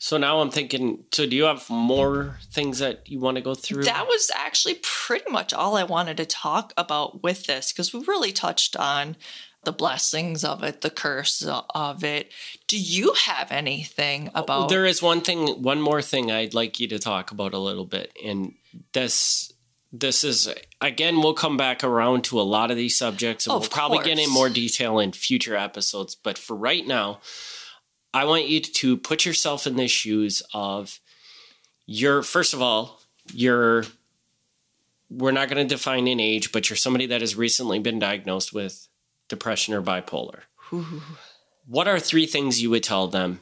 So 0.00 0.16
now 0.16 0.40
I'm 0.40 0.50
thinking, 0.50 1.04
so 1.12 1.26
do 1.26 1.34
you 1.34 1.44
have 1.44 1.68
more 1.68 2.38
things 2.52 2.78
that 2.78 3.08
you 3.08 3.18
want 3.18 3.36
to 3.36 3.40
go 3.40 3.54
through? 3.54 3.82
That 3.82 4.06
was 4.06 4.30
actually 4.34 4.78
pretty 4.80 5.28
much 5.28 5.52
all 5.52 5.76
I 5.76 5.82
wanted 5.82 6.16
to 6.18 6.24
talk 6.26 6.72
about 6.76 7.22
with 7.24 7.46
this 7.46 7.72
because 7.72 7.92
we 7.92 8.00
really 8.04 8.30
touched 8.30 8.76
on 8.76 9.16
the 9.64 9.72
blessings 9.72 10.44
of 10.44 10.62
it, 10.62 10.82
the 10.82 10.90
curse 10.90 11.44
of 11.44 12.04
it. 12.04 12.32
Do 12.68 12.78
you 12.78 13.12
have 13.24 13.50
anything 13.50 14.30
oh, 14.36 14.42
about? 14.42 14.68
There 14.68 14.86
is 14.86 15.02
one 15.02 15.20
thing, 15.20 15.62
one 15.62 15.80
more 15.80 16.00
thing 16.00 16.30
I'd 16.30 16.54
like 16.54 16.78
you 16.78 16.86
to 16.88 17.00
talk 17.00 17.32
about 17.32 17.52
a 17.52 17.58
little 17.58 17.84
bit, 17.84 18.12
and 18.24 18.54
this 18.92 19.52
this 19.90 20.22
is 20.22 20.52
again 20.80 21.16
we'll 21.16 21.34
come 21.34 21.56
back 21.56 21.82
around 21.82 22.22
to 22.22 22.38
a 22.38 22.42
lot 22.42 22.70
of 22.70 22.76
these 22.76 22.98
subjects 22.98 23.46
and 23.46 23.58
we'll 23.58 23.68
probably 23.68 24.04
get 24.04 24.18
in 24.18 24.30
more 24.30 24.50
detail 24.50 24.98
in 24.98 25.12
future 25.12 25.56
episodes 25.56 26.14
but 26.14 26.36
for 26.36 26.54
right 26.54 26.86
now 26.86 27.18
i 28.18 28.24
want 28.24 28.48
you 28.48 28.60
to 28.60 28.96
put 28.96 29.24
yourself 29.24 29.66
in 29.66 29.76
the 29.76 29.88
shoes 29.88 30.42
of 30.52 31.00
your 31.86 32.22
first 32.22 32.52
of 32.52 32.60
all 32.60 33.00
you're 33.32 33.84
we're 35.10 35.32
not 35.32 35.48
going 35.48 35.66
to 35.66 35.74
define 35.74 36.06
an 36.06 36.20
age 36.20 36.52
but 36.52 36.68
you're 36.68 36.76
somebody 36.76 37.06
that 37.06 37.20
has 37.20 37.36
recently 37.36 37.78
been 37.78 37.98
diagnosed 37.98 38.52
with 38.52 38.88
depression 39.28 39.74
or 39.74 39.82
bipolar. 39.82 40.40
What 41.66 41.86
are 41.86 42.00
three 42.00 42.26
things 42.26 42.60
you 42.60 42.70
would 42.70 42.82
tell 42.82 43.08
them 43.08 43.40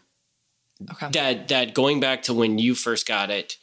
okay. 0.90 1.08
that 1.12 1.48
that 1.48 1.74
going 1.74 2.00
back 2.00 2.22
to 2.24 2.34
when 2.34 2.58
you 2.58 2.74
first 2.74 3.06
got 3.06 3.30
it, 3.30 3.56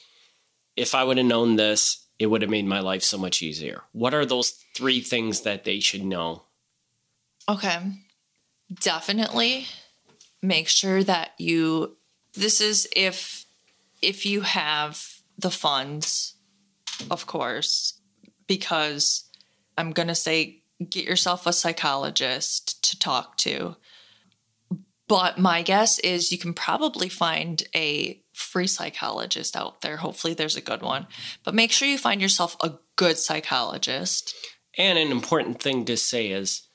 if 0.76 0.95
I 0.95 1.03
would 1.03 1.18
have 1.18 1.26
known 1.26 1.57
this, 1.57 2.07
it 2.18 2.28
would 2.28 2.41
have 2.41 2.51
made 2.51 2.66
my 2.66 2.80
life 2.80 3.03
so 3.03 3.18
much 3.18 3.41
easier. 3.41 3.82
What 3.91 4.14
are 4.14 4.26
those 4.26 4.51
three 4.76 5.01
things 5.01 5.41
that 5.41 5.66
they 5.66 5.80
should 5.80 6.03
know? 6.03 6.43
Okay. 7.49 7.78
Definitely 8.74 9.68
make 10.43 10.67
sure 10.67 11.03
that 11.03 11.31
you 11.39 11.97
this 12.35 12.61
is 12.61 12.87
if 12.95 13.45
if 14.01 14.25
you 14.25 14.41
have 14.41 15.21
the 15.37 15.49
funds, 15.49 16.35
of 17.09 17.25
course, 17.25 17.99
because 18.47 19.29
I'm 19.77 19.91
going 19.91 20.09
to 20.09 20.15
say 20.15 20.63
get 20.89 21.05
yourself 21.05 21.47
a 21.47 21.53
psychologist 21.53 22.83
to 22.89 22.99
talk 22.99 23.37
to. 23.37 23.77
But 25.07 25.37
my 25.37 25.61
guess 25.61 25.99
is 25.99 26.31
you 26.31 26.37
can 26.37 26.53
probably 26.53 27.09
find 27.09 27.61
a 27.75 28.21
free 28.33 28.67
psychologist 28.67 29.55
out 29.55 29.81
there. 29.81 29.97
Hopefully, 29.97 30.33
there's 30.33 30.55
a 30.55 30.61
good 30.61 30.81
one. 30.81 31.07
But 31.43 31.55
make 31.55 31.71
sure 31.71 31.87
you 31.87 31.97
find 31.97 32.21
yourself 32.21 32.55
a 32.61 32.73
good 32.95 33.17
psychologist. 33.17 34.33
And 34.77 34.97
an 34.97 35.11
important 35.11 35.61
thing 35.61 35.85
to 35.85 35.97
say 35.97 36.31
is 36.31 36.67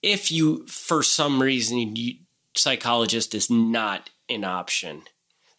if 0.00 0.32
you, 0.32 0.66
for 0.66 1.02
some 1.02 1.42
reason, 1.42 1.96
you, 1.96 2.14
psychologist 2.54 3.34
is 3.34 3.50
not 3.50 4.10
an 4.28 4.44
option. 4.44 5.02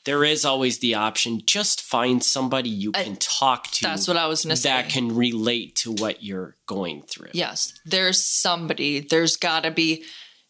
There 0.06 0.26
is 0.26 0.44
always 0.44 0.80
the 0.80 0.96
option 0.96 1.44
just 1.46 1.82
find 1.82 2.22
somebody 2.22 2.70
you 2.70 2.91
can 2.91 3.16
talk 3.16 3.68
to. 3.72 3.84
That's 3.84 4.08
what 4.08 4.18
I 4.18 4.28
was 4.28 4.44
going 4.44 4.56
to 4.56 4.62
say. 4.62 4.70
That 4.70 4.89
can 4.89 5.16
relate 5.16 5.78
to 5.78 5.94
what 5.94 6.22
you're 6.22 6.58
going 6.66 7.04
through. 7.04 7.30
Yes, 7.32 7.74
there's 7.86 8.24
somebody. 8.24 9.00
There's 9.00 9.38
got 9.38 9.64
to 9.64 9.72
be. 9.72 10.04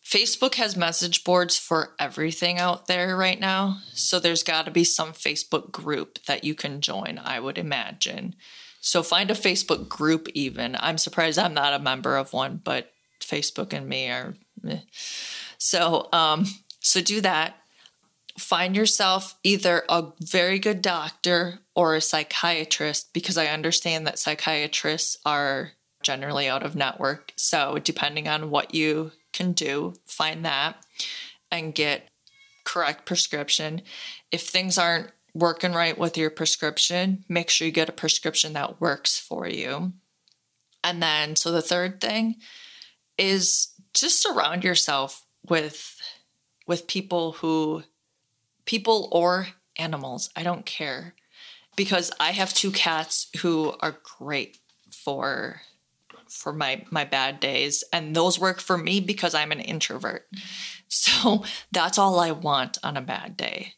Facebook 0.04 0.56
has 0.56 0.76
message 0.76 1.24
boards 1.24 1.58
for 1.58 1.94
everything 2.00 2.58
out 2.60 2.88
there 2.88 3.16
right 3.16 3.39
now. 3.39 3.78
So 3.94 4.20
there's 4.20 4.44
got 4.44 4.66
to 4.66 4.72
be 4.72 4.84
some 4.84 5.14
Facebook 5.14 5.72
group 5.72 6.20
that 6.26 6.44
you 6.44 6.56
can 6.56 6.82
join, 6.82 7.20
I 7.24 7.39
would 7.39 7.58
imagine. 7.58 8.36
So 8.82 9.02
find 9.02 9.32
a 9.32 9.36
Facebook 9.36 9.88
group, 9.88 10.28
even. 10.34 10.76
I'm 10.78 10.98
surprised 10.98 11.39
I'm 11.39 11.54
not 11.54 11.74
a 11.74 11.80
member 11.80 12.18
of 12.18 12.34
one, 12.34 12.60
but 12.62 12.91
Facebook 13.22 13.72
and 13.72 13.88
me 13.88 14.10
are. 14.10 14.36
Meh. 14.62 14.80
So, 15.64 16.09
um, 16.11 16.45
so 16.82 16.99
do 16.99 17.22
that. 17.22 17.55
Find 18.38 18.76
yourself 18.76 19.36
either 19.43 19.86
a 19.88 20.07
very 20.20 20.59
good 20.59 20.82
doctor 20.82 21.59
or 21.74 21.95
a 21.95 22.01
psychiatrist 22.01 23.14
because 23.14 23.38
I 23.38 23.45
understand 23.45 24.05
that 24.05 24.20
psychiatrists 24.20 25.18
are 25.26 25.72
generally 26.03 26.49
out 26.49 26.64
of 26.64 26.76
network. 26.76 27.32
So, 27.38 27.80
depending 27.82 28.28
on 28.28 28.49
what 28.49 28.76
you 28.76 29.14
can 29.32 29.53
do, 29.53 29.93
find 30.05 30.43
that 30.43 30.84
and 31.49 31.74
get 31.74 32.09
correct 32.66 33.05
prescription. 33.05 33.84
If 34.34 34.41
things 34.41 34.78
aren't 34.78 35.11
working 35.34 35.72
right 35.72 35.97
with 35.97 36.18
your 36.18 36.30
prescription, 36.30 37.24
make 37.30 37.49
sure 37.49 37.68
you 37.68 37.72
get 37.72 37.88
a 37.88 37.93
prescription 37.93 38.51
that 38.51 38.82
works 38.82 39.18
for 39.18 39.47
you. 39.47 39.93
And 40.84 41.01
then, 41.01 41.38
so 41.38 41.53
the 41.53 41.61
third 41.61 42.01
thing 42.01 42.36
is 43.18 43.70
just 43.93 44.22
surround 44.22 44.66
yourself 44.66 45.26
with 45.48 45.98
with 46.66 46.88
people 46.88 47.34
who 47.34 47.84
people 48.66 49.10
or 49.12 49.48
animals, 49.78 50.30
I 50.36 50.44
don't 50.44 50.66
care. 50.66 51.16
Because 51.76 52.12
I 52.20 52.32
have 52.32 52.54
two 52.54 52.72
cats 52.72 53.28
who 53.41 53.74
are 53.80 53.98
great 54.20 54.60
for 54.91 55.62
for 56.30 56.54
my 56.54 56.84
my 56.91 57.04
bad 57.04 57.39
days 57.39 57.84
and 57.94 58.16
those 58.16 58.39
work 58.39 58.60
for 58.60 58.78
me 58.78 59.00
because 59.00 59.36
I'm 59.36 59.52
an 59.52 59.60
introvert. 59.60 60.28
So 60.88 61.44
that's 61.72 61.98
all 61.98 62.20
I 62.20 62.32
want 62.32 62.78
on 62.84 62.98
a 62.98 63.02
bad 63.02 63.38
day. 63.38 63.74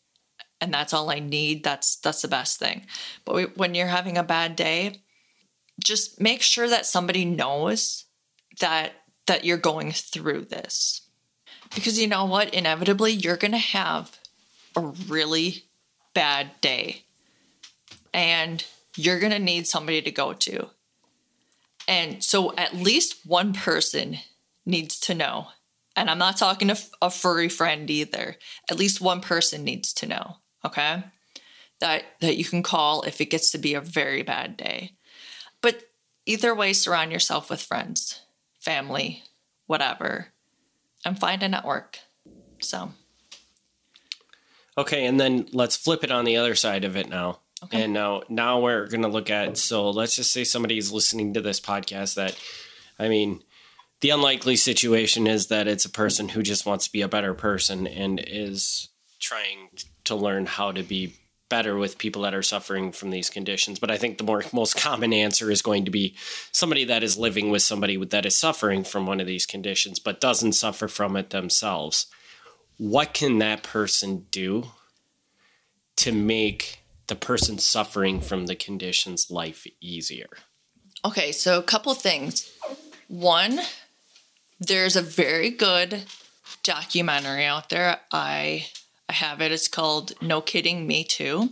And 0.62 0.74
that's 0.74 0.94
all 0.94 1.10
I 1.10 1.20
need. 1.20 1.64
That's 1.64 1.98
that's 1.98 2.22
the 2.22 2.28
best 2.28 2.60
thing. 2.60 2.86
But 3.24 3.58
when 3.58 3.76
you're 3.76 3.88
having 3.88 4.18
a 4.18 4.24
bad 4.24 4.56
day, 4.56 5.04
just 5.84 6.22
make 6.22 6.42
sure 6.42 6.68
that 6.68 6.86
somebody 6.86 7.26
knows 7.26 8.06
that 8.60 8.94
that 9.28 9.46
you're 9.46 9.58
going 9.58 9.92
through 9.92 10.46
this. 10.46 11.05
Because 11.74 12.00
you 12.00 12.08
know 12.08 12.26
what? 12.26 12.54
Inevitably, 12.54 13.14
you're 13.14 13.38
going 13.38 13.52
to 13.52 13.58
have 13.58 14.18
a 14.76 14.82
really 14.82 15.64
bad 16.14 16.52
day. 16.62 17.04
And 18.14 18.64
you're 18.96 19.20
going 19.20 19.32
to 19.32 19.40
need 19.40 19.68
somebody 19.68 20.02
to 20.02 20.12
go 20.12 20.34
to. 20.34 20.70
And 21.88 22.24
so 22.24 22.56
at 22.56 22.76
least 22.76 23.26
one 23.26 23.54
person 23.54 24.18
needs 24.66 25.00
to 25.02 25.14
know. 25.14 25.48
And 25.96 26.10
I'm 26.10 26.18
not 26.18 26.38
talking 26.38 26.68
to 26.68 26.78
a 27.02 27.10
furry 27.10 27.50
friend 27.50 27.90
either. 27.90 28.38
At 28.70 28.78
least 28.78 29.02
one 29.02 29.22
person 29.22 29.64
needs 29.64 29.94
to 29.94 30.08
know, 30.08 30.38
okay? 30.66 31.04
That 31.80 32.04
that 32.22 32.38
you 32.38 32.46
can 32.46 32.64
call 32.64 33.04
if 33.04 33.22
it 33.22 33.30
gets 33.30 33.52
to 33.52 33.58
be 33.58 33.74
a 33.74 33.82
very 33.82 34.22
bad 34.22 34.58
day. 34.58 34.92
But 35.62 35.84
either 36.26 36.54
way 36.54 36.74
surround 36.74 37.12
yourself 37.12 37.50
with 37.50 37.62
friends, 37.62 38.22
family, 38.60 39.24
whatever, 39.68 40.34
and 41.06 41.20
find 41.20 41.44
a 41.44 41.48
network. 41.48 42.00
So 42.60 42.92
Okay, 44.78 45.06
and 45.06 45.20
then 45.20 45.48
let's 45.54 45.78
flip 45.78 46.04
it 46.04 46.12
on 46.12 46.26
the 46.26 46.38
other 46.38 46.56
side 46.56 46.84
of 46.84 46.98
it 46.98 47.08
now. 47.08 47.40
Okay. 47.64 47.84
And 47.84 47.94
now 47.94 48.24
now 48.28 48.60
we're 48.60 48.88
going 48.88 49.04
to 49.04 49.08
look 49.08 49.30
at 49.30 49.58
so 49.58 49.90
let's 49.90 50.16
just 50.16 50.32
say 50.32 50.44
somebody's 50.44 50.92
listening 50.92 51.34
to 51.34 51.42
this 51.42 51.60
podcast 51.60 52.16
that 52.16 52.38
I 53.00 53.08
mean 53.08 53.42
the 54.02 54.10
unlikely 54.10 54.58
situation 54.58 55.26
is 55.26 55.48
that 55.48 55.68
it's 55.68 55.86
a 55.86 55.90
person 55.90 56.30
who 56.30 56.44
just 56.44 56.66
wants 56.66 56.86
to 56.86 56.92
be 56.92 57.02
a 57.02 57.08
better 57.08 57.34
person 57.34 57.88
and 57.88 58.22
is 58.26 58.90
trying 59.20 59.70
to 60.04 60.16
learn 60.16 60.46
how 60.46 60.74
to 60.74 60.84
be 60.84 61.16
better 61.56 61.76
with 61.76 61.98
people 61.98 62.22
that 62.24 62.34
are 62.34 62.44
suffering 62.44 62.92
from 62.92 63.10
these 63.12 63.30
conditions 63.30 63.80
but 63.80 63.92
i 63.92 63.98
think 63.98 64.18
the 64.18 64.24
more 64.24 64.44
most 64.52 64.76
common 64.76 65.14
answer 65.14 65.50
is 65.50 65.62
going 65.62 65.86
to 65.86 65.92
be 65.92 66.16
somebody 66.52 66.84
that 66.86 67.04
is 67.04 67.18
living 67.18 67.50
with 67.50 67.62
somebody 67.62 67.96
that 68.06 68.26
is 68.26 68.38
suffering 68.38 68.84
from 68.84 69.06
one 69.06 69.20
of 69.20 69.28
these 69.28 69.46
conditions 69.46 70.00
but 70.00 70.22
doesn't 70.22 70.54
suffer 70.54 70.88
from 70.88 71.16
it 71.16 71.30
themselves 71.30 72.08
what 72.78 73.14
can 73.14 73.40
that 73.40 73.64
person 73.64 74.26
do 74.32 74.66
to 75.96 76.12
make 76.12 76.80
the 77.08 77.16
person 77.16 77.58
suffering 77.58 78.20
from 78.20 78.48
the 78.48 78.56
conditions 78.56 79.32
life 79.32 79.66
easier 79.80 80.30
Okay, 81.06 81.32
so 81.32 81.60
a 81.60 81.64
couple 81.64 81.94
things. 81.94 82.52
One, 83.08 83.60
there's 84.60 84.96
a 84.96 85.04
very 85.04 85.52
good 85.52 86.06
documentary 86.64 87.46
out 87.46 87.70
there. 87.70 88.00
I 88.12 88.66
I 89.08 89.14
have 89.14 89.42
it. 89.42 89.52
It's 89.52 89.68
called 89.68 90.14
No 90.22 90.42
Kidding 90.42 90.88
Me 90.88 91.04
Too. 91.04 91.52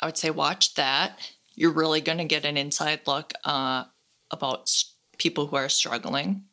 I 0.00 0.06
would 0.06 0.16
say 0.16 0.30
watch 0.30 0.74
that. 0.74 1.18
You're 1.54 1.72
really 1.72 2.00
going 2.00 2.18
to 2.18 2.24
get 2.24 2.44
an 2.44 2.56
inside 2.56 3.00
look 3.06 3.32
uh, 3.44 3.84
about 4.30 4.70
people 5.18 5.46
who 5.46 5.56
are 5.56 5.68
struggling. 5.68 6.44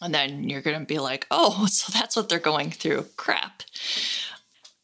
And 0.00 0.14
then 0.14 0.48
you're 0.48 0.62
going 0.62 0.78
to 0.78 0.86
be 0.86 0.98
like, 0.98 1.26
oh, 1.30 1.66
so 1.70 1.92
that's 1.92 2.16
what 2.16 2.28
they're 2.28 2.38
going 2.38 2.70
through. 2.70 3.06
Crap. 3.16 3.62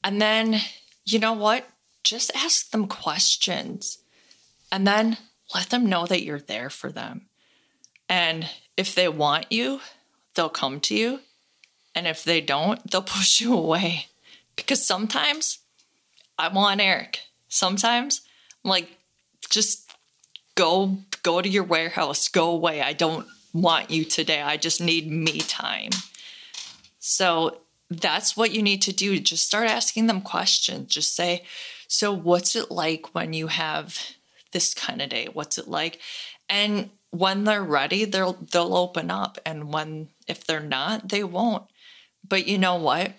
And 0.05 0.21
then, 0.21 0.61
you 1.05 1.19
know 1.19 1.33
what? 1.33 1.69
Just 2.03 2.33
ask 2.35 2.71
them 2.71 2.89
questions 2.89 3.99
and 4.73 4.87
then 4.87 5.19
let 5.55 5.71
them 5.71 5.87
know 5.87 6.07
that 6.07 6.25
you're 6.25 6.41
there 6.41 6.71
for 6.71 6.91
them. 6.91 7.27
And 8.09 8.49
if 8.77 8.95
they 8.95 9.09
want 9.09 9.53
you, 9.53 9.81
they'll 10.35 10.49
come 10.49 10.81
to 10.81 10.95
you. 10.95 11.21
And 11.95 12.07
if 12.07 12.25
they 12.25 12.41
don't, 12.41 12.91
they'll 12.91 13.03
push 13.19 13.41
you 13.41 13.55
away. 13.55 14.07
Because 14.57 14.85
sometimes 14.85 15.59
I 16.39 16.49
want 16.49 16.81
Eric. 16.81 17.21
Sometimes 17.49 18.23
I'm 18.65 18.71
like, 18.71 18.89
just 19.51 19.91
go 20.55 20.99
go 21.23 21.41
to 21.41 21.49
your 21.49 21.65
warehouse, 21.65 22.29
go 22.29 22.51
away. 22.51 22.83
I 22.83 22.93
don't 22.93 23.27
want 23.53 23.91
you 23.91 24.05
today. 24.05 24.43
I 24.43 24.57
just 24.57 24.81
need 24.81 25.11
me 25.11 25.39
time. 25.41 25.91
So 26.99 27.59
that's 27.91 28.37
what 28.37 28.53
you 28.53 28.63
need 28.63 28.83
to 28.83 28.93
do. 28.93 29.19
Just 29.19 29.47
start 29.47 29.69
asking 29.69 30.07
them 30.07 30.21
questions. 30.21 30.93
Just 30.93 31.15
say, 31.15 31.45
So, 31.89 32.13
what's 32.13 32.57
it 32.57 32.71
like 32.71 33.15
when 33.15 33.33
you 33.33 33.49
have 33.49 33.99
this 34.53 34.75
kind 34.75 35.03
of 35.03 35.11
day? 35.11 35.29
What's 35.33 35.59
it 35.59 35.69
like? 35.69 36.01
And 36.49 36.91
when 37.11 37.45
they're 37.45 37.63
ready, 37.63 38.05
they'll 38.05 38.35
they'll 38.35 38.77
open 38.77 39.11
up. 39.11 39.39
And 39.45 39.73
when 39.73 40.09
if 40.27 40.47
they're 40.47 40.61
not, 40.61 41.09
they 41.09 41.25
won't. 41.25 41.65
But 42.27 42.47
you 42.47 42.59
know 42.59 42.77
what? 42.77 43.13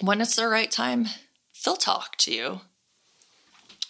When 0.00 0.20
it's 0.20 0.36
the 0.36 0.48
right 0.48 0.70
time, 0.70 1.06
they'll 1.64 1.76
talk 1.76 2.16
to 2.18 2.32
you. 2.32 2.60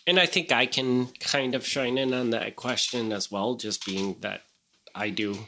And 0.07 0.21
I 0.21 0.27
think 0.27 0.53
I 0.53 0.67
can 0.67 1.09
kind 1.19 1.55
of 1.55 1.67
shine 1.67 1.99
in 1.99 2.15
on 2.15 2.31
that 2.31 2.55
question 2.55 3.13
as 3.13 3.31
well, 3.31 3.57
just 3.57 3.85
being 3.85 4.17
that 4.21 4.43
I 4.95 5.11
do 5.11 5.47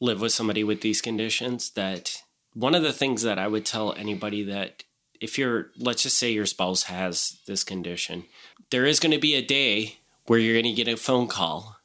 live 0.00 0.20
with 0.20 0.32
somebody 0.32 0.62
with 0.62 0.80
these 0.80 1.00
conditions. 1.00 1.70
That 1.70 2.22
one 2.54 2.74
of 2.74 2.82
the 2.82 2.92
things 2.92 3.22
that 3.22 3.38
I 3.38 3.48
would 3.48 3.66
tell 3.66 3.94
anybody 3.94 4.44
that 4.44 4.84
if 5.20 5.38
you're, 5.38 5.70
let's 5.76 6.04
just 6.04 6.18
say 6.18 6.30
your 6.30 6.46
spouse 6.46 6.84
has 6.84 7.38
this 7.46 7.64
condition, 7.64 8.24
there 8.70 8.86
is 8.86 9.00
going 9.00 9.12
to 9.12 9.18
be 9.18 9.34
a 9.34 9.44
day 9.44 9.98
where 10.26 10.38
you're 10.38 10.54
going 10.60 10.74
to 10.74 10.84
get 10.84 10.92
a 10.92 10.96
phone 10.96 11.26
call. 11.26 11.78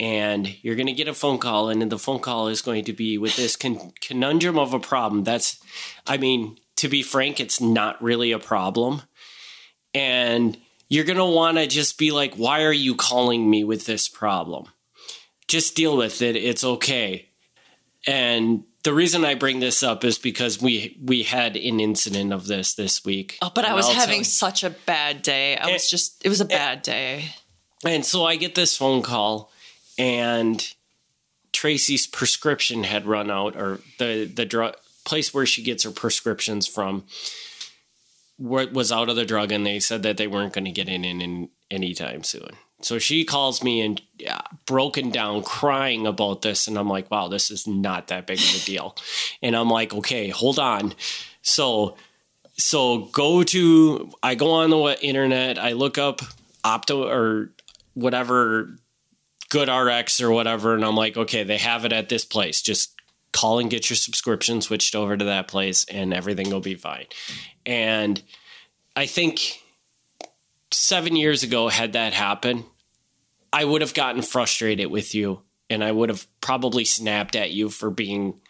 And 0.00 0.56
you're 0.62 0.74
going 0.74 0.88
to 0.88 0.92
get 0.92 1.06
a 1.06 1.14
phone 1.14 1.38
call, 1.38 1.68
and 1.68 1.80
the 1.90 1.98
phone 2.00 2.18
call 2.18 2.48
is 2.48 2.62
going 2.62 2.84
to 2.86 2.92
be 2.92 3.16
with 3.16 3.36
this 3.36 3.54
con- 3.54 3.92
conundrum 4.00 4.58
of 4.58 4.74
a 4.74 4.80
problem. 4.80 5.22
That's, 5.22 5.62
I 6.04 6.16
mean, 6.16 6.58
to 6.76 6.88
be 6.88 7.02
frank, 7.02 7.40
it's 7.40 7.60
not 7.60 8.02
really 8.02 8.32
a 8.32 8.38
problem 8.38 9.02
and 9.94 10.58
you're 10.88 11.04
going 11.04 11.18
to 11.18 11.24
want 11.24 11.56
to 11.56 11.66
just 11.66 11.98
be 11.98 12.10
like, 12.10 12.34
why 12.34 12.64
are 12.64 12.72
you 12.72 12.94
calling 12.94 13.48
me 13.48 13.64
with 13.64 13.86
this 13.86 14.08
problem? 14.08 14.66
Just 15.48 15.76
deal 15.76 15.96
with 15.96 16.20
it. 16.20 16.36
It's 16.36 16.64
okay. 16.64 17.28
And 18.06 18.64
the 18.82 18.92
reason 18.92 19.24
I 19.24 19.34
bring 19.34 19.60
this 19.60 19.82
up 19.82 20.04
is 20.04 20.18
because 20.18 20.60
we 20.60 20.98
we 21.02 21.22
had 21.22 21.56
an 21.56 21.80
incident 21.80 22.32
of 22.32 22.46
this 22.46 22.74
this 22.74 23.04
week. 23.04 23.38
Oh, 23.40 23.50
but 23.54 23.64
I 23.64 23.72
was 23.74 23.86
I'll 23.86 23.94
having 23.94 24.24
such 24.24 24.62
a 24.62 24.70
bad 24.70 25.22
day. 25.22 25.56
I 25.56 25.70
was 25.72 25.84
Eh, 25.84 25.88
just, 25.88 26.24
it 26.24 26.28
was 26.28 26.40
a 26.40 26.44
bad 26.44 26.82
day. 26.82 27.30
And 27.86 28.04
so 28.04 28.24
I 28.24 28.36
get 28.36 28.54
this 28.54 28.76
phone 28.76 29.02
call, 29.02 29.50
and 29.98 30.66
Tracy's 31.52 32.06
prescription 32.06 32.84
had 32.84 33.06
run 33.06 33.30
out, 33.30 33.56
or 33.56 33.80
the 33.98 34.24
the 34.26 34.44
drug 34.44 34.76
place 35.04 35.32
where 35.32 35.46
she 35.46 35.62
gets 35.62 35.84
her 35.84 35.90
prescriptions 35.90 36.66
from 36.66 37.04
wa- 38.38 38.66
was 38.72 38.92
out 38.92 39.08
of 39.08 39.16
the 39.16 39.24
drug, 39.24 39.52
and 39.52 39.66
they 39.66 39.80
said 39.80 40.02
that 40.02 40.16
they 40.16 40.26
weren't 40.26 40.52
going 40.52 40.64
to 40.64 40.70
get 40.70 40.88
in, 40.88 41.04
in 41.04 41.20
in 41.20 41.48
anytime 41.70 42.22
soon. 42.22 42.50
So 42.84 42.98
she 42.98 43.24
calls 43.24 43.62
me 43.62 43.80
and 43.80 44.00
yeah, 44.18 44.42
broken 44.66 45.10
down, 45.10 45.42
crying 45.42 46.06
about 46.06 46.42
this. 46.42 46.68
And 46.68 46.76
I'm 46.76 46.88
like, 46.88 47.10
wow, 47.10 47.28
this 47.28 47.50
is 47.50 47.66
not 47.66 48.08
that 48.08 48.26
big 48.26 48.38
of 48.38 48.62
a 48.62 48.64
deal. 48.64 48.96
and 49.42 49.56
I'm 49.56 49.70
like, 49.70 49.94
okay, 49.94 50.28
hold 50.28 50.58
on. 50.58 50.94
So, 51.42 51.96
so 52.58 53.06
go 53.06 53.42
to, 53.42 54.10
I 54.22 54.34
go 54.34 54.50
on 54.50 54.70
the 54.70 54.98
internet, 55.02 55.58
I 55.58 55.72
look 55.72 55.98
up 55.98 56.20
Opto 56.62 57.06
or 57.06 57.52
whatever, 57.94 58.76
Good 59.48 59.68
RX 59.68 60.20
or 60.20 60.30
whatever. 60.30 60.74
And 60.74 60.84
I'm 60.84 60.96
like, 60.96 61.16
okay, 61.16 61.44
they 61.44 61.58
have 61.58 61.84
it 61.84 61.92
at 61.92 62.08
this 62.08 62.24
place. 62.24 62.60
Just 62.60 62.94
call 63.34 63.58
and 63.58 63.68
get 63.68 63.90
your 63.90 63.96
subscription 63.96 64.62
switched 64.62 64.94
over 64.94 65.16
to 65.16 65.26
that 65.26 65.48
place 65.48 65.84
and 65.84 66.14
everything 66.14 66.48
will 66.48 66.60
be 66.60 66.76
fine. 66.76 67.06
And 67.66 68.22
I 68.96 69.04
think 69.06 69.60
seven 70.72 71.16
years 71.16 71.42
ago, 71.42 71.68
had 71.68 71.92
that 71.92 72.14
happened, 72.14 72.64
I 73.52 73.64
would 73.64 73.82
have 73.82 73.92
gotten 73.92 74.22
frustrated 74.22 74.90
with 74.90 75.14
you 75.14 75.42
and 75.68 75.84
I 75.84 75.92
would 75.92 76.08
have 76.08 76.26
probably 76.40 76.84
snapped 76.84 77.36
at 77.36 77.50
you 77.50 77.68
for 77.68 77.90
being 77.90 78.40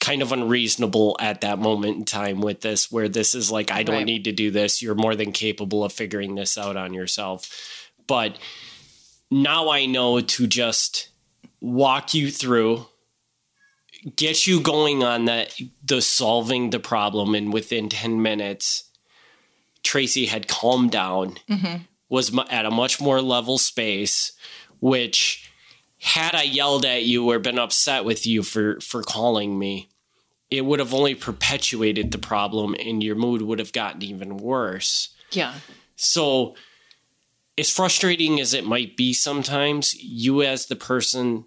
kind 0.00 0.22
of 0.22 0.32
unreasonable 0.32 1.16
at 1.18 1.40
that 1.40 1.58
moment 1.58 1.96
in 1.96 2.04
time 2.04 2.40
with 2.40 2.60
this, 2.60 2.90
where 2.90 3.08
this 3.08 3.34
is 3.34 3.50
like, 3.50 3.70
I 3.70 3.82
don't 3.82 3.96
right. 3.96 4.06
need 4.06 4.24
to 4.24 4.32
do 4.32 4.50
this. 4.50 4.80
You're 4.80 4.94
more 4.94 5.16
than 5.16 5.32
capable 5.32 5.82
of 5.82 5.92
figuring 5.92 6.34
this 6.34 6.56
out 6.56 6.76
on 6.76 6.94
yourself. 6.94 7.90
But 8.06 8.38
now 9.30 9.70
I 9.70 9.86
know 9.86 10.20
to 10.20 10.46
just 10.46 11.08
walk 11.60 12.14
you 12.14 12.30
through, 12.30 12.86
get 14.16 14.46
you 14.46 14.60
going 14.60 15.02
on 15.02 15.24
that, 15.26 15.54
the 15.84 16.00
solving 16.02 16.70
the 16.70 16.80
problem. 16.80 17.34
And 17.34 17.52
within 17.52 17.88
10 17.88 18.22
minutes, 18.22 18.84
Tracy 19.82 20.26
had 20.26 20.48
calmed 20.48 20.90
down. 20.90 21.38
Mm-hmm 21.48 21.82
was 22.08 22.36
at 22.48 22.66
a 22.66 22.70
much 22.70 23.00
more 23.00 23.20
level 23.20 23.58
space, 23.58 24.32
which 24.80 25.50
had 26.00 26.34
I 26.34 26.42
yelled 26.42 26.84
at 26.84 27.04
you 27.04 27.30
or 27.30 27.38
been 27.38 27.58
upset 27.58 28.04
with 28.04 28.26
you 28.26 28.42
for 28.42 28.80
for 28.80 29.02
calling 29.02 29.58
me, 29.58 29.88
it 30.50 30.64
would 30.64 30.78
have 30.78 30.94
only 30.94 31.14
perpetuated 31.14 32.10
the 32.10 32.18
problem 32.18 32.74
and 32.78 33.02
your 33.02 33.16
mood 33.16 33.42
would 33.42 33.58
have 33.58 33.72
gotten 33.72 34.02
even 34.02 34.38
worse. 34.38 35.10
Yeah. 35.32 35.54
So 35.96 36.54
as 37.58 37.70
frustrating 37.70 38.40
as 38.40 38.54
it 38.54 38.64
might 38.64 38.96
be 38.96 39.12
sometimes, 39.12 39.94
you 39.94 40.42
as 40.42 40.66
the 40.66 40.76
person 40.76 41.44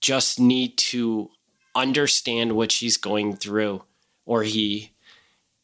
just 0.00 0.38
need 0.38 0.78
to 0.78 1.30
understand 1.74 2.52
what 2.52 2.72
she's 2.72 2.96
going 2.96 3.36
through 3.36 3.82
or 4.24 4.42
he 4.42 4.92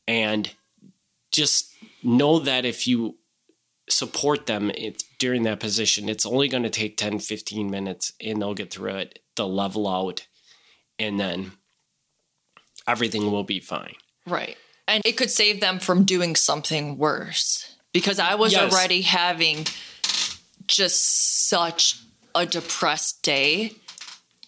and 0.07 0.51
just 1.31 1.73
know 2.03 2.41
that 2.41 2.65
if 2.65 2.87
you 2.87 3.17
support 3.93 4.47
them 4.47 4.71
during 5.19 5.43
that 5.45 5.61
position. 5.61 6.09
It's 6.09 6.27
only 6.27 6.49
going 6.49 6.63
to 6.63 6.71
take 6.71 6.97
10, 6.97 7.19
15 7.19 7.71
minutes 7.71 8.13
and 8.21 8.41
they'll 8.41 8.55
get 8.55 8.73
through 8.73 8.97
it. 8.97 9.19
They'll 9.37 9.53
level 9.53 9.89
out 9.89 10.27
and 10.99 11.19
then 11.19 11.53
everything 12.87 13.31
will 13.31 13.45
be 13.45 13.61
fine. 13.61 13.95
Right. 14.27 14.57
And 14.87 15.03
it 15.05 15.17
could 15.17 15.31
save 15.31 15.61
them 15.61 15.79
from 15.79 16.05
doing 16.05 16.37
something 16.37 16.99
worse 16.99 17.77
because 17.93 18.19
I 18.19 18.35
was 18.35 18.53
yes. 18.53 18.73
already 18.73 19.03
having 19.03 19.67
just 20.67 21.49
such 21.49 22.01
a 22.35 22.47
depressed 22.47 23.23
day. 23.23 23.73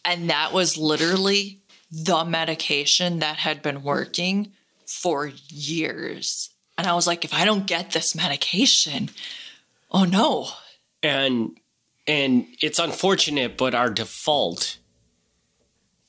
And 0.05 0.31
that 0.31 0.53
was 0.53 0.77
literally 0.77 1.61
the 1.91 2.25
medication 2.25 3.19
that 3.21 3.37
had 3.37 3.63
been 3.63 3.83
working 3.83 4.53
for 4.87 5.31
years. 5.49 6.51
And 6.79 6.87
I 6.87 6.95
was 6.95 7.07
like, 7.07 7.25
if 7.25 7.35
I 7.35 7.45
don't 7.45 7.67
get 7.67 7.91
this 7.91 8.15
medication, 8.15 9.11
oh 9.91 10.05
no. 10.05 10.49
And 11.03 11.59
and 12.07 12.47
it's 12.61 12.79
unfortunate, 12.79 13.57
but 13.57 13.75
our 13.75 13.91
default 13.91 14.79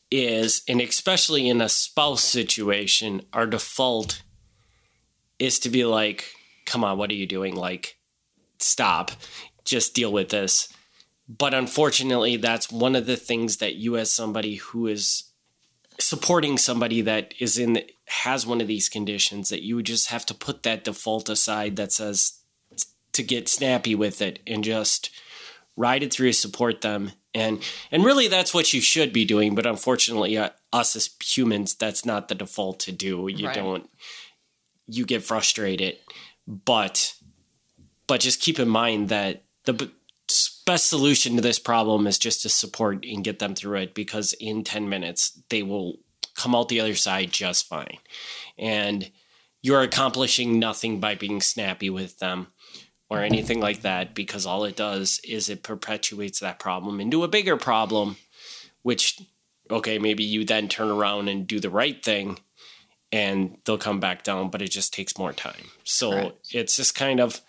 is, 0.09 0.63
and 0.67 0.81
especially 0.81 1.47
in 1.47 1.61
a 1.61 1.69
spouse 1.69 2.23
situation, 2.23 3.21
our 3.33 3.45
default 3.45 4.23
is 5.39 5.59
to 5.59 5.69
be 5.69 5.85
like, 5.85 6.31
come 6.65 6.83
on, 6.83 6.97
what 6.97 7.11
are 7.11 7.15
you 7.15 7.27
doing? 7.27 7.55
Like, 7.55 7.97
stop, 8.59 9.11
just 9.65 9.93
deal 9.93 10.11
with 10.11 10.29
this. 10.29 10.67
But 11.27 11.53
unfortunately, 11.53 12.37
that's 12.37 12.71
one 12.71 12.95
of 12.95 13.05
the 13.05 13.15
things 13.15 13.57
that 13.57 13.75
you, 13.75 13.97
as 13.97 14.11
somebody 14.11 14.55
who 14.55 14.87
is 14.87 15.31
supporting 15.99 16.57
somebody 16.57 17.01
that 17.01 17.33
is 17.39 17.57
in 17.57 17.73
the, 17.73 17.89
has 18.07 18.45
one 18.45 18.61
of 18.61 18.67
these 18.67 18.89
conditions 18.89 19.49
that 19.49 19.63
you 19.63 19.75
would 19.75 19.85
just 19.85 20.09
have 20.09 20.25
to 20.25 20.33
put 20.33 20.63
that 20.63 20.83
default 20.83 21.29
aside 21.29 21.75
that 21.75 21.91
says 21.91 22.39
to 23.13 23.23
get 23.23 23.47
snappy 23.47 23.95
with 23.95 24.21
it 24.21 24.39
and 24.45 24.63
just 24.63 25.11
ride 25.75 26.03
it 26.03 26.13
through 26.13 26.33
support 26.33 26.81
them. 26.81 27.11
And 27.33 27.63
and 27.91 28.03
really 28.03 28.27
that's 28.27 28.53
what 28.53 28.73
you 28.73 28.81
should 28.81 29.13
be 29.13 29.25
doing. 29.25 29.55
But 29.55 29.65
unfortunately 29.65 30.37
uh, 30.37 30.49
us 30.71 30.95
as 30.95 31.09
humans 31.23 31.75
that's 31.75 32.05
not 32.05 32.27
the 32.27 32.35
default 32.35 32.79
to 32.81 32.91
do. 32.91 33.27
You 33.27 33.47
right. 33.47 33.55
don't 33.55 33.89
you 34.87 35.05
get 35.05 35.23
frustrated. 35.23 35.97
But 36.47 37.15
but 38.07 38.19
just 38.19 38.41
keep 38.41 38.59
in 38.59 38.67
mind 38.67 39.09
that 39.09 39.43
the 39.65 39.91
best 40.65 40.89
solution 40.89 41.35
to 41.35 41.41
this 41.41 41.59
problem 41.59 42.07
is 42.07 42.17
just 42.17 42.41
to 42.41 42.49
support 42.49 43.05
and 43.05 43.23
get 43.23 43.39
them 43.39 43.55
through 43.55 43.79
it 43.79 43.93
because 43.93 44.33
in 44.33 44.63
10 44.63 44.89
minutes 44.89 45.39
they 45.49 45.63
will 45.63 45.99
come 46.35 46.55
out 46.55 46.69
the 46.69 46.79
other 46.79 46.95
side 46.95 47.31
just 47.31 47.67
fine. 47.67 47.97
And 48.57 49.11
you're 49.61 49.81
accomplishing 49.81 50.59
nothing 50.59 50.99
by 50.99 51.15
being 51.15 51.41
snappy 51.41 51.89
with 51.89 52.19
them 52.19 52.47
or 53.09 53.19
anything 53.19 53.59
like 53.59 53.81
that 53.81 54.15
because 54.15 54.45
all 54.45 54.65
it 54.65 54.75
does 54.75 55.19
is 55.23 55.49
it 55.49 55.63
perpetuates 55.63 56.39
that 56.39 56.59
problem 56.59 56.99
into 56.99 57.23
a 57.23 57.27
bigger 57.27 57.57
problem, 57.57 58.17
which, 58.81 59.21
okay, 59.69 59.99
maybe 59.99 60.23
you 60.23 60.43
then 60.43 60.67
turn 60.67 60.89
around 60.89 61.27
and 61.27 61.47
do 61.47 61.59
the 61.59 61.69
right 61.69 62.03
thing 62.03 62.39
and 63.11 63.57
they'll 63.65 63.77
come 63.77 63.99
back 63.99 64.23
down, 64.23 64.49
but 64.49 64.61
it 64.61 64.71
just 64.71 64.93
takes 64.93 65.17
more 65.17 65.31
time. 65.31 65.69
So 65.83 66.11
right. 66.11 66.37
it's 66.51 66.75
just 66.75 66.95
kind 66.95 67.19
of 67.19 67.39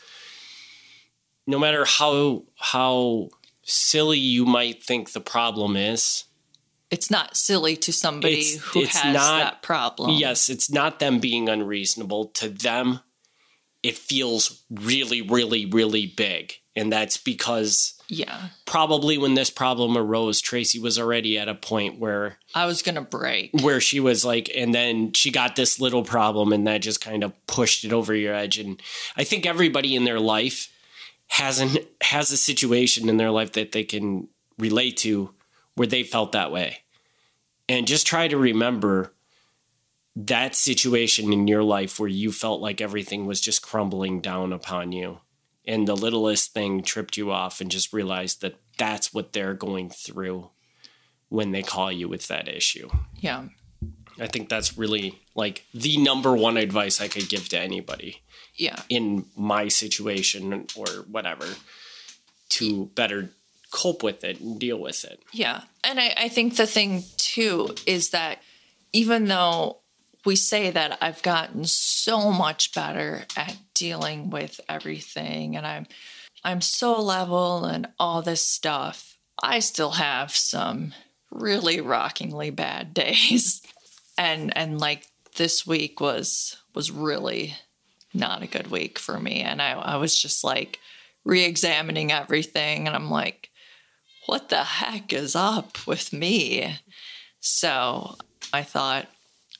no 1.46 1.58
matter 1.58 1.84
how 1.84 2.44
how 2.56 3.28
silly 3.62 4.18
you 4.18 4.44
might 4.44 4.82
think 4.82 5.12
the 5.12 5.20
problem 5.20 5.76
is, 5.76 6.24
it's 6.90 7.10
not 7.10 7.36
silly 7.36 7.76
to 7.76 7.92
somebody 7.92 8.40
it's, 8.40 8.56
who 8.56 8.82
it's 8.82 8.96
has 8.98 9.14
not, 9.14 9.38
that 9.38 9.62
problem. 9.62 10.10
Yes, 10.12 10.48
it's 10.48 10.70
not 10.70 10.98
them 10.98 11.18
being 11.18 11.48
unreasonable. 11.48 12.26
To 12.26 12.48
them, 12.48 13.00
it 13.82 13.96
feels 13.96 14.64
really, 14.70 15.22
really, 15.22 15.66
really 15.66 16.06
big. 16.06 16.54
And 16.76 16.92
that's 16.92 17.16
because 17.16 17.94
yeah. 18.08 18.48
Probably 18.66 19.16
when 19.18 19.34
this 19.34 19.50
problem 19.50 19.96
arose, 19.96 20.40
Tracy 20.40 20.78
was 20.78 20.98
already 20.98 21.38
at 21.38 21.48
a 21.48 21.54
point 21.54 21.98
where 21.98 22.38
I 22.54 22.66
was 22.66 22.82
going 22.82 22.96
to 22.96 23.00
break. 23.00 23.50
Where 23.62 23.80
she 23.80 24.00
was 24.00 24.24
like 24.24 24.50
and 24.54 24.74
then 24.74 25.12
she 25.12 25.30
got 25.30 25.56
this 25.56 25.80
little 25.80 26.04
problem 26.04 26.52
and 26.52 26.66
that 26.66 26.78
just 26.78 27.00
kind 27.00 27.24
of 27.24 27.32
pushed 27.46 27.84
it 27.84 27.92
over 27.92 28.14
your 28.14 28.34
edge 28.34 28.58
and 28.58 28.80
I 29.16 29.24
think 29.24 29.46
everybody 29.46 29.96
in 29.96 30.04
their 30.04 30.20
life 30.20 30.70
has 31.34 31.58
an 31.58 31.76
has 32.00 32.30
a 32.30 32.36
situation 32.36 33.08
in 33.08 33.16
their 33.16 33.32
life 33.32 33.52
that 33.52 33.72
they 33.72 33.82
can 33.82 34.28
relate 34.56 34.96
to 34.96 35.34
where 35.74 35.88
they 35.88 36.04
felt 36.04 36.30
that 36.30 36.52
way. 36.52 36.78
And 37.68 37.88
just 37.88 38.06
try 38.06 38.28
to 38.28 38.36
remember 38.36 39.12
that 40.14 40.54
situation 40.54 41.32
in 41.32 41.48
your 41.48 41.64
life 41.64 41.98
where 41.98 42.08
you 42.08 42.30
felt 42.30 42.60
like 42.60 42.80
everything 42.80 43.26
was 43.26 43.40
just 43.40 43.62
crumbling 43.62 44.20
down 44.20 44.52
upon 44.52 44.92
you 44.92 45.18
and 45.66 45.88
the 45.88 45.96
littlest 45.96 46.54
thing 46.54 46.82
tripped 46.82 47.16
you 47.16 47.32
off 47.32 47.60
and 47.60 47.68
just 47.68 47.92
realize 47.92 48.36
that 48.36 48.54
that's 48.78 49.12
what 49.12 49.32
they're 49.32 49.54
going 49.54 49.90
through 49.90 50.50
when 51.30 51.50
they 51.50 51.64
call 51.64 51.90
you 51.90 52.08
with 52.08 52.28
that 52.28 52.46
issue. 52.46 52.88
Yeah. 53.16 53.46
I 54.20 54.28
think 54.28 54.48
that's 54.48 54.78
really 54.78 55.20
like 55.34 55.64
the 55.74 55.96
number 55.96 56.36
one 56.36 56.58
advice 56.58 57.00
I 57.00 57.08
could 57.08 57.28
give 57.28 57.48
to 57.48 57.58
anybody. 57.58 58.22
Yeah. 58.56 58.80
In 58.88 59.26
my 59.36 59.68
situation 59.68 60.66
or 60.76 60.86
whatever 61.10 61.46
to 62.50 62.86
better 62.94 63.30
cope 63.70 64.02
with 64.02 64.22
it 64.22 64.40
and 64.40 64.60
deal 64.60 64.78
with 64.78 65.04
it. 65.04 65.20
Yeah. 65.32 65.62
And 65.82 65.98
I, 65.98 66.14
I 66.16 66.28
think 66.28 66.56
the 66.56 66.66
thing 66.66 67.02
too 67.16 67.74
is 67.86 68.10
that 68.10 68.38
even 68.92 69.26
though 69.26 69.78
we 70.24 70.36
say 70.36 70.70
that 70.70 70.98
I've 71.00 71.22
gotten 71.22 71.64
so 71.64 72.30
much 72.30 72.72
better 72.72 73.24
at 73.36 73.56
dealing 73.74 74.30
with 74.30 74.60
everything 74.68 75.56
and 75.56 75.66
I'm 75.66 75.86
I'm 76.44 76.60
so 76.60 77.00
level 77.00 77.64
and 77.64 77.88
all 77.98 78.22
this 78.22 78.46
stuff, 78.46 79.18
I 79.42 79.58
still 79.58 79.92
have 79.92 80.30
some 80.30 80.92
really 81.30 81.80
rockingly 81.80 82.50
bad 82.50 82.94
days 82.94 83.60
and 84.16 84.56
and 84.56 84.80
like 84.80 85.08
this 85.36 85.66
week 85.66 86.00
was 86.00 86.56
was 86.74 86.90
really 86.90 87.54
not 88.14 88.42
a 88.42 88.46
good 88.46 88.70
week 88.70 88.98
for 88.98 89.18
me 89.18 89.40
and 89.40 89.60
I, 89.60 89.72
I 89.72 89.96
was 89.96 90.18
just 90.18 90.44
like 90.44 90.78
re-examining 91.24 92.12
everything 92.12 92.86
and 92.86 92.94
I'm 92.94 93.10
like 93.10 93.50
what 94.26 94.48
the 94.48 94.64
heck 94.64 95.12
is 95.12 95.34
up 95.36 95.86
with 95.86 96.12
me 96.12 96.78
so 97.40 98.16
I 98.52 98.62
thought 98.62 99.06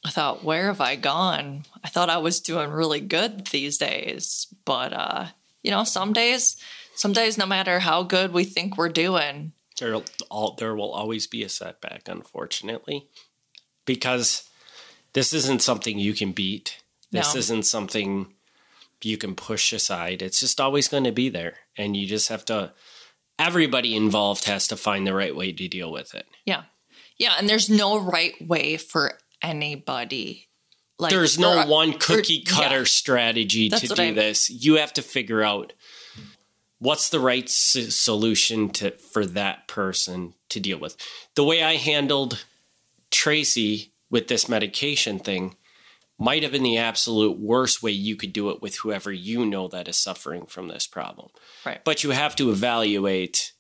I 0.05 0.11
thought 0.11 0.44
where 0.44 0.66
have 0.66 0.80
I 0.80 0.96
gone 0.96 1.64
I 1.82 1.88
thought 1.88 2.11
I 2.11 2.18
was 2.18 2.40
doing 2.40 2.70
really 2.70 3.00
good 3.00 3.46
these 3.48 3.78
days 3.78 4.46
but 4.64 4.92
uh 4.92 5.26
you 5.62 5.70
know 5.70 5.84
some 5.84 6.12
days 6.12 6.57
some 6.96 7.12
days, 7.12 7.36
no 7.36 7.44
matter 7.46 7.80
how 7.80 8.05
good 8.05 8.32
we 8.32 8.44
think 8.44 8.76
we're 8.76 8.88
doing, 8.88 9.52
there 9.80 10.00
all 10.30 10.55
there 10.55 10.76
will 10.76 10.92
always 10.92 11.26
be 11.26 11.42
a 11.42 11.48
setback, 11.48 12.09
unfortunately, 12.09 13.09
because 13.84 14.48
this 15.12 15.32
isn't 15.32 15.61
something 15.62 15.98
you 15.98 16.14
can 16.14 16.30
beat. 16.32 16.82
This 17.11 17.34
No. 17.34 17.38
isn't 17.40 17.64
something 17.64 18.32
you 19.05 19.16
can 19.18 19.34
push 19.34 19.72
aside. 19.72 20.22
It's 20.22 20.40
just 20.40 20.61
always 20.61 20.88
going 20.88 21.05
to 21.05 21.12
be 21.12 21.28
there, 21.28 21.55
and 21.76 21.96
you 21.96 22.07
just 22.07 22.28
have 22.28 22.44
to. 22.46 22.72
Everybody 23.38 23.96
involved 23.96 24.44
has 24.44 24.68
to 24.68 24.76
find 24.76 25.07
the 25.07 25.14
right 25.14 25.34
way 25.34 25.50
to 25.52 25.68
deal 25.68 25.90
with 25.90 26.14
it. 26.14 26.26
yeah, 26.44 26.64
yeah, 27.18 27.34
and 27.38 27.48
there's 27.48 27.68
no 27.68 27.98
right 27.98 28.34
way 28.46 28.76
for 28.76 29.18
anybody. 29.42 30.48
Like 30.98 31.11
There's 31.11 31.38
no 31.38 31.66
one 31.66 31.94
cookie 31.94 32.42
cutter 32.44 32.78
yeah. 32.78 32.84
strategy 32.84 33.68
That's 33.68 33.88
to 33.88 33.94
do 33.94 34.02
I- 34.02 34.12
this. 34.12 34.48
You 34.48 34.76
have 34.76 34.92
to 34.92 35.02
figure 35.02 35.42
out 35.42 35.72
what's 36.78 37.09
the 37.09 37.18
right 37.18 37.44
s- 37.46 37.94
solution 37.96 38.70
to 38.70 38.92
for 38.92 39.26
that 39.26 39.66
person 39.66 40.34
to 40.50 40.61
deal 40.61 40.78
with. 40.78 40.96
The 41.34 41.42
way 41.42 41.64
I 41.64 41.74
handled 41.76 42.44
Tracy 43.11 43.92
with 44.11 44.28
this 44.28 44.48
medication 44.48 45.18
thing 45.18 45.57
might 46.18 46.42
have 46.42 46.52
been 46.52 46.62
the 46.62 46.78
absolute 46.78 47.38
worst 47.38 47.82
way 47.82 47.90
you 47.90 48.16
could 48.16 48.32
do 48.32 48.50
it 48.50 48.62
with 48.62 48.76
whoever 48.76 49.10
you 49.10 49.44
know 49.44 49.68
that 49.68 49.88
is 49.88 49.96
suffering 49.98 50.46
from 50.46 50.68
this 50.68 50.86
problem. 50.86 51.30
Right. 51.66 51.82
But 51.84 52.04
you 52.04 52.10
have 52.10 52.36
to 52.36 52.50
evaluate 52.50 53.52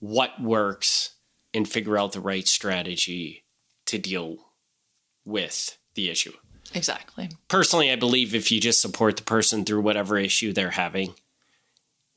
what 0.00 0.40
works 0.40 1.14
and 1.52 1.68
figure 1.68 1.98
out 1.98 2.12
the 2.12 2.20
right 2.20 2.46
strategy 2.46 3.44
to 3.86 3.98
deal 3.98 4.36
with 5.24 5.76
the 5.94 6.08
issue 6.08 6.32
Exactly. 6.74 7.30
personally, 7.48 7.90
I 7.90 7.96
believe 7.96 8.34
if 8.34 8.52
you 8.52 8.60
just 8.60 8.80
support 8.80 9.16
the 9.16 9.22
person 9.22 9.64
through 9.64 9.80
whatever 9.80 10.18
issue 10.18 10.52
they're 10.52 10.70
having, 10.70 11.14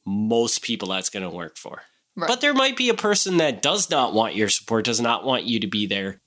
most 0.06 0.62
people 0.62 0.90
that's 0.90 1.10
going 1.10 1.24
to 1.24 1.36
work 1.36 1.58
for. 1.58 1.84
Right. 2.16 2.28
But 2.28 2.42
there 2.42 2.54
might 2.54 2.76
be 2.76 2.90
a 2.90 2.94
person 2.94 3.38
that 3.38 3.62
does 3.62 3.90
not 3.90 4.14
want 4.14 4.36
your 4.36 4.50
support, 4.50 4.86
does 4.86 5.00
not 5.00 5.24
want 5.24 5.44
you 5.44 5.60
to 5.62 5.68
be 5.68 5.86
there, 5.86 6.22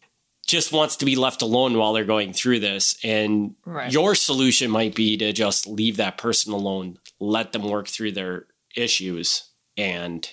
just 0.47 0.73
wants 0.73 0.97
to 0.97 1.05
be 1.05 1.17
left 1.17 1.43
alone 1.43 1.77
while 1.79 1.93
they're 1.93 2.05
going 2.05 2.33
through 2.33 2.61
this. 2.61 2.97
And 3.03 3.55
Right. 3.65 3.91
your 3.93 4.15
solution 4.15 4.71
might 4.71 4.95
be 4.95 5.17
to 5.17 5.33
just 5.33 5.67
leave 5.67 5.97
that 5.97 6.19
person 6.19 6.53
alone, 6.53 6.99
let 7.19 7.53
them 7.53 7.63
work 7.69 7.89
through 7.89 8.13
their 8.13 8.47
issues, 8.77 9.45
and 9.77 10.29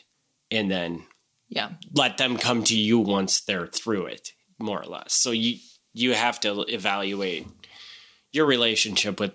and 0.52 0.70
then 0.70 1.06
Yeah. 1.50 1.72
let 1.94 2.18
them 2.18 2.38
come 2.38 2.64
to 2.66 2.78
you 2.78 3.00
once 3.00 3.40
they're 3.40 3.68
through 3.68 4.08
it 4.08 4.34
more 4.60 4.82
or 4.82 4.86
less 4.86 5.14
so 5.14 5.32
you 5.32 5.58
you 5.94 6.14
have 6.14 6.40
to 6.42 6.62
evaluate 6.68 7.48
your 8.32 8.46
relationship 8.46 9.20
with 9.20 9.32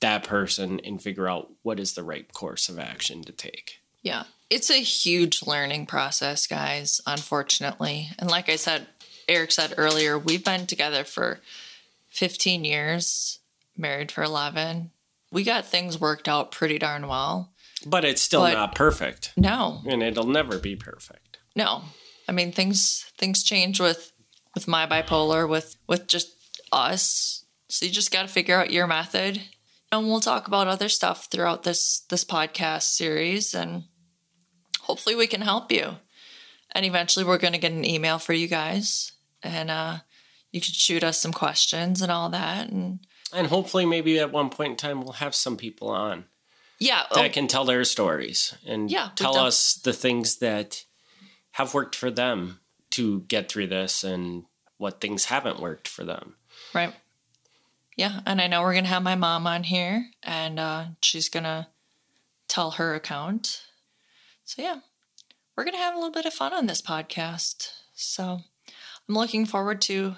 that 0.00 0.24
person 0.24 0.80
and 0.80 1.00
figure 1.02 1.28
out 1.28 1.50
what 1.62 1.78
is 1.78 1.92
the 1.94 2.02
right 2.02 2.32
course 2.32 2.68
of 2.68 2.78
action 2.78 3.22
to 3.24 3.32
take 3.32 3.78
Yeah. 4.02 4.24
It's 4.50 4.68
a 4.70 4.82
huge 4.82 5.42
learning 5.46 5.86
process, 5.86 6.46
guys, 6.46 7.00
unfortunately. 7.06 8.10
And 8.18 8.28
like 8.30 8.48
I 8.50 8.56
said, 8.56 8.86
Eric 9.28 9.52
said 9.52 9.74
earlier, 9.76 10.18
we've 10.18 10.44
been 10.44 10.66
together 10.66 11.04
for 11.04 11.40
15 12.10 12.64
years, 12.64 13.38
married 13.76 14.10
for 14.12 14.22
11. 14.22 14.90
We 15.30 15.44
got 15.44 15.64
things 15.66 15.98
worked 16.00 16.28
out 16.28 16.50
pretty 16.52 16.78
darn 16.78 17.08
well. 17.08 17.52
but 17.86 18.04
it's 18.04 18.22
still 18.22 18.42
But- 18.42 18.52
not 18.54 18.74
perfect 18.76 19.32
No, 19.36 19.82
and 19.88 20.02
it'll 20.04 20.26
never 20.26 20.56
be 20.58 20.76
perfect 20.76 21.38
no. 21.56 21.82
I 22.28 22.32
mean 22.32 22.52
things 22.52 23.06
things 23.18 23.42
change 23.42 23.80
with 23.80 24.12
with 24.54 24.68
my 24.68 24.86
bipolar, 24.86 25.48
with 25.48 25.76
with 25.88 26.06
just 26.06 26.28
us. 26.70 27.44
So 27.68 27.84
you 27.86 27.90
just 27.92 28.10
got 28.12 28.22
to 28.22 28.28
figure 28.28 28.56
out 28.56 28.70
your 28.70 28.86
method. 28.86 29.42
And 29.90 30.06
we'll 30.06 30.20
talk 30.20 30.46
about 30.46 30.68
other 30.68 30.88
stuff 30.88 31.26
throughout 31.30 31.64
this 31.64 32.00
this 32.08 32.24
podcast 32.24 32.84
series 32.94 33.52
and 33.54 33.84
hopefully 34.82 35.14
we 35.16 35.26
can 35.26 35.40
help 35.42 35.72
you. 35.72 35.96
And 36.74 36.86
eventually 36.86 37.24
we're 37.24 37.38
going 37.38 37.52
to 37.52 37.58
get 37.58 37.72
an 37.72 37.84
email 37.84 38.18
for 38.18 38.32
you 38.32 38.48
guys 38.48 39.12
and 39.42 39.70
uh 39.70 39.98
you 40.52 40.60
can 40.60 40.72
shoot 40.72 41.02
us 41.02 41.18
some 41.18 41.32
questions 41.32 42.02
and 42.02 42.12
all 42.12 42.28
that 42.28 42.68
and 42.68 43.00
and 43.32 43.46
hopefully 43.48 43.86
maybe 43.86 44.18
at 44.18 44.30
one 44.30 44.50
point 44.50 44.70
in 44.72 44.76
time 44.76 45.00
we'll 45.00 45.14
have 45.14 45.34
some 45.34 45.56
people 45.56 45.88
on 45.88 46.24
yeah, 46.78 47.04
oh, 47.12 47.22
that 47.22 47.32
can 47.32 47.46
tell 47.46 47.64
their 47.64 47.84
stories 47.84 48.54
and 48.66 48.90
Yeah, 48.90 49.10
tell 49.14 49.36
us 49.36 49.74
the 49.74 49.92
things 49.92 50.38
that 50.38 50.84
have 51.52 51.74
worked 51.74 51.94
for 51.94 52.10
them 52.10 52.58
to 52.90 53.20
get 53.22 53.48
through 53.48 53.68
this 53.68 54.02
and 54.02 54.44
what 54.78 55.00
things 55.00 55.26
haven't 55.26 55.60
worked 55.60 55.86
for 55.86 56.02
them 56.04 56.34
Right. 56.74 56.92
Yeah, 57.96 58.20
and 58.24 58.40
I 58.40 58.46
know 58.46 58.62
we're 58.62 58.74
gonna 58.74 58.88
have 58.88 59.02
my 59.02 59.14
mom 59.16 59.46
on 59.46 59.64
here, 59.64 60.06
and 60.22 60.58
uh, 60.58 60.84
she's 61.02 61.28
gonna 61.28 61.68
tell 62.48 62.72
her 62.72 62.94
account. 62.94 63.62
So 64.44 64.62
yeah, 64.62 64.80
we're 65.56 65.64
gonna 65.64 65.78
have 65.78 65.94
a 65.94 65.98
little 65.98 66.12
bit 66.12 66.26
of 66.26 66.32
fun 66.32 66.52
on 66.52 66.66
this 66.66 66.82
podcast. 66.82 67.68
So 67.94 68.40
I'm 69.08 69.14
looking 69.14 69.46
forward 69.46 69.80
to 69.82 70.16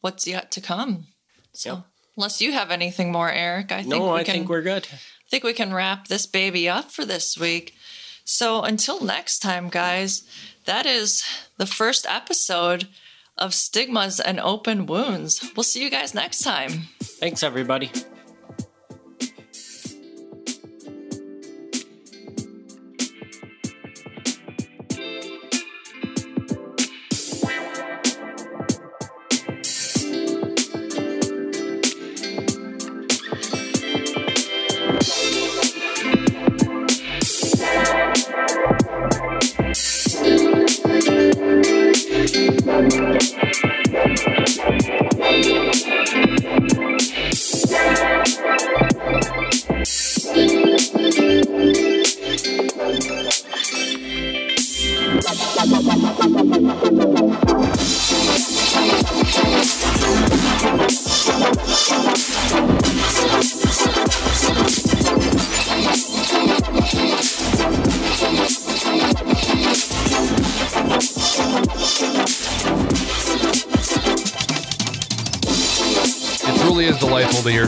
what's 0.00 0.26
yet 0.26 0.50
to 0.52 0.60
come. 0.60 1.08
So 1.52 1.84
unless 2.16 2.40
you 2.40 2.52
have 2.52 2.70
anything 2.70 3.12
more, 3.12 3.30
Eric, 3.30 3.72
I 3.72 3.82
think 3.82 3.88
no 3.88 4.12
we 4.12 4.20
i 4.20 4.24
can, 4.24 4.34
think 4.34 4.48
we're 4.48 4.62
good 4.62 4.86
I 4.92 5.28
think 5.30 5.44
we 5.44 5.52
can 5.52 5.74
wrap 5.74 6.06
this 6.08 6.26
baby 6.26 6.68
up 6.68 6.90
for 6.92 7.04
this 7.04 7.36
week. 7.36 7.74
So 8.24 8.62
until 8.62 9.02
next 9.04 9.40
time, 9.40 9.68
guys, 9.68 10.24
that 10.66 10.86
is 10.86 11.24
the 11.58 11.66
first 11.66 12.06
episode 12.08 12.88
of 13.38 13.54
Stigmas 13.54 14.20
and 14.20 14.40
Open 14.40 14.86
Wounds. 14.86 15.52
We'll 15.56 15.64
see 15.64 15.82
you 15.82 15.90
guys 15.90 16.14
next 16.14 16.40
time. 16.40 16.88
Thanks, 17.00 17.42
everybody. 17.42 17.90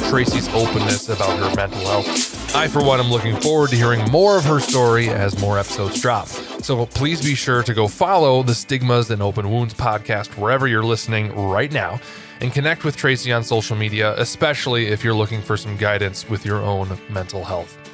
Tracy's 0.09 0.49
openness 0.49 1.11
about 1.11 1.39
her 1.39 1.55
mental 1.55 1.81
health. 1.81 2.57
I, 2.57 2.67
for 2.67 2.83
one, 2.83 2.99
am 2.99 3.11
looking 3.11 3.37
forward 3.37 3.69
to 3.71 3.77
hearing 3.77 4.11
more 4.11 4.39
of 4.39 4.45
her 4.45 4.59
story 4.59 5.11
as 5.11 5.39
more 5.39 5.59
episodes 5.59 6.01
drop. 6.01 6.29
So 6.29 6.87
please 6.87 7.23
be 7.23 7.35
sure 7.35 7.63
to 7.63 7.75
go 7.75 7.89
follow 7.89 8.43
the 8.43 8.55
Stigmas 8.55 9.11
and 9.11 9.21
Open 9.21 9.51
Wounds 9.51 9.75
podcast 9.75 10.29
wherever 10.39 10.67
you're 10.67 10.83
listening 10.83 11.35
right 11.37 11.71
now 11.71 12.01
and 12.41 12.53
connect 12.53 12.85
with 12.85 12.97
Tracy 12.97 13.33
on 13.33 13.45
social 13.45 13.77
media, 13.77 14.15
especially 14.17 14.87
if 14.87 15.05
you're 15.05 15.15
looking 15.15 15.43
for 15.43 15.59
some 15.59 15.77
guidance 15.77 16.29
with 16.29 16.47
your 16.47 16.59
own 16.59 16.97
mental 17.11 17.45
health. 17.45 17.88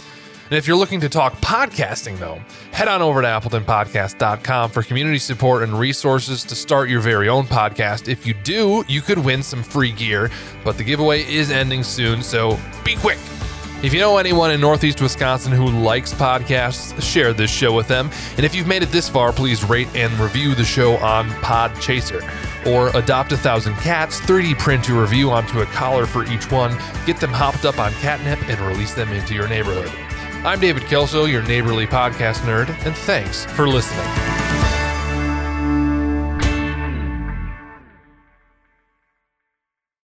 And 0.54 0.58
if 0.60 0.68
you're 0.68 0.76
looking 0.76 1.00
to 1.00 1.08
talk 1.08 1.34
podcasting, 1.40 2.16
though, 2.20 2.40
head 2.70 2.86
on 2.86 3.02
over 3.02 3.20
to 3.20 3.26
appletonpodcast.com 3.26 4.70
for 4.70 4.84
community 4.84 5.18
support 5.18 5.64
and 5.64 5.76
resources 5.76 6.44
to 6.44 6.54
start 6.54 6.88
your 6.88 7.00
very 7.00 7.28
own 7.28 7.44
podcast. 7.44 8.06
If 8.06 8.24
you 8.24 8.34
do, 8.34 8.84
you 8.86 9.00
could 9.00 9.18
win 9.18 9.42
some 9.42 9.64
free 9.64 9.90
gear, 9.90 10.30
but 10.62 10.78
the 10.78 10.84
giveaway 10.84 11.24
is 11.24 11.50
ending 11.50 11.82
soon, 11.82 12.22
so 12.22 12.56
be 12.84 12.94
quick. 12.94 13.18
If 13.82 13.92
you 13.92 13.98
know 13.98 14.16
anyone 14.16 14.52
in 14.52 14.60
Northeast 14.60 15.00
Wisconsin 15.00 15.50
who 15.50 15.66
likes 15.66 16.14
podcasts, 16.14 17.02
share 17.02 17.32
this 17.32 17.50
show 17.50 17.72
with 17.72 17.88
them. 17.88 18.08
And 18.36 18.46
if 18.46 18.54
you've 18.54 18.68
made 18.68 18.84
it 18.84 18.90
this 18.90 19.08
far, 19.08 19.32
please 19.32 19.64
rate 19.64 19.88
and 19.96 20.12
review 20.20 20.54
the 20.54 20.62
show 20.62 20.98
on 20.98 21.30
Podchaser. 21.42 22.22
Or 22.64 22.96
adopt 22.96 23.32
a 23.32 23.36
thousand 23.36 23.74
cats, 23.78 24.20
3D 24.20 24.60
print 24.60 24.86
your 24.86 25.00
review 25.00 25.32
onto 25.32 25.62
a 25.62 25.66
collar 25.66 26.06
for 26.06 26.24
each 26.26 26.48
one, 26.52 26.78
get 27.06 27.18
them 27.18 27.32
hopped 27.32 27.64
up 27.64 27.80
on 27.80 27.92
catnip, 27.94 28.40
and 28.48 28.60
release 28.60 28.94
them 28.94 29.10
into 29.10 29.34
your 29.34 29.48
neighborhood. 29.48 29.90
I'm 30.44 30.60
David 30.60 30.84
Kelso, 30.84 31.24
your 31.24 31.42
neighborly 31.42 31.86
podcast 31.86 32.40
nerd, 32.40 32.68
and 32.84 32.94
thanks 32.94 33.46
for 33.46 33.66
listening. 33.66 34.43